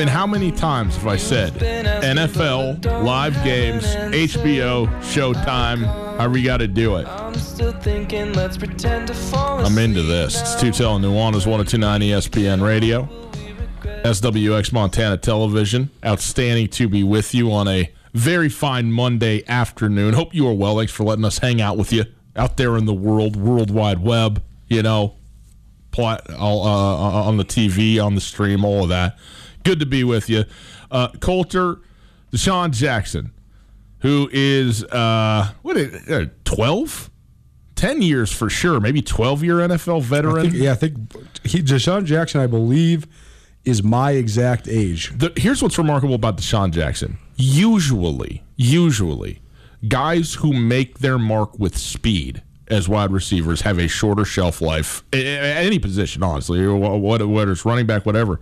Mean, 0.00 0.08
how 0.08 0.26
many 0.26 0.50
times 0.50 0.96
have 0.96 1.06
I 1.06 1.16
said 1.16 1.52
NFL, 1.52 3.04
live 3.04 3.34
games, 3.44 3.84
HBO, 3.84 4.86
Showtime, 5.02 5.84
however 6.16 6.32
we 6.32 6.42
got 6.42 6.56
to 6.56 6.68
do 6.68 6.96
it? 6.96 7.06
I'm 9.66 9.76
into 9.76 10.02
this. 10.02 10.40
It's 10.40 10.58
Two 10.58 10.70
Telling 10.70 11.02
Nuanez, 11.02 11.46
1029 11.46 12.00
ESPN 12.00 12.62
Radio, 12.62 13.02
SWX 13.82 14.72
Montana 14.72 15.18
Television. 15.18 15.90
Outstanding 16.02 16.68
to 16.68 16.88
be 16.88 17.04
with 17.04 17.34
you 17.34 17.52
on 17.52 17.68
a 17.68 17.92
very 18.14 18.48
fine 18.48 18.90
Monday 18.90 19.46
afternoon. 19.48 20.14
Hope 20.14 20.34
you 20.34 20.48
are 20.48 20.54
well. 20.54 20.78
Thanks 20.78 20.92
for 20.92 21.04
letting 21.04 21.26
us 21.26 21.36
hang 21.36 21.60
out 21.60 21.76
with 21.76 21.92
you 21.92 22.06
out 22.36 22.56
there 22.56 22.78
in 22.78 22.86
the 22.86 22.94
world, 22.94 23.36
World 23.36 23.70
Wide 23.70 23.98
Web, 23.98 24.42
you 24.66 24.82
know, 24.82 25.16
plot, 25.90 26.32
all, 26.32 26.66
uh, 26.66 27.28
on 27.28 27.36
the 27.36 27.44
TV, 27.44 28.02
on 28.02 28.14
the 28.14 28.22
stream, 28.22 28.64
all 28.64 28.84
of 28.84 28.88
that. 28.88 29.18
Good 29.64 29.80
to 29.80 29.86
be 29.86 30.04
with 30.04 30.28
you. 30.30 30.44
Uh, 30.90 31.08
Colter, 31.20 31.80
DeSean 32.32 32.72
Jackson, 32.72 33.32
who 34.00 34.28
is, 34.32 34.84
uh, 34.84 35.52
what, 35.62 35.76
uh, 35.76 36.26
12? 36.44 37.10
10 37.76 38.02
years 38.02 38.30
for 38.30 38.50
sure, 38.50 38.78
maybe 38.78 39.00
12 39.00 39.42
year 39.42 39.56
NFL 39.56 40.02
veteran. 40.02 40.46
I 40.46 40.50
think, 40.50 40.54
yeah, 40.54 40.72
I 40.72 40.74
think 40.74 40.98
he, 41.46 41.62
DeSean 41.62 42.04
Jackson, 42.04 42.40
I 42.42 42.46
believe, 42.46 43.06
is 43.64 43.82
my 43.82 44.12
exact 44.12 44.68
age. 44.68 45.16
The, 45.16 45.32
here's 45.36 45.62
what's 45.62 45.78
remarkable 45.78 46.14
about 46.14 46.36
DeSean 46.36 46.72
Jackson. 46.72 47.18
Usually, 47.36 48.42
usually, 48.56 49.40
guys 49.88 50.34
who 50.34 50.52
make 50.52 50.98
their 50.98 51.18
mark 51.18 51.58
with 51.58 51.76
speed 51.78 52.42
as 52.68 52.88
wide 52.88 53.10
receivers 53.12 53.62
have 53.62 53.78
a 53.78 53.88
shorter 53.88 54.24
shelf 54.24 54.60
life 54.60 55.02
at 55.12 55.18
any 55.18 55.78
position, 55.78 56.22
honestly, 56.22 56.64
whether 56.66 57.50
it's 57.50 57.64
running 57.64 57.86
back, 57.86 58.06
whatever. 58.06 58.40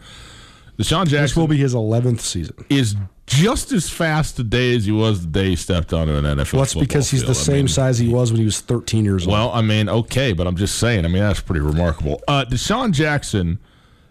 DeSean 0.79 1.07
Jackson 1.07 1.23
this 1.23 1.37
will 1.37 1.49
be 1.49 1.57
his 1.57 1.75
11th 1.75 2.21
season. 2.21 2.65
Is 2.69 2.95
just 3.27 3.73
as 3.73 3.91
fast 3.91 4.37
today 4.37 4.77
as 4.77 4.87
he 4.87 4.93
was 4.93 5.23
the 5.23 5.27
day 5.27 5.51
he 5.51 5.57
stepped 5.57 5.93
onto 5.93 6.15
an 6.15 6.25
NFL. 6.25 6.53
Well, 6.55 6.63
that's 6.63 6.75
because 6.75 7.11
he's 7.11 7.21
field. 7.21 7.31
the 7.31 7.35
same 7.35 7.57
mean, 7.57 7.69
size 7.69 7.99
he 7.99 8.09
was 8.09 8.31
when 8.33 8.39
he 8.39 8.45
was 8.45 8.61
13 8.61 9.05
years 9.05 9.27
well, 9.27 9.37
old. 9.37 9.53
Well, 9.53 9.59
I 9.59 9.63
mean, 9.63 9.89
okay, 9.89 10.33
but 10.33 10.47
I'm 10.47 10.57
just 10.57 10.79
saying. 10.79 11.05
I 11.05 11.09
mean, 11.09 11.23
that's 11.23 11.41
pretty 11.41 11.61
remarkable. 11.61 12.23
Uh, 12.29 12.45
DeSean 12.45 12.93
Jackson 12.93 13.59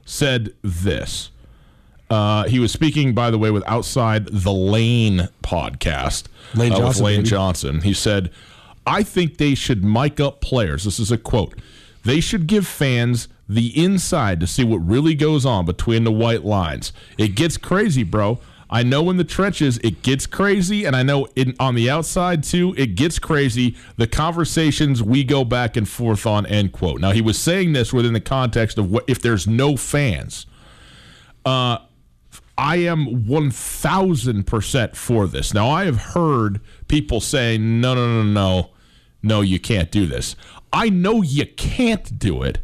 said 0.05 0.53
this. 0.61 1.31
Uh, 2.09 2.45
he 2.45 2.59
was 2.59 2.71
speaking, 2.71 3.13
by 3.13 3.31
the 3.31 3.37
way, 3.37 3.51
with 3.51 3.63
Outside 3.67 4.27
the 4.27 4.53
Lane 4.53 5.29
podcast. 5.43 6.27
Lane 6.53 6.73
uh, 6.73 6.77
Johnson. 6.77 7.05
Lane. 7.05 7.25
Johnson. 7.25 7.81
He 7.81 7.93
said, 7.93 8.31
I 8.85 9.03
think 9.03 9.37
they 9.37 9.55
should 9.55 9.83
mic 9.83 10.19
up 10.19 10.41
players. 10.41 10.83
This 10.83 10.99
is 10.99 11.11
a 11.11 11.17
quote. 11.17 11.55
They 12.03 12.21
should 12.21 12.47
give 12.47 12.65
fans 12.65 13.27
the 13.49 13.81
inside 13.81 14.39
to 14.41 14.47
see 14.47 14.63
what 14.63 14.77
really 14.77 15.15
goes 15.15 15.45
on 15.45 15.65
between 15.65 16.03
the 16.03 16.11
white 16.11 16.43
lines. 16.43 16.91
It 17.17 17.29
gets 17.29 17.57
crazy, 17.57 18.03
bro. 18.03 18.39
I 18.69 18.83
know 18.83 19.09
in 19.09 19.15
the 19.15 19.23
trenches 19.23 19.77
it 19.77 20.01
gets 20.01 20.27
crazy, 20.27 20.83
and 20.83 20.93
I 20.93 21.01
know 21.01 21.27
in, 21.37 21.55
on 21.57 21.75
the 21.75 21.89
outside 21.89 22.43
too 22.43 22.75
it 22.77 22.95
gets 22.95 23.17
crazy. 23.17 23.77
The 23.95 24.07
conversations 24.07 25.01
we 25.01 25.23
go 25.23 25.45
back 25.45 25.77
and 25.77 25.87
forth 25.87 26.25
on. 26.25 26.45
End 26.45 26.73
quote. 26.73 26.99
Now 26.99 27.11
he 27.11 27.21
was 27.21 27.39
saying 27.39 27.71
this 27.71 27.93
within 27.93 28.11
the 28.11 28.19
context 28.19 28.77
of 28.77 28.91
what 28.91 29.05
if 29.07 29.21
there's 29.21 29.47
no 29.47 29.77
fans. 29.77 30.45
Uh, 31.45 31.77
I 32.57 32.77
am 32.77 33.25
one 33.25 33.51
thousand 33.51 34.47
percent 34.47 34.97
for 34.97 35.27
this. 35.27 35.53
Now 35.53 35.69
I 35.69 35.85
have 35.85 35.97
heard 35.97 36.59
people 36.89 37.21
say 37.21 37.57
no, 37.57 37.95
no, 37.95 38.21
no, 38.21 38.23
no, 38.23 38.69
no, 39.23 39.39
you 39.39 39.61
can't 39.61 39.91
do 39.91 40.05
this. 40.05 40.35
I 40.73 40.89
know 40.89 41.21
you 41.21 41.45
can't 41.45 42.19
do 42.19 42.43
it. 42.43 42.57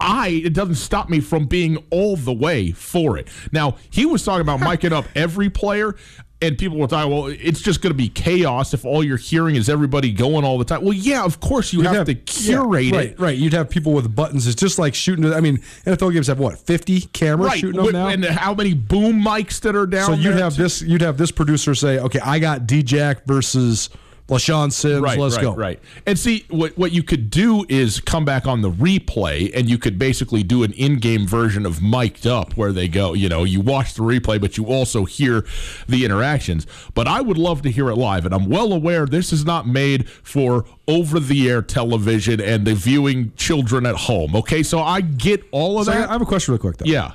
I 0.00 0.28
it 0.44 0.54
doesn't 0.54 0.76
stop 0.76 1.08
me 1.08 1.20
from 1.20 1.46
being 1.46 1.76
all 1.90 2.16
the 2.16 2.32
way 2.32 2.72
for 2.72 3.18
it. 3.18 3.28
Now 3.52 3.76
he 3.90 4.06
was 4.06 4.24
talking 4.24 4.40
about 4.42 4.60
miking 4.60 4.92
up 4.92 5.04
every 5.14 5.50
player, 5.50 5.94
and 6.42 6.56
people 6.56 6.78
were 6.78 6.86
talking, 6.86 7.12
well, 7.12 7.26
it's 7.26 7.60
just 7.60 7.82
going 7.82 7.90
to 7.90 7.96
be 7.96 8.08
chaos 8.08 8.72
if 8.72 8.86
all 8.86 9.04
you're 9.04 9.18
hearing 9.18 9.56
is 9.56 9.68
everybody 9.68 10.10
going 10.10 10.42
all 10.42 10.56
the 10.56 10.64
time. 10.64 10.82
Well, 10.82 10.94
yeah, 10.94 11.22
of 11.22 11.38
course 11.40 11.72
you 11.72 11.82
You'd 11.82 11.88
have, 11.88 12.06
to 12.06 12.14
curate 12.14 12.84
yeah, 12.84 12.90
it. 12.94 12.96
Right, 12.96 13.20
right. 13.20 13.36
You'd 13.36 13.52
have 13.52 13.68
people 13.68 13.92
with 13.92 14.14
buttons. 14.14 14.46
It's 14.46 14.58
just 14.58 14.78
like 14.78 14.94
shooting. 14.94 15.30
I 15.32 15.40
mean, 15.40 15.58
NFL 15.84 16.14
games 16.14 16.28
have 16.28 16.38
what, 16.38 16.58
50 16.58 17.02
cameras 17.12 17.48
Right, 17.50 17.60
shooting 17.60 17.82
them 17.82 17.92
now? 17.92 18.08
and 18.08 18.24
how 18.24 18.54
many 18.54 18.72
boom 18.72 19.22
mics 19.22 19.60
that 19.60 19.76
are 19.76 19.86
down 19.86 20.06
so 20.06 20.14
you'd 20.14 20.32
there, 20.32 20.42
have 20.44 20.56
too. 20.56 20.62
this. 20.62 20.80
You'd 20.80 21.02
have 21.02 21.18
this 21.18 21.30
producer 21.30 21.74
say, 21.74 21.98
"Okay, 21.98 22.20
I 22.20 22.38
got 22.38 22.66
D-Jack 22.66 23.26
versus 23.26 23.90
LaShawn 24.30 24.72
Sims. 24.72 25.00
Right, 25.02 25.18
Let's 25.18 25.36
right, 25.36 25.42
go." 25.42 25.54
right. 25.54 25.78
And 26.06 26.18
see, 26.18 26.46
what 26.48 26.78
what 26.78 26.92
you 26.92 27.02
could 27.02 27.28
do 27.30 27.66
is 27.68 28.00
come 28.00 28.24
back 28.24 28.46
on 28.46 28.62
the 28.62 28.70
replay, 28.70 29.50
and 29.54 29.68
you 29.68 29.76
could 29.76 29.98
basically 29.98 30.42
do 30.42 30.62
an 30.62 30.72
in-game 30.72 31.26
version 31.26 31.66
of 31.66 31.82
mic'd 31.82 32.26
up, 32.26 32.56
where 32.56 32.72
they 32.72 32.88
go. 32.88 33.12
You 33.12 33.28
know, 33.28 33.44
you 33.44 33.60
watch 33.60 33.94
the 33.94 34.02
replay, 34.02 34.40
but 34.40 34.56
you 34.56 34.64
also 34.66 35.04
hear 35.04 35.44
the 35.88 36.04
interactions. 36.04 36.66
But 36.94 37.08
I 37.08 37.20
would 37.20 37.36
love 37.38 37.62
to 37.62 37.70
hear 37.70 37.90
it 37.90 37.96
live, 37.96 38.24
and 38.24 38.32
I'm 38.34 38.48
well 38.48 38.72
aware 38.72 39.04
this 39.04 39.32
is 39.32 39.44
not 39.44 39.66
made 39.66 40.08
for 40.08 40.64
over-the-air 40.88 41.62
television 41.62 42.40
and 42.40 42.66
the 42.66 42.74
viewing 42.74 43.32
children 43.36 43.84
at 43.84 43.96
home. 43.96 44.34
Okay, 44.36 44.62
so 44.62 44.80
I 44.80 45.00
get 45.00 45.42
all 45.50 45.78
of 45.78 45.86
So 45.86 45.90
that. 45.92 46.08
I 46.08 46.12
have 46.12 46.22
a 46.22 46.26
question, 46.26 46.52
real 46.52 46.58
quick 46.60 46.76
though. 46.78 46.86
yeah. 46.86 47.12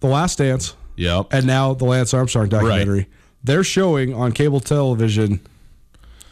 The 0.00 0.06
Last 0.08 0.38
Dance, 0.38 0.74
Yep. 0.96 1.28
and 1.32 1.46
now 1.46 1.74
the 1.74 1.84
Lance 1.84 2.12
Armstrong 2.14 2.48
documentary. 2.48 2.98
Right. 2.98 3.06
They're 3.44 3.64
showing 3.64 4.12
on 4.14 4.32
cable 4.32 4.60
television, 4.60 5.40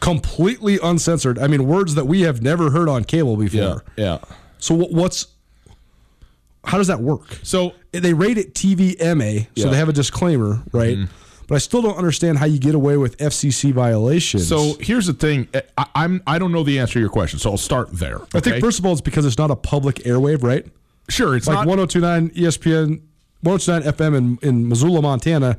completely 0.05 0.79
uncensored. 0.83 1.39
I 1.39 1.47
mean, 1.47 1.67
words 1.67 1.95
that 1.95 2.05
we 2.05 2.23
have 2.23 2.43
never 2.43 2.71
heard 2.71 2.89
on 2.89 3.05
cable 3.05 3.37
before. 3.37 3.85
Yeah. 3.97 4.05
yeah. 4.05 4.19
So 4.59 4.75
what's 4.75 5.27
how 6.65 6.79
does 6.79 6.87
that 6.87 7.01
work? 7.01 7.39
So 7.43 7.73
they 7.93 8.15
rate 8.15 8.39
it 8.39 8.55
TVMA, 8.55 8.99
so 8.99 9.03
Yeah. 9.05 9.65
Mm-hmm. 9.65 9.71
they 9.71 9.77
have 9.77 9.89
a 9.89 9.93
disclaimer, 9.93 10.63
right? 10.73 10.99
But 11.47 11.57
I 11.57 11.59
still 11.59 11.83
don't 11.83 11.99
understand 11.99 12.39
how 12.39 12.47
you 12.47 12.59
get 12.59 12.75
away 12.75 12.97
with 12.97 13.19
FCC 13.19 13.71
violations. 13.73 14.49
So 14.49 14.77
here's 14.81 15.07
the 15.07 15.13
thing. 15.13 15.49
I, 15.77 15.87
I'm 15.95 16.23
I 16.27 16.39
don't 16.39 16.53
know 16.53 16.63
the 16.63 16.79
answer 16.79 16.95
to 16.95 17.01
your 17.01 17.11
question, 17.11 17.39
so 17.39 17.51
I'll 17.51 17.59
start 17.59 17.93
there. 17.93 18.21
I 18.35 18.41
think 18.41 18.65
first 18.65 18.79
of 18.79 18.87
all, 18.87 18.93
it's 18.93 19.03
because 19.03 19.27
it's 19.27 19.39
not 19.39 19.51
a 19.51 19.57
public 19.57 19.97
airwave, 19.97 20.43
right? 20.43 20.67
sure, 21.11 21.37
it's 21.37 21.47
like 21.47 21.67
not 21.67 21.67
1029 21.67 22.31
ESPN, 22.31 23.03
1029 23.45 23.93
FM 23.93 24.17
in, 24.43 24.49
in 24.49 24.69
Missoula, 24.69 25.03
Montana, 25.03 25.59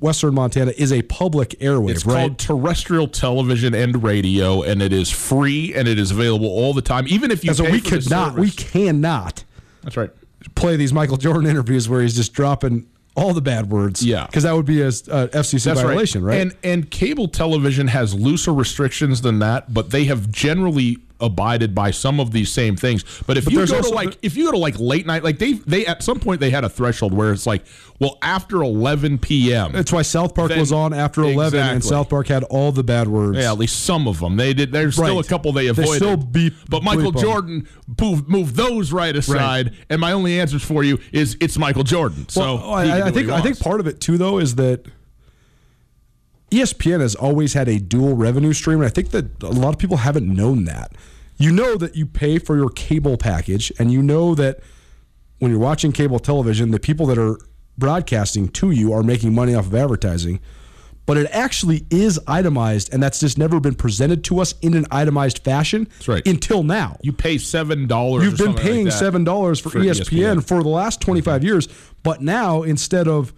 Western 0.00 0.34
Montana 0.34 0.72
is 0.76 0.92
a 0.92 1.02
public 1.02 1.50
airwave, 1.60 1.90
It's 1.90 2.06
right? 2.06 2.14
called 2.28 2.38
terrestrial 2.38 3.08
television 3.08 3.74
and 3.74 4.02
radio, 4.02 4.62
and 4.62 4.80
it 4.82 4.92
is 4.92 5.10
free 5.10 5.74
and 5.74 5.86
it 5.86 5.98
is 5.98 6.10
available 6.10 6.46
all 6.48 6.72
the 6.74 6.82
time. 6.82 7.06
Even 7.08 7.30
if 7.30 7.44
you 7.44 7.52
so 7.54 7.70
we 7.70 7.80
could 7.80 8.08
not, 8.10 8.34
we 8.36 8.50
cannot 8.50 9.44
That's 9.82 9.96
right. 9.96 10.10
play 10.54 10.76
these 10.76 10.92
Michael 10.92 11.16
Jordan 11.18 11.46
interviews 11.48 11.88
where 11.88 12.00
he's 12.02 12.16
just 12.16 12.32
dropping 12.32 12.86
all 13.16 13.32
the 13.32 13.40
bad 13.40 13.70
words. 13.70 14.04
Yeah. 14.04 14.26
because 14.26 14.42
that 14.42 14.54
would 14.54 14.66
be 14.66 14.82
a, 14.82 14.88
a 14.88 14.90
FCC 14.90 15.74
violation, 15.74 16.22
right? 16.24 16.40
And 16.40 16.54
and 16.62 16.90
cable 16.90 17.28
television 17.28 17.88
has 17.88 18.14
looser 18.14 18.52
restrictions 18.52 19.20
than 19.22 19.38
that, 19.38 19.72
but 19.72 19.90
they 19.90 20.04
have 20.04 20.30
generally 20.30 20.98
abided 21.20 21.74
by 21.74 21.90
some 21.90 22.20
of 22.20 22.30
these 22.30 22.50
same 22.52 22.76
things. 22.76 23.04
But 23.26 23.36
if 23.36 23.44
But 23.44 23.52
you 23.52 23.66
go 23.66 23.80
to 23.82 23.88
like 23.90 24.18
if 24.22 24.36
you 24.36 24.46
go 24.46 24.52
to 24.52 24.58
like 24.58 24.78
late 24.78 25.06
night, 25.06 25.24
like 25.24 25.38
they 25.38 25.54
they 25.54 25.86
at 25.86 26.02
some 26.02 26.20
point 26.20 26.40
they 26.40 26.50
had 26.50 26.64
a 26.64 26.68
threshold 26.68 27.12
where 27.14 27.32
it's 27.32 27.46
like, 27.46 27.64
well, 27.98 28.18
after 28.22 28.62
11 28.62 29.18
p.m. 29.18 29.72
That's 29.72 29.92
why 29.92 30.02
South 30.02 30.34
Park 30.34 30.50
Then- 30.50 30.60
was 30.60 30.72
on 30.72 30.92
after 30.92 31.22
eleven, 31.22 31.60
and 31.60 31.84
South 31.84 32.08
Park 32.10 32.28
had 32.28 32.44
all 32.44 32.72
the 32.72 32.84
bad 32.84 33.08
words. 33.08 33.38
Yeah, 33.38 33.52
at 33.52 33.58
least 33.58 33.84
some 33.84 34.06
of 34.06 34.20
them. 34.20 34.36
They 34.36 34.52
did. 34.54 34.72
There's 34.72 34.94
still 34.94 35.18
a 35.18 35.24
couple 35.24 35.52
they 35.52 35.68
avoided. 35.68 35.92
They 35.92 35.96
still 35.96 36.16
beep- 36.16 36.54
but 36.68 36.82
Michael 36.82 37.12
bleep 37.12 37.16
'em. 37.16 37.22
Jordan 37.22 37.68
moved, 38.00 38.28
moved 38.28 38.56
those 38.56 38.92
right 38.92 39.14
aside. 39.16 39.72
And 39.88 40.00
my 40.00 40.12
only 40.12 40.38
answers 40.38 40.62
for 40.62 40.84
you 40.84 40.98
is 41.12 41.36
it's 41.40 41.56
Michael 41.58 41.84
Jordan. 41.84 42.28
So 42.28 42.56
Well, 42.56 42.58
can 42.84 42.90
I, 43.02 43.06
I 43.06 43.10
think 43.10 43.30
I 43.30 43.40
think 43.40 43.58
part 43.60 43.80
of 43.80 43.86
it 43.86 44.00
too, 44.00 44.18
though, 44.18 44.38
is 44.38 44.56
that 44.56 44.84
ESPN 46.50 47.00
has 47.00 47.14
always 47.14 47.54
had 47.54 47.68
a 47.68 47.78
dual 47.78 48.14
revenue 48.14 48.52
stream, 48.52 48.78
and 48.78 48.86
I 48.86 48.90
think 48.90 49.10
that 49.10 49.42
a 49.42 49.48
lot 49.48 49.70
of 49.74 49.78
people 49.78 49.98
haven't 49.98 50.32
known 50.32 50.64
that. 50.64 50.92
You 51.38 51.52
know 51.52 51.76
that 51.76 51.96
you 51.96 52.06
pay 52.06 52.38
for 52.38 52.56
your 52.56 52.70
cable 52.70 53.16
package, 53.16 53.72
and 53.78 53.92
you 53.92 54.02
know 54.02 54.34
that 54.36 54.60
when 55.38 55.50
you're 55.50 55.60
watching 55.60 55.92
cable 55.92 56.18
television, 56.18 56.70
the 56.70 56.80
people 56.80 57.06
that 57.06 57.18
are 57.18 57.38
broadcasting 57.76 58.48
to 58.48 58.70
you 58.70 58.92
are 58.92 59.02
making 59.02 59.34
money 59.34 59.54
off 59.54 59.66
of 59.66 59.74
advertising. 59.74 60.40
But 61.04 61.18
it 61.18 61.28
actually 61.30 61.84
is 61.88 62.18
itemized, 62.26 62.92
and 62.92 63.00
that's 63.00 63.20
just 63.20 63.38
never 63.38 63.60
been 63.60 63.76
presented 63.76 64.24
to 64.24 64.40
us 64.40 64.54
in 64.60 64.74
an 64.74 64.86
itemized 64.90 65.38
fashion 65.44 65.84
That's 65.98 66.08
right. 66.08 66.26
until 66.26 66.64
now. 66.64 66.96
you 67.02 67.12
pay 67.12 67.38
seven 67.38 67.86
dollars. 67.86 68.24
You've 68.24 68.38
been 68.38 68.54
paying 68.54 68.90
seven 68.90 69.22
dollars 69.22 69.60
for, 69.60 69.70
for 69.70 69.78
ESPN, 69.78 70.38
ESPN. 70.38 70.48
for 70.48 70.62
the 70.64 70.68
last 70.68 71.00
twenty 71.00 71.20
five 71.20 71.44
years, 71.44 71.68
but 72.02 72.22
now 72.22 72.62
instead 72.62 73.06
of 73.06 73.32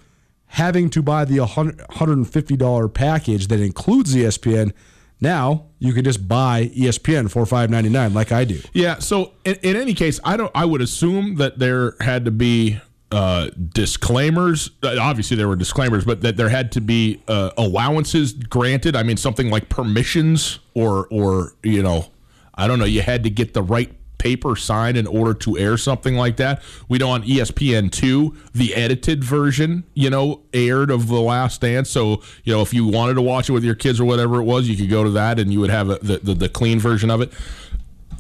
having 0.49 0.91
to 0.91 1.03
buy 1.03 1.25
the 1.25 1.45
hundred 1.45 2.17
and 2.17 2.29
fifty 2.29 2.57
dollar 2.57 2.89
package 2.89 3.49
that 3.49 3.61
includes 3.61 4.15
ESPN, 4.15 4.73
now 5.21 5.67
you 5.79 5.93
can 5.93 6.05
just 6.05 6.29
buy 6.29 6.71
ESPN 6.75 7.31
for 7.31 7.47
five 7.47 7.71
ninety 7.71 7.89
nine, 7.89 8.15
like 8.15 8.33
I 8.33 8.45
do. 8.45 8.61
Yeah. 8.73 8.99
So 8.99 9.33
in, 9.45 9.57
in 9.63 9.77
any 9.77 9.95
case, 9.95 10.21
I 10.25 10.37
don't. 10.37 10.51
I 10.55 10.65
would 10.65 10.81
assume 10.81 11.37
that 11.37 11.59
there 11.59 11.95
had 12.01 12.25
to 12.25 12.31
be 12.31 12.81
uh, 13.11 13.51
disclaimers. 13.73 14.71
Uh, 14.83 14.97
obviously, 15.01 15.37
there 15.37 15.49
were 15.49 15.57
disclaimers, 15.57 16.05
but 16.05 16.21
that 16.23 16.37
there 16.37 16.49
had 16.49 16.73
to 16.73 16.81
be 16.81 17.23
uh, 17.29 17.51
allowances 17.57 18.33
granted. 18.33 18.97
I 18.97 19.03
mean, 19.03 19.17
something 19.17 19.51
like 19.51 19.69
permissions, 19.69 20.59
or 20.75 21.09
or 21.11 21.55
you 21.63 21.83
know, 21.83 22.11
I 22.55 22.67
don't 22.69 22.79
know. 22.79 22.85
You 22.85 23.03
had 23.03 23.25
to 23.25 23.31
get 23.31 23.55
the 23.55 23.63
right 23.63 23.95
paper 24.29 24.57
signed 24.57 24.99
in 24.99 25.07
order 25.07 25.33
to 25.33 25.57
air 25.57 25.79
something 25.79 26.15
like 26.15 26.37
that. 26.37 26.63
We 26.87 26.99
know 26.99 27.09
on 27.11 27.25
E 27.25 27.39
ESPN 27.39 27.91
two, 27.91 28.37
the 28.53 28.75
edited 28.75 29.25
version, 29.25 29.85
you 29.95 30.11
know, 30.11 30.43
aired 30.53 30.91
of 30.91 31.09
The 31.09 31.21
Last 31.21 31.63
Dance. 31.63 31.89
So 31.89 32.23
you 32.45 32.53
know, 32.53 32.61
if 32.61 32.75
you 32.75 32.87
wanted 32.87 33.15
to 33.15 33.23
watch 33.23 33.49
it 33.49 33.53
with 33.53 33.65
your 33.65 33.75
kids 33.75 33.99
or 33.99 34.05
whatever 34.05 34.39
it 34.39 34.45
was, 34.45 34.69
you 34.69 34.77
could 34.77 34.91
go 34.91 35.03
to 35.03 35.11
that 35.11 35.39
and 35.39 35.51
you 35.51 35.61
would 35.61 35.71
have 35.71 35.89
a, 35.89 35.99
the, 35.99 36.19
the 36.19 36.35
the 36.35 36.49
clean 36.51 36.79
version 36.79 37.11
of 37.11 37.23
it. 37.23 37.33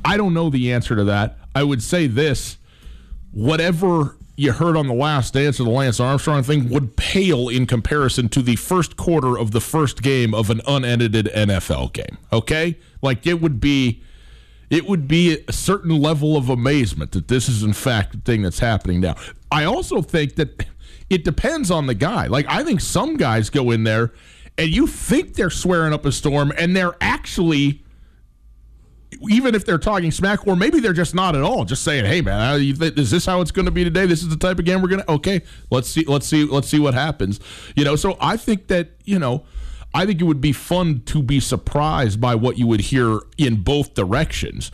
I 0.03 0.17
don't 0.17 0.33
know 0.33 0.49
the 0.49 0.73
answer 0.73 0.97
to 0.97 1.05
that. 1.05 1.37
I 1.55 1.63
would 1.63 1.83
say 1.83 2.07
this 2.07 2.57
whatever 3.33 4.17
you 4.37 4.53
heard 4.53 4.77
on 4.77 4.87
the 4.87 4.95
last 4.95 5.35
dance 5.35 5.61
of 5.61 5.67
the 5.67 5.73
Lance 5.73 6.01
Armstrong 6.01 6.43
thing 6.43 6.71
would 6.71 6.97
pale 6.97 7.49
in 7.49 7.67
comparison 7.67 8.31
to 8.31 8.41
the 8.41 8.57
first 8.57 8.97
quarter 8.97 9.37
of 9.37 9.51
the 9.51 9.61
first 9.61 10.01
game 10.01 10.33
of 10.33 10.49
an 10.49 10.63
unedited 10.67 11.27
NFL 11.35 11.93
game. 11.93 12.17
Okay? 12.33 12.79
Like 13.03 13.27
it 13.27 13.43
would 13.43 13.61
be 13.61 14.03
it 14.71 14.87
would 14.87 15.09
be 15.09 15.45
a 15.49 15.53
certain 15.53 16.01
level 16.01 16.37
of 16.37 16.49
amazement 16.49 17.13
that 17.13 17.29
this 17.29 17.49
is 17.49 17.63
in 17.63 17.73
fact 17.73 18.13
the 18.13 18.19
thing 18.19 18.43
that's 18.43 18.59
happening 18.59 19.01
now. 19.01 19.15
I 19.51 19.65
also 19.65 20.03
think 20.03 20.37
that 20.37 20.67
it 21.09 21.25
depends 21.25 21.71
on 21.71 21.87
the 21.87 21.95
guy. 21.95 22.27
Like 22.27 22.47
I 22.49 22.63
think 22.65 22.81
some 22.81 23.17
guys 23.17 23.51
go 23.51 23.71
in 23.71 23.85
there 23.85 24.13
and 24.57 24.69
you 24.69 24.87
think 24.87 25.35
they're 25.35 25.51
swearing 25.51 25.93
up 25.93 26.05
a 26.05 26.13
storm 26.13 26.53
and 26.59 26.77
they're 26.77 26.97
actually 27.01 27.83
even 29.31 29.55
if 29.55 29.65
they're 29.65 29.79
talking 29.79 30.11
smack, 30.11 30.47
or 30.47 30.55
maybe 30.55 30.81
they're 30.81 30.93
just 30.93 31.15
not 31.15 31.35
at 31.35 31.43
all, 31.43 31.65
just 31.65 31.83
saying, 31.83 32.05
"Hey, 32.05 32.21
man, 32.21 32.61
is 32.61 33.11
this 33.11 33.25
how 33.25 33.41
it's 33.41 33.51
going 33.51 33.65
to 33.65 33.73
be 33.73 33.85
today? 33.85 34.07
This 34.07 34.23
is 34.23 34.29
the 34.29 34.37
type 34.37 34.59
of 34.59 34.65
game 34.65 34.83
we're 34.83 34.89
going 34.89 35.03
to." 35.03 35.11
Okay, 35.13 35.43
let's 35.71 35.89
see, 35.89 36.05
let's 36.07 36.27
see, 36.27 36.45
let's 36.45 36.69
see 36.69 36.79
what 36.79 36.95
happens. 36.95 37.41
You 37.75 37.85
know, 37.85 37.97
so 37.97 38.17
I 38.21 38.37
think 38.37 38.69
that 38.69 38.91
you 39.05 39.19
know, 39.19 39.45
I 39.95 40.07
think 40.07 40.21
it 40.21 40.25
would 40.25 40.41
be 40.41 40.53
fun 40.53 41.03
to 41.07 41.23
be 41.23 41.41
surprised 41.41 42.21
by 42.21 42.35
what 42.35 42.59
you 42.59 42.67
would 42.67 42.81
hear 42.81 43.21
in 43.37 43.63
both 43.63 43.95
directions, 43.95 44.71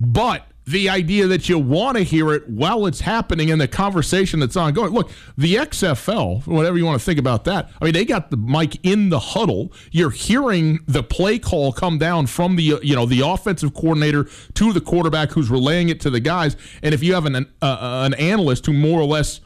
but. 0.00 0.44
The 0.68 0.90
idea 0.90 1.26
that 1.28 1.48
you 1.48 1.58
want 1.58 1.96
to 1.96 2.02
hear 2.02 2.30
it 2.34 2.46
while 2.46 2.84
it's 2.84 3.00
happening 3.00 3.48
in 3.48 3.58
the 3.58 3.66
conversation 3.66 4.38
that's 4.38 4.54
ongoing. 4.54 4.92
Look, 4.92 5.10
the 5.38 5.54
XFL, 5.54 6.46
whatever 6.46 6.76
you 6.76 6.84
want 6.84 7.00
to 7.00 7.04
think 7.06 7.18
about 7.18 7.44
that. 7.44 7.70
I 7.80 7.86
mean, 7.86 7.94
they 7.94 8.04
got 8.04 8.30
the 8.30 8.36
mic 8.36 8.78
in 8.84 9.08
the 9.08 9.18
huddle. 9.18 9.72
You're 9.92 10.10
hearing 10.10 10.80
the 10.86 11.02
play 11.02 11.38
call 11.38 11.72
come 11.72 11.96
down 11.96 12.26
from 12.26 12.56
the 12.56 12.80
you 12.82 12.94
know 12.94 13.06
the 13.06 13.22
offensive 13.22 13.72
coordinator 13.72 14.28
to 14.56 14.74
the 14.74 14.82
quarterback 14.82 15.30
who's 15.30 15.48
relaying 15.48 15.88
it 15.88 16.00
to 16.00 16.10
the 16.10 16.20
guys. 16.20 16.54
And 16.82 16.92
if 16.92 17.02
you 17.02 17.14
have 17.14 17.24
an 17.24 17.46
uh, 17.62 18.02
an 18.04 18.12
analyst 18.12 18.66
who 18.66 18.74
more 18.74 19.00
or 19.00 19.06
less 19.06 19.40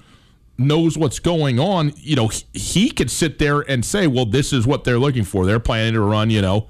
knows 0.58 0.96
what's 0.96 1.18
going 1.18 1.58
on, 1.58 1.92
you 1.96 2.16
know, 2.16 2.28
he, 2.28 2.44
he 2.52 2.90
could 2.90 3.10
sit 3.10 3.38
there 3.38 3.60
and 3.60 3.84
say, 3.84 4.06
"Well, 4.06 4.26
this 4.26 4.52
is 4.52 4.66
what 4.66 4.84
they're 4.84 4.98
looking 4.98 5.24
for. 5.24 5.46
They're 5.46 5.60
planning 5.60 5.94
to 5.94 6.00
run, 6.00 6.30
you 6.30 6.42
know, 6.42 6.68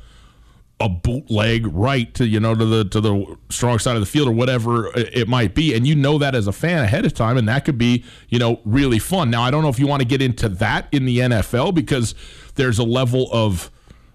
a 0.83 0.89
bootleg 0.89 1.64
right 1.68 2.12
to 2.12 2.26
you 2.26 2.41
know 2.41 2.57
to 2.57 2.64
the 2.64 2.85
to 2.85 3.01
the 3.01 3.37
strong 3.51 3.78
side 3.78 3.95
of 3.95 4.03
the 4.03 4.07
field 4.07 4.26
or 4.26 4.33
whatever 4.33 4.91
it 4.97 5.28
might 5.28 5.55
be 5.55 5.74
and 5.74 5.87
you 5.87 5.95
know 5.95 6.18
that 6.18 6.35
as 6.35 6.49
a 6.49 6.53
fan 6.53 6.83
ahead 6.83 7.07
of 7.07 7.14
time 7.14 7.37
and 7.37 7.49
that 7.49 7.64
could 7.64 7.78
be 7.78 8.05
you 8.28 8.39
know 8.39 8.61
really 8.64 8.99
fun 8.99 9.30
now 9.30 9.43
i 9.43 9.51
don't 9.51 9.62
know 9.62 9.68
if 9.68 9.78
you 9.78 9.87
want 9.87 10.03
to 10.03 10.09
get 10.09 10.20
into 10.20 10.49
that 10.49 10.89
in 10.91 11.05
the 11.05 11.18
nfl 11.18 11.72
because 11.72 12.16
there's 12.57 12.80
a 12.80 12.85
level 12.85 13.28
of 13.30 13.70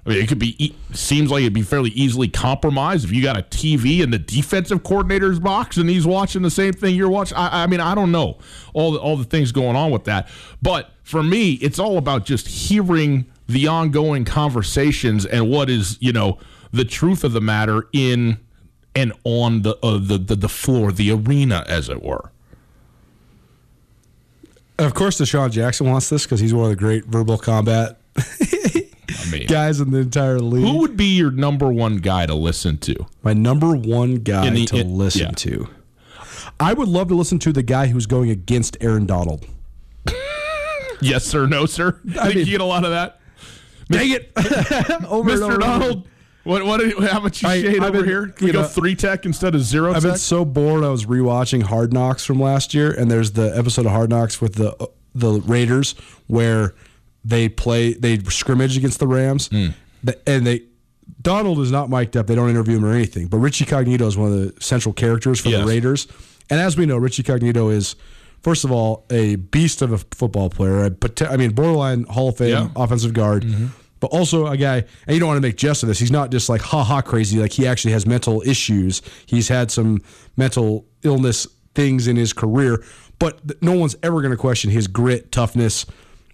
I 0.08 0.12
mean, 0.12 0.24
it 0.24 0.30
could 0.30 0.40
be 0.40 0.74
seems 0.94 1.30
like 1.30 1.42
it'd 1.42 1.52
be 1.54 1.64
fairly 1.64 1.90
easily 1.90 2.30
compromised 2.30 3.04
if 3.04 3.12
you 3.12 3.22
got 3.22 3.38
a 3.38 3.42
TV 3.42 4.02
in 4.02 4.10
the 4.10 4.18
defensive 4.18 4.82
coordinator's 4.84 5.38
box 5.38 5.76
and 5.76 5.90
he's 5.90 6.08
watching 6.08 6.44
the 6.44 6.50
same 6.50 6.72
thing 6.72 6.96
you're 6.96 7.10
watching. 7.10 7.38
I, 7.38 7.64
I 7.64 7.68
mean, 7.68 7.82
I 7.82 7.94
don't 7.94 8.14
know 8.14 8.38
all 8.74 8.94
the, 8.94 9.00
all 9.00 9.18
the 9.18 9.26
things 9.26 9.52
going 9.52 9.76
on 9.76 9.92
with 9.92 10.06
that, 10.06 10.30
but 10.62 10.92
for 11.04 11.22
me, 11.22 11.54
it's 11.56 11.78
all 11.78 11.98
about 11.98 12.26
just 12.26 12.48
hearing 12.48 13.26
the 13.48 13.68
ongoing 13.68 14.24
conversations 14.24 15.26
and 15.26 15.50
what 15.50 15.70
is 15.70 15.98
you 16.00 16.14
know 16.14 16.40
the 16.72 16.86
truth 16.86 17.26
of 17.26 17.34
the 17.34 17.42
matter 17.42 17.90
in 17.92 18.38
and 18.96 19.12
on 19.26 19.64
the 19.64 19.78
uh, 19.84 19.98
the, 19.98 20.18
the 20.18 20.36
the 20.38 20.50
floor, 20.50 20.94
the 20.94 21.12
arena, 21.12 21.66
as 21.68 21.90
it 21.90 22.02
were. 22.02 22.32
Of 24.80 24.94
course, 24.94 25.20
DeSean 25.20 25.52
Jackson 25.52 25.90
wants 25.90 26.08
this 26.08 26.24
because 26.24 26.40
he's 26.40 26.54
one 26.54 26.66
of 26.66 26.70
the 26.70 26.78
great 26.78 27.06
verbal 27.06 27.38
combat 27.38 28.00
I 29.26 29.30
mean, 29.32 29.48
guys 29.48 29.80
in 29.80 29.92
the 29.92 30.00
entire 30.00 30.40
league. 30.40 30.64
who 30.64 30.78
would 30.80 30.96
be 30.98 31.16
your 31.16 31.32
number 31.32 31.72
one 31.72 31.98
guy 31.98 32.26
to 32.26 32.36
listen 32.36 32.78
to? 32.80 32.96
My 33.24 33.34
number 33.34 33.76
one 33.76 34.16
guy 34.16 34.50
the- 34.50 34.66
to 34.68 34.78
in- 34.78 34.98
listen 34.98 35.22
yeah. 35.28 35.32
to. 35.32 35.70
I 36.60 36.74
would 36.74 36.88
love 36.88 37.08
to 37.10 37.16
listen 37.16 37.40
to 37.40 37.52
the 37.54 37.64
guy 37.64 37.88
who's 37.88 38.06
going 38.06 38.30
against 38.30 38.78
Aaron 38.82 39.06
Donald. 39.06 39.46
Yes, 41.00 41.26
sir. 41.26 41.46
No, 41.46 41.68
sir. 41.68 42.00
I 42.20 42.24
think 42.24 42.36
mean- 42.36 42.46
you 42.46 42.52
get 42.54 42.62
a 42.62 42.66
lot 42.66 42.84
of 42.84 42.90
that. 42.92 43.20
Dang 43.90 44.10
it, 44.12 44.34
Mr. 44.34 45.60
Donald, 45.60 46.08
what 46.44 46.66
what 46.66 46.82
how 47.10 47.20
much 47.20 47.44
you 47.44 47.50
I- 47.50 47.62
shade 47.62 47.76
I've 47.78 47.84
over 47.90 48.00
been- 48.00 48.06
here? 48.06 48.28
Can 48.30 48.46
we 48.46 48.48
you 48.48 48.54
go 48.54 48.62
know, 48.64 48.68
three 48.68 48.96
tech 48.96 49.26
instead 49.26 49.54
of 49.56 49.62
zero 49.62 49.90
I've 49.94 50.02
tech? 50.02 50.14
been 50.14 50.18
so 50.18 50.44
bored. 50.44 50.84
I 50.84 50.90
was 50.90 51.06
rewatching 51.06 51.62
Hard 51.64 51.94
Knocks 51.94 52.26
from 52.26 52.40
last 52.40 52.74
year, 52.74 52.92
and 52.92 53.12
there's 53.12 53.34
the 53.34 53.56
episode 53.56 53.86
of 53.86 53.92
Hard 53.92 54.10
Knocks 54.10 54.42
with 54.42 54.56
the 54.56 54.90
the 55.14 55.40
Raiders 55.42 55.94
where 56.26 56.74
they 57.28 57.50
play 57.50 57.94
they 57.94 58.18
scrimmage 58.30 58.78
against 58.78 59.00
the 59.00 59.08
Rams. 59.08 59.48
Hmm. 59.48 59.68
The- 60.04 60.18
and 60.30 60.48
they 60.48 60.62
Donald 61.22 61.60
is 61.60 61.72
not 61.72 61.90
mic'd 61.90 62.16
up. 62.18 62.28
They 62.28 62.36
don't 62.36 62.50
interview 62.50 62.78
him 62.78 62.86
or 62.86 62.94
anything. 62.94 63.28
But 63.28 63.38
Richie 63.38 63.66
Incognito 63.66 64.06
is 64.08 64.18
one 64.18 64.32
of 64.32 64.38
the 64.56 64.62
central 64.62 64.94
characters 64.94 65.40
for 65.42 65.50
Yes. 65.50 65.62
the 65.62 65.68
Raiders, 65.68 66.08
and 66.50 66.60
as 66.60 66.78
we 66.78 66.86
know, 66.86 66.98
Richie 66.98 67.22
Incognito 67.22 67.70
is. 67.70 67.96
First 68.44 68.64
of 68.64 68.72
all, 68.72 69.04
a 69.10 69.36
beast 69.36 69.82
of 69.82 69.92
a 69.92 69.98
football 69.98 70.50
player. 70.50 70.86
I, 70.86 70.90
pot- 70.92 71.24
I 71.24 71.38
mean, 71.38 71.52
borderline 71.52 72.04
Hall 72.04 72.30
of 72.30 72.38
Fame 72.38 72.50
Yeah. 72.50 72.70
offensive 72.76 73.12
guard, 73.12 73.44
mm-hmm. 73.44 73.66
but 74.00 74.12
also 74.12 74.46
a 74.46 74.56
guy. 74.56 74.86
And 75.08 75.14
you 75.16 75.20
don't 75.20 75.28
want 75.28 75.38
to 75.38 75.42
make 75.42 75.58
jest 75.58 75.82
of 75.82 75.88
this. 75.90 75.98
He's 75.98 76.12
not 76.12 76.30
just 76.32 76.48
like 76.48 76.62
ha 76.62 76.84
ha 76.84 77.02
crazy. 77.02 77.40
Like 77.40 77.52
he 77.52 77.66
actually 77.68 77.94
has 77.94 78.06
mental 78.06 78.44
issues. 78.46 79.02
He's 79.26 79.48
had 79.50 79.72
some 79.72 80.02
mental 80.38 80.86
illness 81.02 81.48
things 81.74 82.08
in 82.08 82.16
his 82.16 82.32
career, 82.32 82.84
but 83.18 83.46
th- 83.48 83.60
no 83.62 83.74
one's 83.74 83.96
ever 84.04 84.22
going 84.22 84.32
to 84.32 84.38
question 84.38 84.70
his 84.70 84.88
grit, 84.88 85.32
toughness, 85.32 85.86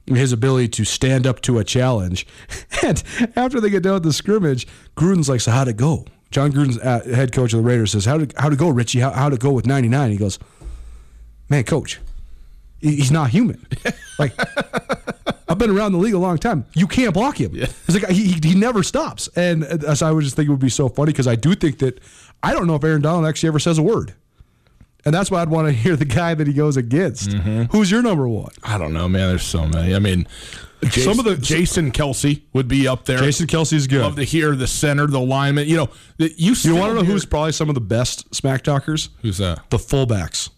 his 0.08 0.32
ability 0.32 0.68
to 0.70 0.86
stand 0.86 1.26
up 1.26 1.42
to 1.42 1.60
a 1.60 1.64
challenge. 1.64 2.28
And 2.86 3.02
after 3.38 3.62
they 3.62 3.70
get 3.70 3.84
done 3.84 3.94
with 3.94 4.04
the 4.04 4.12
scrimmage, 4.12 4.68
Gruden's 4.98 5.30
like, 5.30 5.40
"So 5.40 5.52
how'd 5.52 5.70
it 5.70 5.78
go?" 5.78 6.06
Jon 6.32 6.52
Gruden's 6.52 6.78
uh, 6.80 7.02
head 7.16 7.32
coach 7.32 7.54
of 7.54 7.64
the 7.64 7.64
Raiders 7.64 7.94
says, 7.94 8.04
"How 8.04 8.18
did 8.18 8.34
how'd 8.38 8.52
it 8.52 8.60
go, 8.60 8.68
Richie? 8.68 9.00
How, 9.00 9.12
how'd 9.12 9.32
it 9.32 9.40
go 9.40 9.52
with 9.52 9.66
99?" 9.66 10.12
He 10.12 10.18
goes, 10.18 10.38
"Man, 11.48 11.64
coach, 11.64 12.02
he's 12.82 13.12
not 13.12 13.30
human. 13.30 13.66
Like 14.20 14.34
I've 15.50 15.58
been 15.58 15.72
around 15.72 15.94
the 15.94 15.98
league 15.98 16.14
a 16.14 16.20
long 16.20 16.38
time. 16.38 16.68
You 16.76 16.86
can't 16.86 17.16
block 17.16 17.42
him. 17.42 17.52
It's 17.56 17.90
like 17.90 18.08
he, 18.10 18.34
he 18.34 18.50
he 18.50 18.56
never 18.56 18.84
stops. 18.84 19.28
And 19.36 19.64
uh, 19.64 19.96
so 19.96 20.08
I 20.08 20.12
would 20.12 20.24
just 20.24 20.36
think 20.36 20.48
it 20.48 20.52
would 20.52 20.60
be 20.60 20.70
so 20.70 20.88
funny 20.88 21.12
because 21.12 21.26
I 21.28 21.36
do 21.36 21.56
think 21.56 21.80
that 21.80 22.00
I 22.44 22.54
don't 22.54 22.68
know 22.68 22.76
if 22.76 22.84
Aaron 22.84 23.02
Donald 23.02 23.26
actually 23.26 23.48
ever 23.48 23.58
says 23.58 23.80
a 23.80 23.82
word. 23.82 24.14
And 25.06 25.14
that's 25.14 25.30
why 25.30 25.42
I'd 25.42 25.50
want 25.50 25.68
to 25.68 25.74
hear 25.74 25.96
the 25.96 26.06
guy 26.06 26.34
that 26.34 26.48
he 26.48 26.54
goes 26.54 26.78
against. 26.78 27.30
Mm-hmm. 27.30 27.64
Who's 27.76 27.92
your 27.92 28.02
number 28.02 28.28
one? 28.28 28.52
I 28.64 28.78
don't 28.78 28.94
know, 28.94 29.10
man. 29.10 29.28
There's 29.30 29.44
so 29.44 29.66
many. 29.68 29.94
I 29.96 30.00
mean, 30.00 30.26
Jason, 30.82 31.04
Some 31.14 31.20
of 31.20 31.26
the- 31.26 31.36
Jason 31.38 31.92
Kelce 31.92 32.42
would 32.54 32.68
be 32.68 32.88
up 32.88 33.06
there. 33.06 33.18
Jason 33.20 33.48
Kelce's 33.48 33.88
good. 33.88 34.02
Love 34.02 34.16
to 34.16 34.24
hear 34.24 34.56
the 34.56 34.68
center, 34.68 35.08
the 35.08 35.20
lineman. 35.20 35.68
You 35.68 35.78
know, 35.78 35.90
the, 36.18 36.34
you. 36.38 36.54
you 36.62 36.76
want 36.76 36.92
to 36.92 36.96
know 36.96 37.02
hear- 37.02 37.12
who's 37.12 37.26
probably 37.26 37.52
some 37.52 37.68
of 37.70 37.76
the 37.76 37.82
best 37.82 38.34
smack 38.34 38.64
talkers? 38.64 39.10
who's 39.22 39.38
that? 39.40 39.70
The 39.70 39.78
fullbacks. 39.78 40.50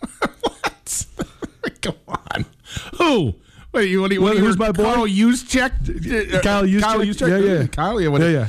What? 0.40 1.06
Come 1.82 1.94
on, 2.08 2.46
who? 2.96 3.34
Wait, 3.72 3.90
you 3.90 4.00
want 4.00 4.12
to? 4.12 4.20
Who's 4.20 4.56
my 4.58 4.72
boy? 4.72 4.84
Kyle 4.84 5.06
Juszczyk? 5.06 6.42
Kyle 6.42 6.64
Juszczyk? 6.64 6.80
Kyle 6.82 7.04
Juszczyk? 7.04 7.28
Yeah, 7.28 7.38
yeah. 7.60 7.66
Kyle, 7.66 8.00
Yeah, 8.00 8.28
yeah. 8.28 8.46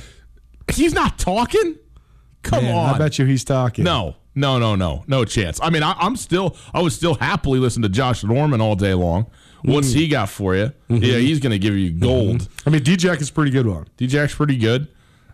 He's 0.73 0.93
not 0.93 1.17
talking. 1.19 1.75
Come 2.43 2.63
Man, 2.65 2.75
on. 2.75 2.95
I 2.95 2.97
bet 2.97 3.19
you 3.19 3.25
he's 3.25 3.43
talking. 3.43 3.84
No, 3.84 4.15
no, 4.39 4.57
no, 4.59 4.75
no, 4.75 5.03
no 5.07 5.25
chance. 5.25 5.59
I 5.61 5.69
mean, 5.69 5.83
I, 5.83 5.93
I'm 5.99 6.15
still, 6.15 6.55
I 6.73 6.81
would 6.81 6.93
still 6.93 7.15
happily 7.15 7.59
listen 7.59 7.81
to 7.83 7.89
Josh 7.89 8.23
Norman 8.23 8.61
all 8.61 8.75
day 8.75 8.93
long. 8.93 9.27
What's 9.63 9.91
he 9.91 10.07
got 10.07 10.29
for 10.29 10.55
you? 10.55 10.71
Mm-hmm. 10.89 11.03
Yeah, 11.03 11.17
he's 11.17 11.39
going 11.39 11.51
to 11.51 11.59
give 11.59 11.75
you 11.75 11.91
gold. 11.91 12.47
I 12.65 12.69
mean, 12.69 12.81
D-Jack 12.81 13.19
is 13.19 13.29
pretty 13.29 13.51
good 13.51 13.67
one. 13.67 13.87
DJ's 13.97 14.33
pretty 14.33 14.55
good. 14.57 14.87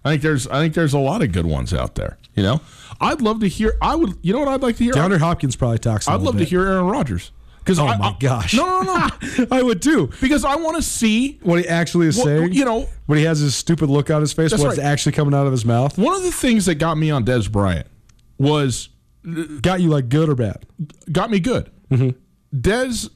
I 0.03 0.09
think 0.09 0.21
there's, 0.23 0.47
I 0.47 0.59
think 0.61 0.73
there's 0.73 0.93
a 0.93 0.99
lot 0.99 1.21
of 1.21 1.31
good 1.31 1.45
ones 1.45 1.73
out 1.73 1.93
there. 1.95 2.17
You 2.35 2.41
know, 2.43 2.61
I'd 2.99 3.21
love 3.21 3.39
to 3.41 3.47
hear. 3.47 3.75
I 3.81 3.95
would, 3.95 4.17
you 4.23 4.33
know 4.33 4.39
what 4.39 4.47
I'd 4.47 4.61
like 4.61 4.77
to 4.77 4.83
hear? 4.83 4.93
DeAndre 4.93 5.19
Hopkins 5.19 5.55
probably 5.55 5.77
talks. 5.77 6.07
a 6.07 6.11
I'd 6.11 6.21
love 6.21 6.37
to 6.39 6.43
hear 6.43 6.65
Aaron 6.65 6.85
Rodgers. 6.87 7.31
Because 7.59 7.79
Oh 7.79 7.85
I, 7.87 7.97
my 7.97 8.07
I- 8.09 8.17
gosh. 8.19 8.53
no, 8.55 8.81
no, 8.81 8.83
no, 8.83 9.47
I 9.51 9.63
would 9.63 9.81
too. 9.81 10.09
because 10.21 10.43
I 10.45 10.55
want 10.57 10.75
to 10.77 10.83
see 10.83 11.39
What 11.41 11.59
he 11.59 11.67
actually 11.67 12.07
is 12.07 12.17
What- 12.17 12.25
saying, 12.25 12.53
you 12.53 12.65
know- 12.65 12.87
when 13.07 13.17
he 13.19 13.25
has 13.25 13.39
his 13.39 13.55
stupid 13.55 13.89
look 13.89 14.09
on 14.11 14.21
his 14.21 14.33
face, 14.33 14.51
what's 14.51 14.63
right. 14.63 14.79
actually 14.79 15.11
coming 15.13 15.33
out 15.35 15.45
of 15.45 15.51
his 15.51 15.65
mouth, 15.65 15.97
one 15.97 16.15
of 16.15 16.23
the 16.23 16.31
things 16.31 16.65
that 16.65 16.75
got 16.75 16.97
me 16.97 17.09
on 17.11 17.23
Dez 17.25 17.51
Bryant 17.51 17.87
was 18.37 18.89
got 19.61 19.81
you 19.81 19.89
like 19.89 20.09
good 20.09 20.29
or 20.29 20.35
bad. 20.35 20.65
got 21.11 21.29
me 21.29 21.39
good. 21.39 21.71
Mm-hmm. 21.91 22.09
Dez 22.57 23.09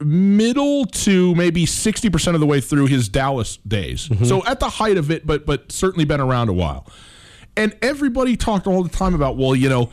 middle 0.00 0.86
to 0.86 1.34
maybe 1.34 1.66
60% 1.66 2.34
of 2.34 2.40
the 2.40 2.46
way 2.46 2.60
through 2.60 2.86
his 2.86 3.08
Dallas 3.08 3.56
days. 3.58 4.08
Mm-hmm. 4.08 4.24
So 4.24 4.44
at 4.46 4.60
the 4.60 4.68
height 4.68 4.96
of 4.96 5.10
it 5.10 5.26
but 5.26 5.44
but 5.44 5.72
certainly 5.72 6.04
been 6.04 6.20
around 6.20 6.48
a 6.48 6.52
while. 6.52 6.86
And 7.56 7.76
everybody 7.82 8.36
talked 8.36 8.68
all 8.68 8.84
the 8.84 8.88
time 8.88 9.14
about, 9.14 9.36
well, 9.36 9.56
you 9.56 9.68
know, 9.68 9.90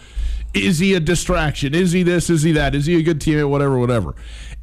is 0.54 0.78
he 0.78 0.94
a 0.94 1.00
distraction? 1.00 1.74
Is 1.74 1.92
he 1.92 2.04
this? 2.04 2.30
Is 2.30 2.44
he 2.44 2.52
that? 2.52 2.76
Is 2.76 2.86
he 2.86 2.98
a 3.00 3.02
good 3.02 3.20
teammate? 3.20 3.50
Whatever, 3.50 3.80
whatever. 3.80 4.14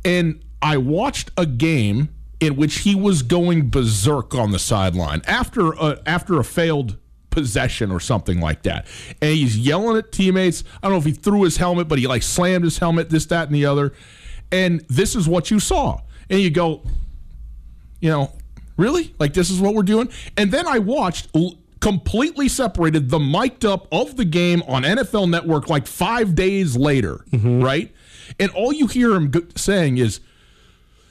And 0.05 0.43
I 0.63 0.77
watched 0.77 1.33
a 1.37 1.45
game 1.45 2.11
in 2.39 2.57
which 2.57 2.79
he 2.81 2.95
was 2.95 3.23
going 3.23 3.71
berserk 3.71 4.35
on 4.35 4.53
the 4.53 4.59
sideline 4.59 5.23
after 5.27 5.73
a, 5.73 6.01
after 6.07 6.39
a 6.39 6.45
failed 6.45 6.97
possession 7.33 7.91
or 7.91 7.99
something 7.99 8.41
like 8.41 8.63
that. 8.63 8.87
And 9.21 9.35
he's 9.35 9.59
yelling 9.59 9.97
at 9.97 10.13
teammates. 10.13 10.63
I 10.81 10.87
don't 10.87 10.93
know 10.93 10.99
if 10.99 11.05
he 11.05 11.13
threw 11.13 11.43
his 11.43 11.57
helmet, 11.57 11.89
but 11.89 11.99
he 11.99 12.07
like 12.07 12.23
slammed 12.23 12.65
his 12.65 12.79
helmet, 12.79 13.11
this, 13.11 13.27
that, 13.27 13.49
and 13.49 13.55
the 13.55 13.67
other. 13.67 13.93
And 14.53 14.85
this 14.89 15.17
is 15.17 15.27
what 15.27 15.51
you 15.51 15.59
saw. 15.59 16.01
And 16.31 16.39
you 16.41 16.51
go, 16.51 16.83
you 18.01 18.11
know, 18.11 18.31
really? 18.77 19.15
Like 19.19 19.33
this 19.35 19.51
is 19.51 19.61
what 19.61 19.75
we're 19.75 19.83
doing? 19.83 20.09
And 20.37 20.53
then 20.53 20.69
I 20.69 20.79
watched 20.79 21.29
completely 21.81 22.49
separated 22.49 23.11
the 23.11 23.19
mic'd 23.19 23.65
up 23.65 23.89
of 23.91 24.17
the 24.17 24.25
game 24.25 24.63
on 24.69 24.85
NFL 24.85 25.29
Network 25.29 25.69
like 25.69 25.87
five 25.87 26.35
days 26.35 26.77
later, 26.77 27.25
mm-hmm. 27.31 27.63
right? 27.63 27.93
And 28.39 28.51
all 28.53 28.73
you 28.73 28.87
hear 28.87 29.13
him 29.13 29.33
saying 29.57 29.99
is, 29.99 30.21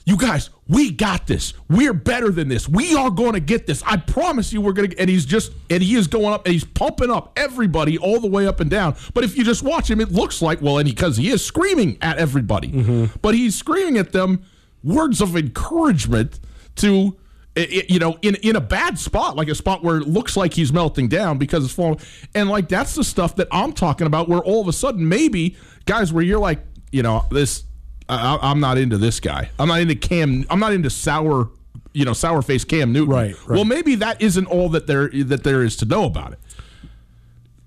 "You 0.06 0.16
guys, 0.16 0.50
we 0.72 0.90
got 0.90 1.26
this. 1.26 1.54
We're 1.68 1.92
better 1.92 2.30
than 2.30 2.48
this. 2.48 2.68
We 2.68 2.94
are 2.94 3.10
going 3.10 3.32
to 3.34 3.40
get 3.40 3.66
this. 3.66 3.82
I 3.86 3.96
promise 3.98 4.52
you, 4.52 4.60
we're 4.60 4.72
going 4.72 4.90
to." 4.90 4.98
And 4.98 5.10
he's 5.10 5.26
just, 5.26 5.52
and 5.70 5.82
he 5.82 5.94
is 5.96 6.06
going 6.06 6.32
up, 6.32 6.46
and 6.46 6.52
he's 6.52 6.64
pumping 6.64 7.10
up 7.10 7.32
everybody 7.36 7.98
all 7.98 8.20
the 8.20 8.28
way 8.28 8.46
up 8.46 8.60
and 8.60 8.70
down. 8.70 8.96
But 9.14 9.24
if 9.24 9.36
you 9.36 9.44
just 9.44 9.62
watch 9.62 9.90
him, 9.90 10.00
it 10.00 10.10
looks 10.12 10.40
like 10.40 10.62
well, 10.62 10.78
and 10.78 10.86
he 10.88 10.94
because 10.94 11.16
he, 11.16 11.30
is 11.30 11.44
screaming 11.44 11.98
at 12.00 12.18
everybody, 12.18 12.68
mm-hmm. 12.68 13.16
but 13.20 13.34
he's 13.34 13.56
screaming 13.56 13.98
at 13.98 14.12
them 14.12 14.44
words 14.82 15.20
of 15.20 15.36
encouragement 15.36 16.40
to. 16.76 17.16
i- 17.56 17.60
i- 17.60 17.86
You 17.88 17.98
know, 17.98 18.16
in 18.22 18.36
in 18.36 18.56
a 18.56 18.60
bad 18.60 18.98
spot, 18.98 19.36
like 19.36 19.48
a 19.48 19.54
spot 19.54 19.82
where 19.84 19.98
it 19.98 20.08
looks 20.08 20.36
like 20.36 20.54
he's 20.54 20.72
melting 20.72 21.08
down 21.08 21.36
because 21.38 21.64
it's 21.64 21.74
falling, 21.74 21.98
and 22.34 22.48
like 22.48 22.68
that's 22.68 22.94
the 22.94 23.04
stuff 23.04 23.36
that 23.36 23.48
I'm 23.52 23.72
talking 23.72 24.06
about. 24.06 24.28
Where 24.28 24.40
all 24.40 24.60
of 24.62 24.68
a 24.68 24.72
sudden, 24.72 25.06
maybe 25.08 25.56
guys, 25.84 26.12
where 26.12 26.24
you're 26.24 26.38
like, 26.40 26.60
you 26.92 27.02
know, 27.02 27.26
this 27.30 27.64
I, 28.08 28.38
I'm 28.42 28.60
not 28.60 28.78
into 28.78 28.98
this 28.98 29.20
guy. 29.20 29.50
I'm 29.58 29.68
not 29.68 29.80
into 29.80 29.94
Cam. 29.94 30.44
I'm 30.50 30.58
not 30.60 30.72
into 30.72 30.90
sour, 30.90 31.48
you 31.92 32.04
know, 32.04 32.12
sour 32.12 32.42
face 32.42 32.64
Cam 32.64 32.92
Newton. 32.92 33.14
Right, 33.14 33.34
right. 33.46 33.54
Well, 33.56 33.64
maybe 33.64 33.94
that 33.96 34.20
isn't 34.20 34.46
all 34.46 34.68
that 34.70 34.86
there 34.86 35.08
that 35.08 35.44
there 35.44 35.62
is 35.62 35.76
to 35.78 35.84
know 35.86 36.04
about 36.04 36.32
it. 36.32 36.38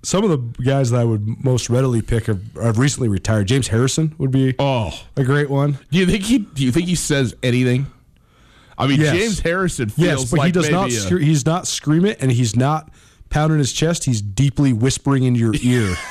Some 0.04 0.24
of 0.24 0.30
the 0.30 0.64
guys 0.64 0.92
that 0.92 1.02
I 1.02 1.04
would 1.04 1.44
most 1.44 1.68
readily 1.68 2.02
pick 2.04 2.28
have, 2.28 2.40
have 2.62 2.78
recently 2.78 3.08
retired. 3.10 3.48
James 3.48 3.70
Harrison 3.70 4.14
would 4.20 4.30
be 4.30 4.54
Oh, 4.60 4.92
a 5.18 5.24
great 5.24 5.50
one. 5.50 5.80
do 5.90 5.98
you 5.98 6.06
think 6.06 6.24
he? 6.24 6.40
Do 6.40 6.64
you 6.64 6.72
think 6.72 6.88
he 6.88 6.94
says 6.96 7.36
anything? 7.42 7.88
I 8.78 8.86
mean, 8.88 9.00
Yes. 9.00 9.16
James 9.18 9.40
Harrison 9.40 9.90
feels 9.90 10.08
Yes, 10.22 10.32
but 10.32 10.38
like 10.40 10.46
he 10.48 10.52
does 10.52 10.70
not. 10.70 10.92
a- 10.92 11.18
he's 11.20 11.46
not 11.46 11.66
screaming 11.66 12.16
and 12.20 12.32
he's 12.32 12.56
not 12.56 12.92
pounding 13.30 13.58
his 13.58 13.74
chest. 13.74 14.04
He's 14.04 14.22
deeply 14.22 14.74
whispering 14.74 15.24
in 15.24 15.34
your 15.34 15.54
ear. 15.62 15.96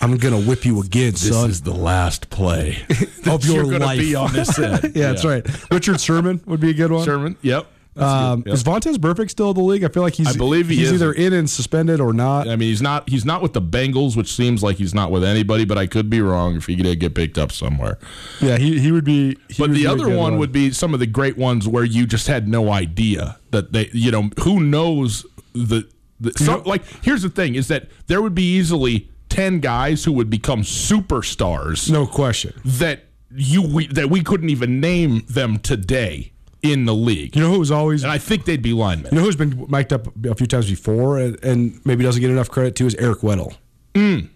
I'm 0.00 0.16
gonna 0.16 0.40
whip 0.40 0.64
you 0.64 0.80
again, 0.80 1.12
this 1.12 1.28
son. 1.28 1.48
This 1.48 1.56
is 1.56 1.62
the 1.62 1.74
last 1.74 2.30
play 2.30 2.78
of 3.26 3.44
your 3.44 3.64
you're 3.64 3.78
life. 3.78 3.98
be 3.98 4.14
on 4.14 4.32
this 4.32 4.58
end. 4.58 4.92
yeah, 4.94 5.12
that's 5.12 5.24
right. 5.24 5.44
Richard 5.72 6.00
Sherman 6.00 6.40
would 6.46 6.60
be 6.60 6.70
a 6.70 6.74
good 6.74 6.92
one. 6.92 7.04
Sherman. 7.04 7.36
Yep. 7.42 7.66
Um. 7.96 8.44
Yep. 8.46 8.54
Is 8.54 8.62
Vontaze 8.62 8.94
Burfict 8.96 9.28
still 9.30 9.50
in 9.50 9.56
the 9.56 9.62
league? 9.62 9.82
I 9.82 9.88
feel 9.88 10.04
like 10.04 10.14
he's. 10.14 10.28
I 10.32 10.38
believe 10.38 10.68
he 10.68 10.76
he's 10.76 10.92
is. 10.92 11.02
either 11.02 11.12
in 11.12 11.32
and 11.32 11.50
suspended 11.50 12.00
or 12.00 12.12
not. 12.12 12.46
I 12.46 12.54
mean, 12.54 12.68
he's 12.68 12.80
not. 12.80 13.08
He's 13.10 13.24
not 13.24 13.42
with 13.42 13.54
the 13.54 13.60
Bengals, 13.62 14.16
which 14.16 14.32
seems 14.32 14.62
like 14.62 14.76
he's 14.76 14.94
not 14.94 15.10
with 15.10 15.24
anybody. 15.24 15.64
But 15.64 15.78
I 15.78 15.88
could 15.88 16.08
be 16.08 16.20
wrong 16.20 16.54
if 16.54 16.66
he 16.66 16.76
did 16.76 17.00
get 17.00 17.16
picked 17.16 17.38
up 17.38 17.50
somewhere. 17.50 17.98
Yeah, 18.40 18.56
he, 18.56 18.78
he 18.78 18.92
would 18.92 19.04
be. 19.04 19.30
he 19.48 19.54
But 19.58 19.58
would 19.58 19.70
the 19.72 19.80
be 19.80 19.86
other 19.88 20.04
good 20.04 20.16
one, 20.16 20.38
would 20.38 20.52
be 20.52 20.70
some 20.70 20.94
of 20.94 21.00
the 21.00 21.08
great 21.08 21.36
ones 21.36 21.66
where 21.66 21.82
you 21.82 22.06
just 22.06 22.28
had 22.28 22.46
no 22.46 22.70
idea 22.70 23.40
that 23.50 23.72
they, 23.72 23.90
you 23.92 24.12
know, 24.12 24.30
who 24.42 24.60
knows 24.60 25.26
the, 25.54 25.88
the 26.20 26.30
some, 26.36 26.62
like. 26.62 26.84
Here's 27.02 27.22
the 27.22 27.30
thing: 27.30 27.56
is 27.56 27.66
that 27.66 27.88
there 28.06 28.22
would 28.22 28.34
be 28.36 28.44
easily 28.44 29.10
ten 29.38 29.60
guys 29.60 30.04
who 30.04 30.12
would 30.12 30.28
become 30.30 30.62
superstars 30.62 31.90
no 31.90 32.06
question. 32.06 32.52
that 32.64 33.04
you 33.30 33.62
we, 33.62 33.86
that 33.88 34.10
we 34.10 34.22
couldn't 34.22 34.50
even 34.50 34.80
name 34.80 35.22
them 35.28 35.58
today 35.58 36.32
in 36.62 36.86
the 36.86 36.94
league. 36.94 37.36
You 37.36 37.42
know 37.42 37.52
who 37.52 37.58
was 37.60 37.70
always. 37.70 38.02
and 38.02 38.10
I 38.10 38.18
think 38.18 38.44
they'd 38.46 38.62
be 38.62 38.72
linemen. 38.72 39.12
You 39.12 39.18
know 39.18 39.24
who's 39.24 39.36
been 39.36 39.66
mic'd 39.68 39.92
up 39.92 40.08
a 40.26 40.34
few 40.34 40.46
times 40.46 40.68
before 40.68 41.18
and, 41.18 41.42
and 41.44 41.80
maybe 41.86 42.02
doesn't 42.02 42.20
get 42.20 42.30
enough 42.30 42.48
credit 42.50 42.74
to 42.76 42.86
is 42.86 42.94
Eric 42.96 43.20
Weddle. 43.20 43.56
Mm. 43.94 44.28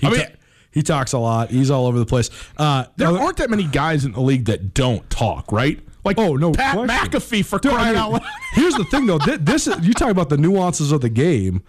He, 0.00 0.06
I 0.06 0.10
mean- 0.10 0.20
ta- 0.20 0.32
he 0.70 0.82
talks 0.82 1.12
a 1.12 1.18
lot. 1.18 1.50
He's 1.50 1.70
all 1.70 1.86
over 1.86 1.98
the 1.98 2.06
place. 2.06 2.30
Uh, 2.56 2.84
there 2.96 3.08
other- 3.08 3.18
aren't 3.18 3.36
that 3.38 3.50
many 3.50 3.64
guys 3.64 4.04
in 4.04 4.12
the 4.12 4.20
league 4.20 4.44
that 4.46 4.72
don't 4.72 5.08
talk, 5.10 5.50
right? 5.52 5.80
Like 6.04 6.18
Oh, 6.18 6.36
no 6.36 6.52
Pat 6.52 6.74
question. 6.76 6.96
McAfee 6.96 7.44
for 7.44 7.58
Dude, 7.58 7.72
I 7.72 7.74
crying 7.74 7.92
mean, 7.94 8.02
out 8.02 8.12
loud. 8.12 8.22
Here's 8.54 8.74
the 8.74 8.84
thing, 8.84 9.06
though. 9.06 9.18
Thi- 9.18 9.36
This 9.36 9.66
is, 9.66 9.86
you 9.86 9.92
talk 9.94 10.10
about 10.10 10.28
the 10.30 10.38
nuances 10.38 10.90
of 10.92 11.00
the 11.00 11.08
game. 11.10 11.62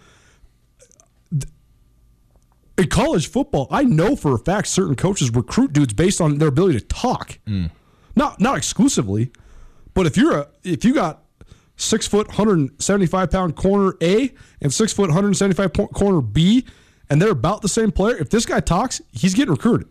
In 2.77 2.87
college 2.87 3.29
football, 3.29 3.67
I 3.69 3.83
know 3.83 4.15
for 4.15 4.33
a 4.33 4.39
fact 4.39 4.67
certain 4.67 4.95
coaches 4.95 5.29
recruit 5.29 5.73
dudes 5.73 5.93
based 5.93 6.19
on 6.19 6.39
their 6.39 6.47
ability 6.47 6.79
to 6.79 6.85
talk. 6.85 7.37
Mm. 7.47 7.69
Not 8.15 8.39
not 8.39 8.57
exclusively, 8.57 9.31
but 9.93 10.05
if 10.05 10.17
you're 10.17 10.37
a 10.37 10.47
if 10.63 10.83
you 10.83 10.93
got 10.93 11.23
six 11.75 12.07
foot, 12.07 12.27
175 12.27 13.31
pound 13.31 13.55
corner 13.55 13.95
A 14.01 14.31
and 14.61 14.73
six 14.73 14.93
foot, 14.93 15.09
175 15.09 15.73
po- 15.73 15.87
corner 15.87 16.21
B, 16.21 16.65
and 17.09 17.21
they're 17.21 17.31
about 17.31 17.61
the 17.61 17.67
same 17.67 17.91
player, 17.91 18.15
if 18.17 18.29
this 18.29 18.45
guy 18.45 18.59
talks, 18.59 19.01
he's 19.11 19.33
getting 19.33 19.51
recruited. 19.51 19.87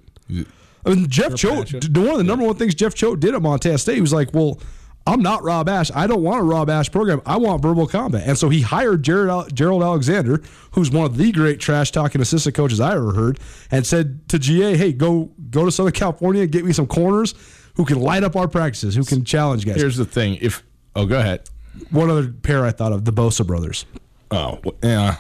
I 0.85 0.91
mean, 0.91 1.09
Jeff 1.09 1.37
Choate, 1.37 1.73
one 1.97 2.09
of 2.09 2.19
the 2.19 2.25
number 2.25 2.45
one 2.45 2.57
things 2.57 2.75
Jeff 2.75 2.95
Choate 2.95 3.21
did 3.21 3.35
at 3.35 3.43
Montana 3.43 3.79
State, 3.79 3.95
he 3.97 4.01
was 4.01 4.13
like, 4.13 4.33
well, 4.35 4.61
I'm 5.07 5.21
not 5.21 5.43
Rob 5.43 5.69
Ash. 5.69 5.91
I 5.95 6.07
don't 6.07 6.23
want 6.23 6.41
a 6.41 6.45
Rob 6.45 6.71
Ash 6.71 6.91
program. 6.91 7.21
I 7.27 7.37
want 7.37 7.61
verbal 7.61 7.87
combat. 7.87 8.27
And 8.27 8.39
so 8.39 8.49
he 8.49 8.61
hired 8.61 9.03
Jared 9.03 9.55
Gerald 9.55 9.83
Alexander, 9.83 10.43
who's 10.73 10.91
one 10.91 11.07
of 11.07 11.17
the 11.17 11.33
great 11.33 11.59
trash 11.61 11.91
talking 11.91 12.21
assistant 12.21 12.55
coaches 12.55 12.81
I 12.81 12.95
ever 12.95 13.13
heard, 13.13 13.41
and 13.71 13.87
said 13.87 14.29
to 14.29 14.39
GA, 14.39 14.77
hey, 14.77 14.93
go 14.93 15.31
go 15.51 15.65
to 15.65 15.73
Southern 15.73 15.93
California 15.93 16.47
get 16.47 16.65
me 16.65 16.73
some 16.73 16.87
corners 16.87 17.35
who 17.75 17.85
can 17.85 18.01
light 18.01 18.23
up 18.23 18.37
our 18.37 18.47
practices, 18.49 18.95
who 18.95 19.05
can 19.05 19.25
challenge 19.25 19.67
guys. 19.67 19.77
Here's 19.77 19.97
the 19.97 20.05
thing: 20.05 20.39
if 20.41 20.63
oh, 20.95 21.07
go 21.07 21.19
ahead. 21.19 21.49
one 21.91 22.11
other 22.11 22.31
pair 22.31 22.65
I 22.65 22.71
thought 22.71 22.93
of, 22.93 23.05
the 23.05 23.13
Bosa 23.13 23.47
brothers. 23.47 23.87
Oh, 24.31 24.61
yeah. 24.83 25.17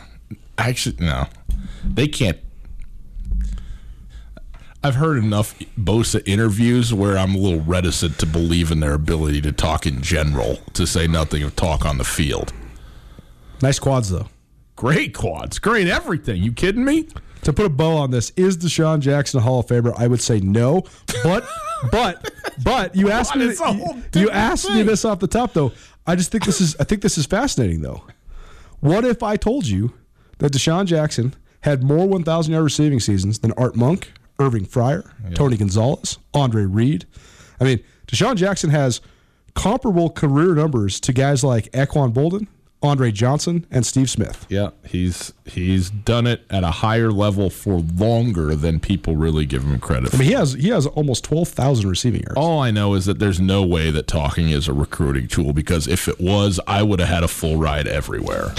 Actually, 0.58 1.04
no. 1.04 1.26
They 1.84 2.08
can't. 2.08 2.38
I've 4.84 4.96
heard 4.96 5.18
enough 5.18 5.56
Bosa 5.78 6.22
interviews 6.26 6.92
where 6.92 7.16
I'm 7.16 7.34
a 7.36 7.38
little 7.38 7.60
reticent 7.60 8.18
to 8.18 8.26
believe 8.26 8.72
in 8.72 8.80
their 8.80 8.94
ability 8.94 9.40
to 9.42 9.52
talk 9.52 9.86
in 9.86 10.02
general, 10.02 10.56
to 10.72 10.86
say 10.86 11.06
nothing 11.06 11.44
of 11.44 11.54
talk 11.54 11.86
on 11.86 11.98
the 11.98 12.04
field. 12.04 12.52
Nice 13.62 13.78
quads, 13.78 14.10
though. 14.10 14.26
Great 14.74 15.14
quads, 15.14 15.60
great 15.60 15.86
everything. 15.86 16.42
You 16.42 16.52
kidding 16.52 16.84
me? 16.84 17.08
To 17.42 17.52
put 17.52 17.66
a 17.66 17.68
bow 17.68 17.96
on 17.96 18.10
this, 18.10 18.30
is 18.36 18.56
DeSean 18.56 19.00
Jackson 19.00 19.38
a 19.38 19.42
Hall 19.42 19.60
of 19.60 19.66
Famer? 19.66 19.94
I 19.96 20.08
would 20.08 20.20
say 20.20 20.40
no. 20.40 20.82
But, 21.22 21.46
but, 21.90 22.32
but 22.64 22.96
you 22.96 23.10
asked 23.10 23.36
me. 23.36 23.46
It's 23.46 23.60
a 23.60 23.72
whole 23.72 23.96
You, 24.14 24.22
you 24.22 24.30
asked 24.30 24.68
me 24.68 24.82
this 24.82 25.04
off 25.04 25.20
the 25.20 25.28
top, 25.28 25.52
though. 25.52 25.72
I 26.06 26.16
just 26.16 26.32
think 26.32 26.44
this 26.44 26.60
is. 26.60 26.76
I 26.80 26.84
think 26.84 27.02
this 27.02 27.18
is 27.18 27.26
fascinating, 27.26 27.82
though. 27.82 28.04
What 28.80 29.04
if 29.04 29.22
I 29.22 29.36
told 29.36 29.66
you 29.66 29.92
that 30.38 30.52
DeSean 30.52 30.86
Jackson 30.86 31.34
had 31.60 31.84
more 31.84 32.08
1,000 32.08 32.52
yard 32.52 32.64
receiving 32.64 32.98
seasons 32.98 33.38
than 33.38 33.52
Art 33.52 33.76
Monk, 33.76 34.12
Irving 34.38 34.66
Fryar, 34.66 35.10
Tony 35.34 35.56
Gonzalez, 35.56 36.18
Andre 36.34 36.64
Reed. 36.64 37.06
I 37.60 37.64
mean, 37.64 37.80
DeSean 38.08 38.36
Jackson 38.36 38.70
has 38.70 39.00
comparable 39.54 40.10
career 40.10 40.54
numbers 40.54 40.98
to 41.00 41.12
guys 41.12 41.44
like 41.44 41.70
Anquan 41.72 42.12
Boldin, 42.12 42.46
Andre 42.82 43.12
Johnson, 43.12 43.64
and 43.70 43.86
Steve 43.86 44.10
Smith. 44.10 44.44
Yeah, 44.48 44.70
he's 44.84 45.32
he's 45.44 45.88
done 45.90 46.26
it 46.26 46.44
at 46.50 46.64
a 46.64 46.70
higher 46.70 47.12
level 47.12 47.48
for 47.48 47.80
longer 47.80 48.56
than 48.56 48.80
people 48.80 49.14
really 49.16 49.46
give 49.46 49.62
him 49.62 49.78
credit 49.78 50.12
I 50.12 50.18
mean, 50.18 50.28
he 50.28 50.34
has 50.34 50.54
he 50.54 50.70
has 50.70 50.86
almost 50.86 51.22
12,000 51.24 51.88
receiving 51.88 52.22
yards. 52.22 52.36
All 52.36 52.58
I 52.58 52.72
know 52.72 52.94
is 52.94 53.06
that 53.06 53.20
there's 53.20 53.40
no 53.40 53.62
way 53.62 53.92
that 53.92 54.08
talking 54.08 54.50
is 54.50 54.66
a 54.66 54.72
recruiting 54.72 55.28
tool 55.28 55.52
because 55.52 55.86
if 55.86 56.08
it 56.08 56.20
was, 56.20 56.58
I 56.66 56.82
would 56.82 56.98
have 56.98 57.08
had 57.08 57.22
a 57.22 57.28
full 57.28 57.56
ride 57.56 57.86
everywhere. 57.86 58.52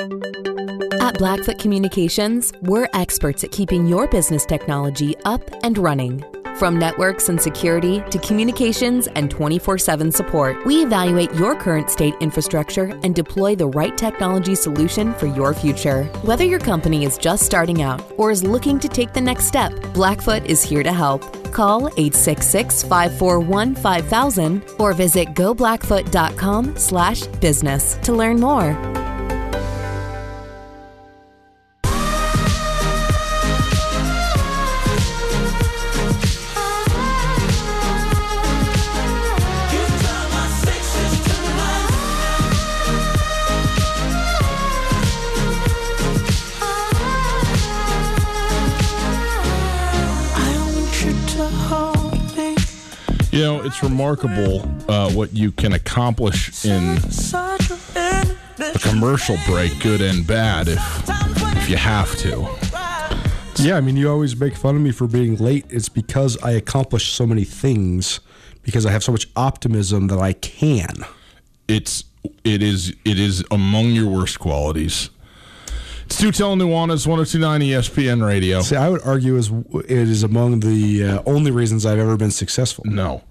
At 0.00 1.18
Blackfoot 1.18 1.58
Communications, 1.58 2.52
we're 2.62 2.88
experts 2.94 3.42
at 3.42 3.50
keeping 3.50 3.86
your 3.86 4.06
business 4.06 4.46
technology 4.46 5.16
up 5.24 5.42
and 5.64 5.76
running. 5.76 6.24
From 6.56 6.78
networks 6.78 7.28
and 7.28 7.40
security 7.40 8.00
to 8.10 8.18
communications 8.20 9.08
and 9.08 9.28
24 9.28 9.76
7 9.78 10.12
support, 10.12 10.64
we 10.64 10.84
evaluate 10.84 11.32
your 11.34 11.56
current 11.56 11.90
state 11.90 12.14
infrastructure 12.20 12.96
and 13.02 13.14
deploy 13.14 13.56
the 13.56 13.66
right 13.66 13.96
technology 13.98 14.54
solution 14.54 15.14
for 15.14 15.26
your 15.26 15.52
future. 15.52 16.04
Whether 16.22 16.44
your 16.44 16.60
company 16.60 17.04
is 17.04 17.18
just 17.18 17.44
starting 17.44 17.82
out 17.82 18.00
or 18.16 18.30
is 18.30 18.44
looking 18.44 18.78
to 18.80 18.88
take 18.88 19.12
the 19.12 19.20
next 19.20 19.46
step, 19.46 19.72
Blackfoot 19.94 20.46
is 20.46 20.62
here 20.62 20.84
to 20.84 20.92
help. 20.92 21.22
Call 21.52 21.88
866 21.96 22.84
541 22.84 23.74
5000 23.74 24.64
or 24.78 24.92
visit 24.92 25.28
goblackfoot.com 25.34 26.76
slash 26.76 27.26
business 27.26 27.96
to 28.02 28.12
learn 28.12 28.38
more. 28.38 28.76
You 53.38 53.44
know, 53.44 53.60
it's 53.62 53.84
remarkable 53.84 54.62
uh, 54.88 55.12
what 55.12 55.32
you 55.32 55.52
can 55.52 55.72
accomplish 55.72 56.64
in 56.64 56.98
a 57.94 58.78
commercial 58.80 59.38
break, 59.46 59.78
good 59.78 60.00
and 60.00 60.26
bad, 60.26 60.66
if 60.66 60.80
if 61.56 61.70
you 61.70 61.76
have 61.76 62.16
to. 62.16 62.48
Yeah, 63.62 63.76
I 63.76 63.80
mean, 63.80 63.96
you 63.96 64.10
always 64.10 64.34
make 64.34 64.56
fun 64.56 64.74
of 64.74 64.82
me 64.82 64.90
for 64.90 65.06
being 65.06 65.36
late. 65.36 65.66
It's 65.70 65.88
because 65.88 66.36
I 66.42 66.50
accomplish 66.50 67.12
so 67.12 67.28
many 67.28 67.44
things 67.44 68.18
because 68.64 68.84
I 68.84 68.90
have 68.90 69.04
so 69.04 69.12
much 69.12 69.28
optimism 69.36 70.08
that 70.08 70.18
I 70.18 70.32
can. 70.32 71.04
It's 71.68 72.02
it 72.42 72.60
is 72.60 72.92
it 73.04 73.20
is 73.20 73.44
among 73.52 73.92
your 73.92 74.08
worst 74.10 74.40
qualities. 74.40 75.10
It's 76.06 76.20
Tutel 76.20 76.56
Nuanez, 76.56 77.06
1029 77.06 77.60
ESPN 77.60 78.26
Radio. 78.26 78.62
See, 78.62 78.74
I 78.74 78.88
would 78.88 79.02
argue 79.02 79.36
is 79.36 79.52
it 79.84 79.90
is 79.90 80.24
among 80.24 80.58
the 80.58 81.04
uh, 81.04 81.22
only 81.24 81.52
reasons 81.52 81.86
I've 81.86 81.98
ever 81.98 82.16
been 82.16 82.30
successful. 82.32 82.84
No. 82.84 83.22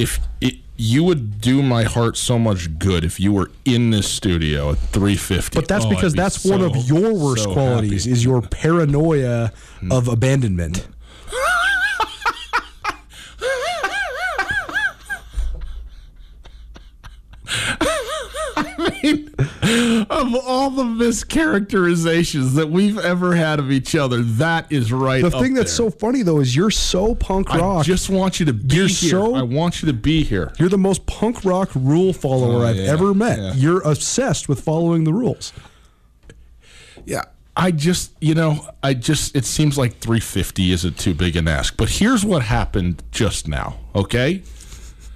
If 0.00 0.18
it, 0.40 0.54
you 0.78 1.04
would 1.04 1.42
do 1.42 1.62
my 1.62 1.82
heart 1.82 2.16
so 2.16 2.38
much 2.38 2.78
good 2.78 3.04
if 3.04 3.20
you 3.20 3.32
were 3.34 3.50
in 3.66 3.90
this 3.90 4.08
studio 4.08 4.70
at 4.70 4.78
350. 4.78 5.54
But 5.54 5.68
that's 5.68 5.84
Oh, 5.84 5.90
because 5.90 6.14
be 6.14 6.20
that's 6.20 6.42
one 6.42 6.62
of 6.62 6.74
your 6.88 7.12
worst 7.12 7.44
so 7.44 7.52
qualities 7.52 8.04
happy. 8.04 8.12
is 8.12 8.24
your 8.24 8.40
paranoia 8.40 9.52
hmm. 9.80 9.92
of 9.92 10.08
abandonment. 10.08 10.88
of 20.10 20.34
all 20.46 20.70
the 20.70 20.82
mischaracterizations 20.84 22.54
that 22.54 22.70
we've 22.70 22.98
ever 22.98 23.34
had 23.34 23.58
of 23.58 23.70
each 23.70 23.94
other, 23.94 24.22
that 24.22 24.70
is 24.72 24.92
right. 24.92 25.22
The 25.22 25.30
thing 25.30 25.54
that's 25.54 25.76
there. 25.76 25.90
so 25.90 25.96
funny 25.96 26.22
though 26.22 26.40
is 26.40 26.54
you're 26.54 26.70
so 26.70 27.14
punk 27.14 27.48
rock. 27.52 27.80
I 27.80 27.82
just 27.82 28.10
want 28.10 28.40
you 28.40 28.46
to 28.46 28.52
be 28.52 28.76
You're 28.76 28.86
here. 28.88 29.10
so- 29.10 29.34
I 29.34 29.42
want 29.42 29.82
you 29.82 29.86
to 29.86 29.92
be 29.92 30.24
here. 30.24 30.52
you're 30.58 30.68
the 30.68 30.78
most 30.78 31.06
punk 31.06 31.44
rock 31.44 31.70
rule 31.74 32.12
follower 32.12 32.64
Oh, 32.64 32.66
I've 32.66 32.76
yeah, 32.76 32.92
ever 32.92 33.14
met. 33.14 33.38
yeah. 33.38 33.52
You're 33.54 33.80
obsessed 33.82 34.48
with 34.48 34.60
following 34.60 35.04
the 35.04 35.12
rules. 35.12 35.52
Yeah. 37.04 37.24
I 37.56 37.72
just, 37.72 38.12
you 38.20 38.34
know, 38.34 38.64
I 38.82 38.94
just, 38.94 39.34
it 39.36 39.44
seems 39.44 39.76
like 39.76 39.98
350 39.98 40.70
isn't 40.72 40.98
too 40.98 41.14
big 41.14 41.36
an 41.36 41.48
ask. 41.48 41.76
But 41.76 41.88
here's 41.90 42.24
what 42.24 42.42
happened 42.42 43.02
just 43.10 43.48
now, 43.48 43.78
okay? 43.94 44.42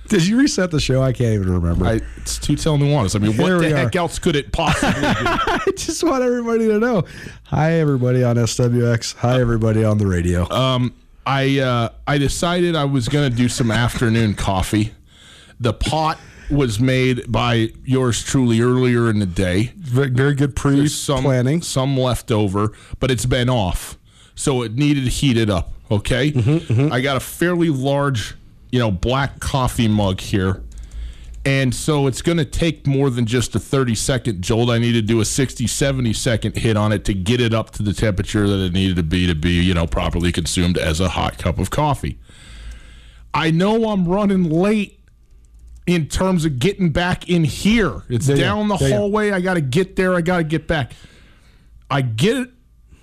Did 0.08 0.26
you 0.26 0.38
reset 0.38 0.70
the 0.70 0.80
show? 0.80 1.02
I 1.02 1.12
can't 1.12 1.34
even 1.34 1.50
remember. 1.52 1.86
I, 1.86 2.00
it's 2.18 2.38
two 2.38 2.56
tell 2.56 2.76
nuance. 2.78 3.14
I 3.14 3.18
mean, 3.18 3.32
Here 3.32 3.56
what 3.56 3.62
the 3.62 3.74
heck 3.76 3.94
are. 3.94 3.98
else 3.98 4.18
could 4.18 4.36
it 4.36 4.52
possibly 4.52 5.00
be? 5.00 5.06
I 5.06 5.60
just 5.76 6.04
want 6.04 6.22
everybody 6.22 6.66
to 6.68 6.78
know. 6.78 7.04
Hi, 7.44 7.72
everybody 7.74 8.22
on 8.22 8.36
SWX. 8.36 9.16
Hi, 9.16 9.40
everybody 9.40 9.82
on 9.84 9.98
the 9.98 10.06
radio. 10.06 10.46
I 11.26 11.58
uh, 11.58 11.88
I 12.06 12.18
decided 12.18 12.76
I 12.76 12.84
was 12.84 13.08
going 13.08 13.30
to 13.30 13.34
do 13.36 13.48
some 13.48 13.70
afternoon 13.70 14.34
coffee. 14.34 14.92
The 15.58 15.72
pot 15.72 16.18
was 16.50 16.78
made 16.78 17.32
by 17.32 17.70
yours 17.84 18.22
truly 18.22 18.60
earlier 18.60 19.08
in 19.08 19.18
the 19.20 19.26
day. 19.26 19.72
very, 19.78 20.34
good 20.34 20.54
There's 20.54 20.94
some 20.94 21.20
pre-planning. 21.22 21.62
some 21.62 21.96
left 21.96 22.30
over, 22.30 22.72
but 23.00 23.10
it's 23.10 23.24
been 23.24 23.48
off, 23.48 23.96
so 24.34 24.62
it 24.62 24.74
needed 24.74 25.08
heated 25.08 25.48
up. 25.48 25.72
Okay, 25.90 26.32
Mm-hmm, 26.32 26.92
I 26.92 27.00
got 27.00 27.16
a 27.16 27.20
fairly 27.20 27.70
large, 27.70 28.34
you 28.74 28.80
know, 28.80 28.90
black 28.90 29.38
coffee 29.38 29.86
mug 29.86 30.20
here. 30.20 30.60
And 31.44 31.72
so 31.72 32.08
it's 32.08 32.20
going 32.22 32.38
to 32.38 32.44
take 32.44 32.88
more 32.88 33.08
than 33.08 33.24
just 33.24 33.54
a 33.54 33.60
30 33.60 33.94
second 33.94 34.42
jolt. 34.42 34.68
I 34.68 34.78
need 34.78 34.94
to 34.94 35.02
do 35.02 35.20
a 35.20 35.24
60, 35.24 35.68
70 35.68 36.12
second 36.12 36.56
hit 36.56 36.76
on 36.76 36.90
it 36.90 37.04
to 37.04 37.14
get 37.14 37.40
it 37.40 37.54
up 37.54 37.70
to 37.74 37.84
the 37.84 37.92
temperature 37.92 38.48
that 38.48 38.58
it 38.58 38.72
needed 38.72 38.96
to 38.96 39.04
be 39.04 39.28
to 39.28 39.34
be, 39.36 39.62
you 39.62 39.74
know, 39.74 39.86
properly 39.86 40.32
consumed 40.32 40.76
as 40.76 40.98
a 40.98 41.10
hot 41.10 41.38
cup 41.38 41.60
of 41.60 41.70
coffee. 41.70 42.18
I 43.32 43.52
know 43.52 43.90
I'm 43.90 44.08
running 44.08 44.42
late 44.42 44.98
in 45.86 46.08
terms 46.08 46.44
of 46.44 46.58
getting 46.58 46.90
back 46.90 47.30
in 47.30 47.44
here. 47.44 48.02
It's 48.08 48.26
yeah. 48.26 48.34
down 48.34 48.66
the 48.66 48.78
yeah. 48.78 48.88
hallway. 48.88 49.30
I 49.30 49.40
got 49.40 49.54
to 49.54 49.60
get 49.60 49.94
there. 49.94 50.16
I 50.16 50.20
got 50.20 50.38
to 50.38 50.44
get 50.44 50.66
back. 50.66 50.94
I 51.88 52.00
get 52.00 52.38
it 52.38 52.50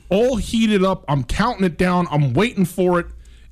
all 0.10 0.36
heated 0.36 0.84
up. 0.84 1.06
I'm 1.08 1.24
counting 1.24 1.64
it 1.64 1.78
down. 1.78 2.08
I'm 2.12 2.34
waiting 2.34 2.66
for 2.66 3.00
it. 3.00 3.06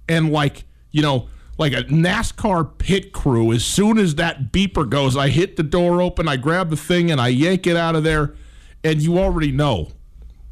And 0.09 0.33
like, 0.33 0.65
you 0.91 1.01
know, 1.01 1.29
like 1.59 1.73
a 1.73 1.83
NASCAR 1.83 2.77
pit 2.77 3.11
crew, 3.11 3.51
as 3.51 3.65
soon 3.65 3.97
as 3.97 4.15
that 4.15 4.51
beeper 4.51 4.89
goes, 4.89 5.17
I 5.17 5.27
hit 5.27 5.57
the 5.57 5.63
door 5.63 6.01
open, 6.01 6.27
I 6.27 6.37
grab 6.37 6.69
the 6.69 6.77
thing, 6.77 7.11
and 7.11 7.19
I 7.19 7.27
yank 7.27 7.67
it 7.67 7.75
out 7.75 7.95
of 7.95 8.05
there. 8.05 8.33
And 8.81 9.01
you 9.01 9.19
already 9.19 9.51
know. 9.51 9.89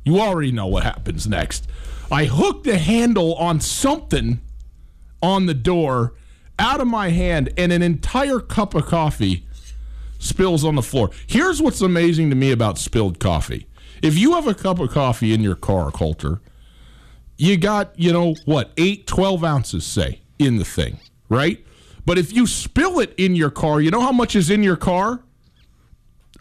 You 0.03 0.19
already 0.19 0.51
know 0.51 0.67
what 0.67 0.83
happens 0.83 1.25
next. 1.25 1.65
I 2.11 2.25
hook 2.25 2.65
the 2.65 2.77
handle 2.77 3.35
on 3.35 3.61
something 3.61 4.41
on 5.21 5.45
the 5.45 5.53
door 5.53 6.13
out 6.59 6.81
of 6.81 6.87
my 6.87 7.09
hand, 7.09 7.53
and 7.57 7.71
an 7.71 7.81
entire 7.81 8.39
cup 8.39 8.75
of 8.75 8.85
coffee 8.85 9.45
spills 10.19 10.65
on 10.65 10.75
the 10.75 10.81
floor. 10.81 11.11
Here's 11.25 11.61
what's 11.61 11.79
amazing 11.79 12.29
to 12.31 12.35
me 12.35 12.51
about 12.51 12.77
spilled 12.77 13.19
coffee. 13.19 13.65
If 14.01 14.17
you 14.17 14.33
have 14.33 14.47
a 14.47 14.53
cup 14.53 14.79
of 14.79 14.91
coffee 14.91 15.33
in 15.33 15.41
your 15.41 15.55
car, 15.55 15.89
Colter, 15.89 16.41
you 17.37 17.55
got, 17.55 17.97
you 17.97 18.11
know, 18.11 18.35
what, 18.45 18.71
8, 18.75 19.07
12 19.07 19.43
ounces, 19.43 19.85
say, 19.85 20.21
in 20.39 20.57
the 20.57 20.65
thing, 20.65 20.97
right? 21.29 21.65
But 22.05 22.17
if 22.17 22.31
you 22.33 22.47
spill 22.47 22.99
it 22.99 23.13
in 23.17 23.35
your 23.35 23.49
car, 23.49 23.81
you 23.81 23.91
know 23.91 24.01
how 24.01 24.11
much 24.11 24.35
is 24.35 24.49
in 24.49 24.63
your 24.63 24.77
car? 24.77 25.21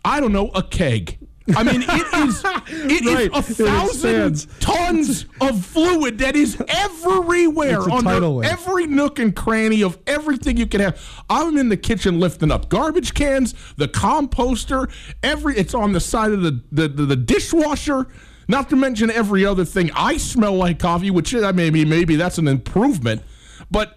I 0.05 0.21
don't 0.21 0.33
know, 0.33 0.49
a 0.55 0.63
keg. 0.63 1.19
I 1.57 1.63
mean, 1.63 1.83
it 1.83 2.15
is 2.29 2.43
it 2.45 3.07
is 3.07 3.15
Right. 3.15 3.31
a 3.33 3.41
thousand 3.41 4.47
tons 4.59 5.27
of 5.41 5.65
fluid 5.65 6.19
that 6.19 6.35
is 6.35 6.61
everywhere 6.67 7.77
It's 7.79 7.87
a 7.87 7.91
under 7.93 8.11
tidal 8.11 8.37
wave. 8.37 8.51
every 8.51 8.87
nook 8.89 9.21
and 9.21 9.35
cranny 9.35 9.83
of 9.85 9.97
everything 10.09 10.57
you 10.57 10.67
can 10.67 10.81
have. 10.81 11.01
I'm 11.31 11.57
in 11.57 11.69
the 11.69 11.77
kitchen 11.77 12.19
lifting 12.19 12.51
up 12.51 12.69
garbage 12.69 13.15
cans, 13.15 13.55
the 13.77 13.87
composter, 13.87 14.91
every 15.23 15.57
it's 15.57 15.73
on 15.73 15.93
the 15.93 16.01
side 16.01 16.33
of 16.33 16.43
the 16.43 16.61
the, 16.73 16.89
the, 16.89 17.07
the 17.07 17.17
dishwasher. 17.17 18.09
Not 18.49 18.69
to 18.71 18.77
mention 18.77 19.11
every 19.11 19.45
other 19.47 19.65
thing. 19.65 19.91
I 19.95 20.17
smell 20.19 20.55
like 20.57 20.79
coffee, 20.81 21.11
which 21.13 21.33
I 21.35 21.53
maybe 21.53 21.85
maybe 21.85 22.17
that's 22.17 22.39
an 22.39 22.49
improvement, 22.49 23.23
but 23.71 23.97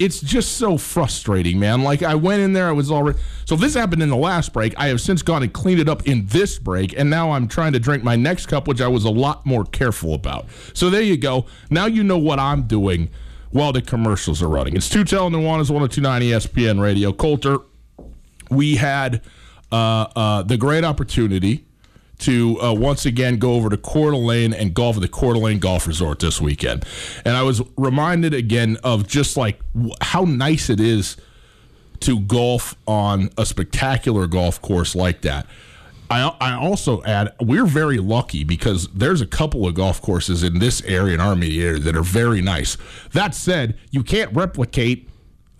it's 0.00 0.20
just 0.20 0.56
so 0.56 0.78
frustrating, 0.78 1.58
man. 1.58 1.82
Like 1.82 2.02
I 2.02 2.14
went 2.14 2.40
in 2.40 2.54
there, 2.54 2.68
I 2.68 2.72
was 2.72 2.90
already. 2.90 3.18
So 3.44 3.54
this 3.54 3.74
happened 3.74 4.02
in 4.02 4.08
the 4.08 4.16
last 4.16 4.54
break. 4.54 4.74
I 4.78 4.88
have 4.88 5.00
since 5.00 5.20
gone 5.20 5.42
and 5.42 5.52
cleaned 5.52 5.78
it 5.78 5.90
up 5.90 6.06
in 6.06 6.26
this 6.26 6.58
break, 6.58 6.98
and 6.98 7.10
now 7.10 7.32
I'm 7.32 7.46
trying 7.46 7.74
to 7.74 7.78
drink 7.78 8.02
my 8.02 8.16
next 8.16 8.46
cup, 8.46 8.66
which 8.66 8.80
I 8.80 8.88
was 8.88 9.04
a 9.04 9.10
lot 9.10 9.44
more 9.44 9.64
careful 9.64 10.14
about. 10.14 10.46
So 10.72 10.88
there 10.88 11.02
you 11.02 11.18
go. 11.18 11.44
Now 11.68 11.84
you 11.84 12.02
know 12.02 12.16
what 12.16 12.38
I'm 12.38 12.62
doing 12.62 13.10
while 13.50 13.72
the 13.72 13.82
commercials 13.82 14.42
are 14.42 14.48
running. 14.48 14.74
It's 14.74 14.88
two 14.88 15.04
telling 15.04 15.34
Nuanez 15.34 15.70
1029 15.70 16.22
ESPN 16.22 16.80
Radio. 16.80 17.12
Colter, 17.12 17.58
we 18.50 18.76
had 18.76 19.20
uh, 19.70 20.06
uh, 20.16 20.42
the 20.42 20.56
great 20.56 20.82
opportunity 20.84 21.66
to 22.20 22.60
uh, 22.60 22.72
once 22.72 23.06
again 23.06 23.38
go 23.38 23.54
over 23.54 23.68
to 23.68 23.76
Coeur 23.76 24.10
d'Alene 24.12 24.52
and 24.52 24.74
golf 24.74 24.96
at 24.96 25.02
the 25.02 25.08
Coeur 25.08 25.34
d'Alene 25.34 25.58
Golf 25.58 25.86
Resort 25.86 26.18
this 26.18 26.40
weekend. 26.40 26.84
And 27.24 27.36
I 27.36 27.42
was 27.42 27.62
reminded 27.76 28.34
again 28.34 28.76
of 28.84 29.06
just 29.06 29.36
like 29.36 29.60
how 30.00 30.24
nice 30.24 30.70
it 30.70 30.80
is 30.80 31.16
to 32.00 32.20
golf 32.20 32.76
on 32.86 33.30
a 33.36 33.44
spectacular 33.44 34.26
golf 34.26 34.60
course 34.62 34.94
like 34.94 35.22
that. 35.22 35.46
I, 36.10 36.34
I 36.40 36.54
also 36.54 37.02
add 37.04 37.32
we're 37.40 37.66
very 37.66 37.98
lucky 37.98 38.42
because 38.42 38.88
there's 38.88 39.20
a 39.20 39.26
couple 39.26 39.66
of 39.66 39.74
golf 39.74 40.02
courses 40.02 40.42
in 40.42 40.58
this 40.58 40.82
area 40.82 41.14
in 41.14 41.20
our 41.20 41.34
immediate 41.34 41.64
area 41.64 41.78
that 41.80 41.96
are 41.96 42.02
very 42.02 42.42
nice. 42.42 42.76
That 43.12 43.34
said, 43.34 43.78
you 43.90 44.02
can't 44.02 44.34
replicate 44.34 45.08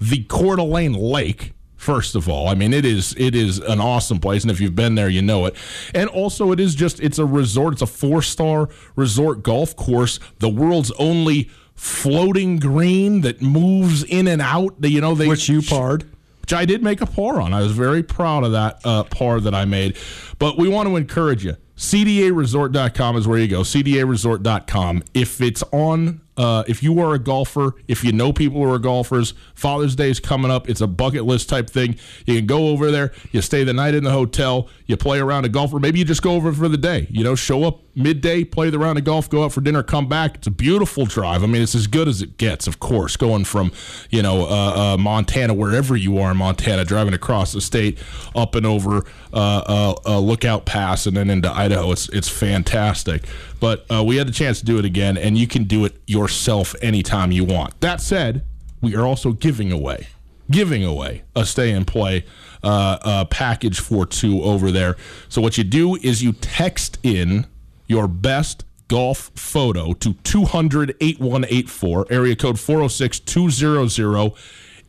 the 0.01 0.25
Coeur 0.25 0.57
d'Alene 0.57 0.95
Lake. 0.95 1.53
First 1.81 2.14
of 2.14 2.28
all, 2.28 2.47
I 2.47 2.55
mean 2.55 2.74
it 2.74 2.85
is 2.85 3.14
it 3.16 3.35
is 3.35 3.59
an 3.59 3.81
awesome 3.81 4.18
place, 4.18 4.43
and 4.43 4.51
if 4.51 4.61
you've 4.61 4.74
been 4.76 4.97
there, 4.97 5.09
you 5.09 5.22
know 5.22 5.47
it. 5.47 5.55
And 5.95 6.11
also, 6.11 6.53
it 6.53 6.61
is 6.61 6.74
just 6.74 7.01
it's 7.01 7.18
a 7.18 7.24
resort. 7.24 7.72
It's 7.72 7.81
a 7.81 7.87
four 7.87 8.20
star 8.20 8.68
resort 8.97 9.43
golf 9.43 9.74
course, 9.76 10.20
the 10.41 10.51
world's 10.51 10.91
only 10.99 11.49
floating 11.74 12.59
green 12.59 13.22
that 13.22 13.41
moves 13.41 14.05
in 14.05 14.28
and 14.28 14.43
out. 14.43 14.74
You 14.83 15.01
know, 15.01 15.14
they 15.14 15.26
Which 15.26 15.49
you 15.49 15.62
parred. 15.62 16.05
which 16.43 16.53
I 16.53 16.66
did 16.66 16.83
make 16.83 17.01
a 17.01 17.07
par 17.07 17.41
on. 17.41 17.55
I 17.55 17.62
was 17.62 17.72
very 17.72 18.03
proud 18.03 18.45
of 18.45 18.53
that 18.53 18.81
uh, 18.85 19.05
par 19.05 19.41
that 19.41 19.55
I 19.55 19.64
made. 19.64 19.97
But 20.39 20.59
we 20.59 20.68
want 20.68 20.87
to 20.87 20.97
encourage 20.97 21.47
you. 21.47 21.57
CDAResort.com 21.78 23.16
is 23.16 23.26
where 23.26 23.39
you 23.39 23.49
go. 23.49 23.62
CDAResort.com. 23.62 25.03
If 25.14 25.41
it's 25.41 25.62
on, 25.72 26.20
uh, 26.41 26.64
if 26.66 26.82
you 26.82 26.99
are 27.01 27.12
a 27.12 27.18
golfer, 27.18 27.74
if 27.86 28.03
you 28.03 28.12
know 28.12 28.32
people 28.32 28.64
who 28.64 28.72
are 28.72 28.78
golfers, 28.78 29.34
Father's 29.55 29.95
Day 29.95 30.09
is 30.09 30.20
coming 30.20 30.51
up. 30.51 30.70
It's 30.70 30.80
a 30.80 30.86
bucket 30.86 31.26
list 31.26 31.51
type 31.51 31.68
thing. 31.68 31.97
You 32.24 32.36
can 32.36 32.47
go 32.47 32.68
over 32.68 32.91
there, 32.91 33.12
you 33.30 33.43
stay 33.43 33.62
the 33.62 33.74
night 33.74 33.95
in 33.95 34.05
the 34.05 34.11
hotel, 34.11 34.66
you 34.86 34.97
play 34.97 35.18
around 35.18 35.45
a 35.45 35.51
golfer. 35.51 35.78
Maybe 35.78 35.99
you 35.99 36.07
just 36.07 36.22
go 36.22 36.32
over 36.32 36.51
for 36.51 36.66
the 36.66 36.78
day. 36.78 37.09
You 37.11 37.24
know, 37.24 37.34
show 37.34 37.64
up 37.64 37.82
midday, 37.95 38.45
play 38.45 38.70
the 38.70 38.78
round 38.78 38.97
of 38.97 39.05
golf, 39.05 39.28
go 39.28 39.45
out 39.45 39.53
for 39.53 39.61
dinner, 39.61 39.82
come 39.82 40.09
back. 40.09 40.36
It's 40.36 40.47
a 40.47 40.51
beautiful 40.51 41.05
drive. 41.05 41.43
I 41.43 41.47
mean, 41.47 41.61
it's 41.61 41.74
as 41.74 41.86
good 41.86 42.09
as 42.09 42.22
it 42.22 42.38
gets, 42.38 42.66
of 42.66 42.80
course, 42.80 43.16
going 43.16 43.45
from, 43.45 43.70
you 44.09 44.22
know, 44.22 44.47
uh, 44.47 44.95
uh, 44.95 44.97
Montana, 44.97 45.53
wherever 45.53 45.95
you 45.95 46.18
are 46.18 46.30
in 46.30 46.38
Montana, 46.38 46.86
driving 46.86 47.12
across 47.12 47.53
the 47.53 47.61
state, 47.61 47.99
up 48.34 48.55
and 48.55 48.64
over 48.64 49.05
uh, 49.34 49.62
uh, 49.66 49.95
uh, 50.07 50.18
Lookout 50.18 50.64
Pass, 50.64 51.07
and 51.07 51.16
then 51.16 51.28
into 51.28 51.53
Idaho. 51.53 51.93
It's, 51.93 52.09
it's 52.09 52.28
fantastic. 52.28 53.24
But 53.61 53.85
uh, 53.91 54.03
we 54.03 54.17
had 54.17 54.29
a 54.29 54.33
chance 54.33 54.59
to 54.61 54.65
do 54.65 54.79
it 54.79 54.85
again, 54.85 55.17
and 55.17 55.37
you 55.37 55.47
can 55.47 55.65
do 55.65 55.85
it 55.85 56.01
yourself 56.07 56.75
anytime 56.83 57.31
you 57.31 57.45
want. 57.45 57.81
That 57.81 58.01
said, 58.01 58.45
we 58.81 58.97
are 58.97 59.07
also 59.07 59.33
giving 59.33 59.71
away 59.71 60.09
giving 60.51 60.85
away 60.85 61.23
a 61.37 61.47
stay 61.47 61.71
and 61.71 61.87
play 61.87 62.25
uh, 62.63 62.99
uh, 63.03 63.25
package 63.27 63.81
for 63.81 64.05
two 64.05 64.43
over 64.43 64.71
there. 64.71 64.97
So 65.29 65.41
what 65.41 65.57
you 65.57 65.65
do 65.65 65.97
is 65.97 66.23
you 66.23 66.33
text 66.33 66.99
in 67.03 67.47
your 67.87 68.09
best 68.09 68.65
golf 68.89 69.31
photo 69.35 69.93
to 69.95 70.15
200 70.15 70.97
8184, 71.01 72.07
area 72.11 72.37
code 72.37 72.59
406 72.59 73.21
200 73.21 74.33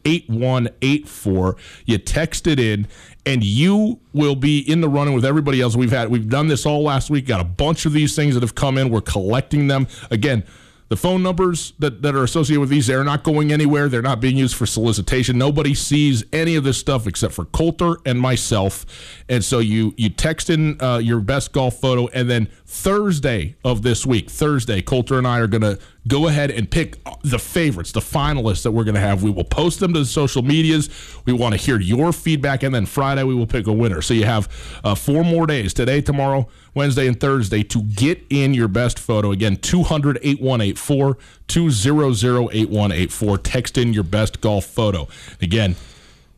8184. 0.06 1.56
You 1.86 1.98
text 1.98 2.48
it 2.48 2.60
in 2.60 2.88
and 3.26 3.44
you 3.44 4.00
will 4.14 4.36
be 4.36 4.60
in 4.60 4.82
the 4.82 4.90
running 4.90 5.14
with 5.14 5.26
everybody 5.26 5.62
else 5.62 5.76
we've 5.76 5.92
had. 5.92 6.10
We've 6.10 6.30
done 6.30 6.48
this 6.48 6.66
all 6.66 6.84
last 6.84 7.10
week. 7.10 7.28
Got 7.28 7.42
a 7.42 7.46
bunch 7.46 7.86
of 7.86 7.94
these 7.94 8.16
things 8.16 8.34
that 8.34 8.42
have 8.42 8.56
come 8.56 8.78
in. 8.78 8.90
We're 8.90 9.02
collecting 9.02 9.68
them. 9.68 9.88
Again, 10.10 10.44
the 10.92 10.98
phone 10.98 11.24
numbers 11.24 11.72
that, 11.80 12.02
that 12.02 12.16
are 12.16 12.24
associated 12.26 12.60
with 12.60 12.68
these, 12.70 12.88
they're 12.88 13.06
not 13.06 13.24
going 13.24 13.54
anywhere. 13.54 13.88
They're 13.88 14.02
not 14.02 14.20
being 14.20 14.36
used 14.36 14.58
for 14.58 14.66
solicitation. 14.66 15.38
Nobody 15.38 15.74
sees 15.74 16.26
any 16.34 16.58
of 16.58 16.66
this 16.66 16.78
stuff 16.78 17.08
except 17.08 17.34
for 17.34 17.46
Colter 17.46 17.96
and 18.06 18.20
myself. 18.20 18.86
And 19.30 19.42
so 19.42 19.60
you 19.60 19.94
you 19.96 20.10
text 20.10 20.50
in 20.50 20.82
uh, 20.82 20.98
your 20.98 21.22
best 21.22 21.54
golf 21.54 21.80
photo, 21.80 22.08
and 22.08 22.30
then 22.30 22.50
Thursday 22.66 23.56
of 23.64 23.84
this 23.84 24.06
week, 24.06 24.30
Thursday, 24.30 24.82
Colter 24.82 25.18
and 25.18 25.26
I 25.26 25.40
are 25.40 25.48
going 25.48 25.62
to 25.62 25.80
go 26.08 26.28
ahead 26.28 26.52
and 26.52 26.70
pick 26.70 26.98
the 27.24 27.38
favorites, 27.38 27.92
the 27.92 28.00
finalists 28.00 28.64
that 28.64 28.72
we're 28.72 28.84
going 28.84 28.96
to 28.96 29.02
have. 29.02 29.24
We 29.24 29.30
will 29.30 29.44
post 29.44 29.80
them 29.80 29.94
to 29.94 30.00
the 30.00 30.06
social 30.06 30.42
medias. 30.42 30.90
We 31.26 31.34
want 31.34 31.54
to 31.54 31.60
hear 31.60 31.80
your 31.80 32.12
feedback, 32.12 32.64
and 32.64 32.74
then 32.74 32.86
Friday 32.86 33.24
we 33.24 33.36
will 33.36 33.48
pick 33.48 33.68
a 33.68 33.74
winner. 33.74 34.02
So 34.02 34.14
you 34.14 34.26
have 34.26 34.50
uh, 34.84 34.96
four 34.96 35.24
more 35.24 35.46
days 35.46 35.74
today, 35.74 36.02
tomorrow, 36.02 36.48
Wednesday, 36.74 37.08
and 37.08 37.20
Thursday 37.20 37.64
to 37.64 37.82
get 37.84 38.24
in 38.30 38.54
your 38.54 38.68
best 38.68 38.98
photo. 38.98 39.32
Again, 39.32 39.58
200 39.58 40.18
8184 40.18 41.18
200 41.48 42.50
8184. 42.52 43.38
Text 43.40 43.78
in 43.78 43.94
your 43.94 44.04
best 44.04 44.42
golf 44.42 44.66
photo. 44.66 45.08
Again, 45.42 45.76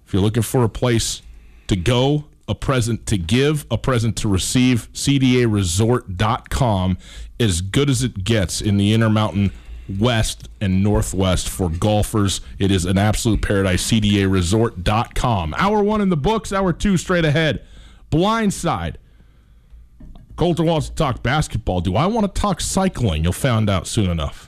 if 0.05 0.13
you're 0.13 0.21
looking 0.21 0.43
for 0.43 0.63
a 0.63 0.69
place 0.69 1.21
to 1.67 1.75
go, 1.75 2.25
a 2.47 2.55
present 2.55 3.05
to 3.07 3.17
give, 3.17 3.65
a 3.71 3.77
present 3.77 4.15
to 4.17 4.27
receive, 4.27 4.91
CDAResort.com, 4.93 6.97
as 7.39 7.61
good 7.61 7.89
as 7.89 8.03
it 8.03 8.23
gets 8.23 8.61
in 8.61 8.77
the 8.77 8.93
Intermountain 8.93 9.51
West 9.99 10.49
and 10.61 10.83
Northwest 10.83 11.49
for 11.49 11.69
golfers. 11.69 12.41
It 12.57 12.71
is 12.71 12.85
an 12.85 12.97
absolute 12.97 13.41
paradise. 13.41 13.89
CDAResort.com. 13.89 15.55
Hour 15.57 15.83
one 15.83 16.01
in 16.01 16.09
the 16.09 16.17
books, 16.17 16.53
hour 16.53 16.73
two 16.73 16.97
straight 16.97 17.25
ahead. 17.25 17.63
Blindside. 18.11 18.95
Colter 20.35 20.63
wants 20.63 20.89
to 20.89 20.95
talk 20.95 21.21
basketball. 21.21 21.81
Do 21.81 21.95
I 21.95 22.07
want 22.07 22.33
to 22.33 22.41
talk 22.41 22.59
cycling? 22.59 23.23
You'll 23.23 23.33
find 23.33 23.69
out 23.69 23.87
soon 23.87 24.09
enough. 24.09 24.47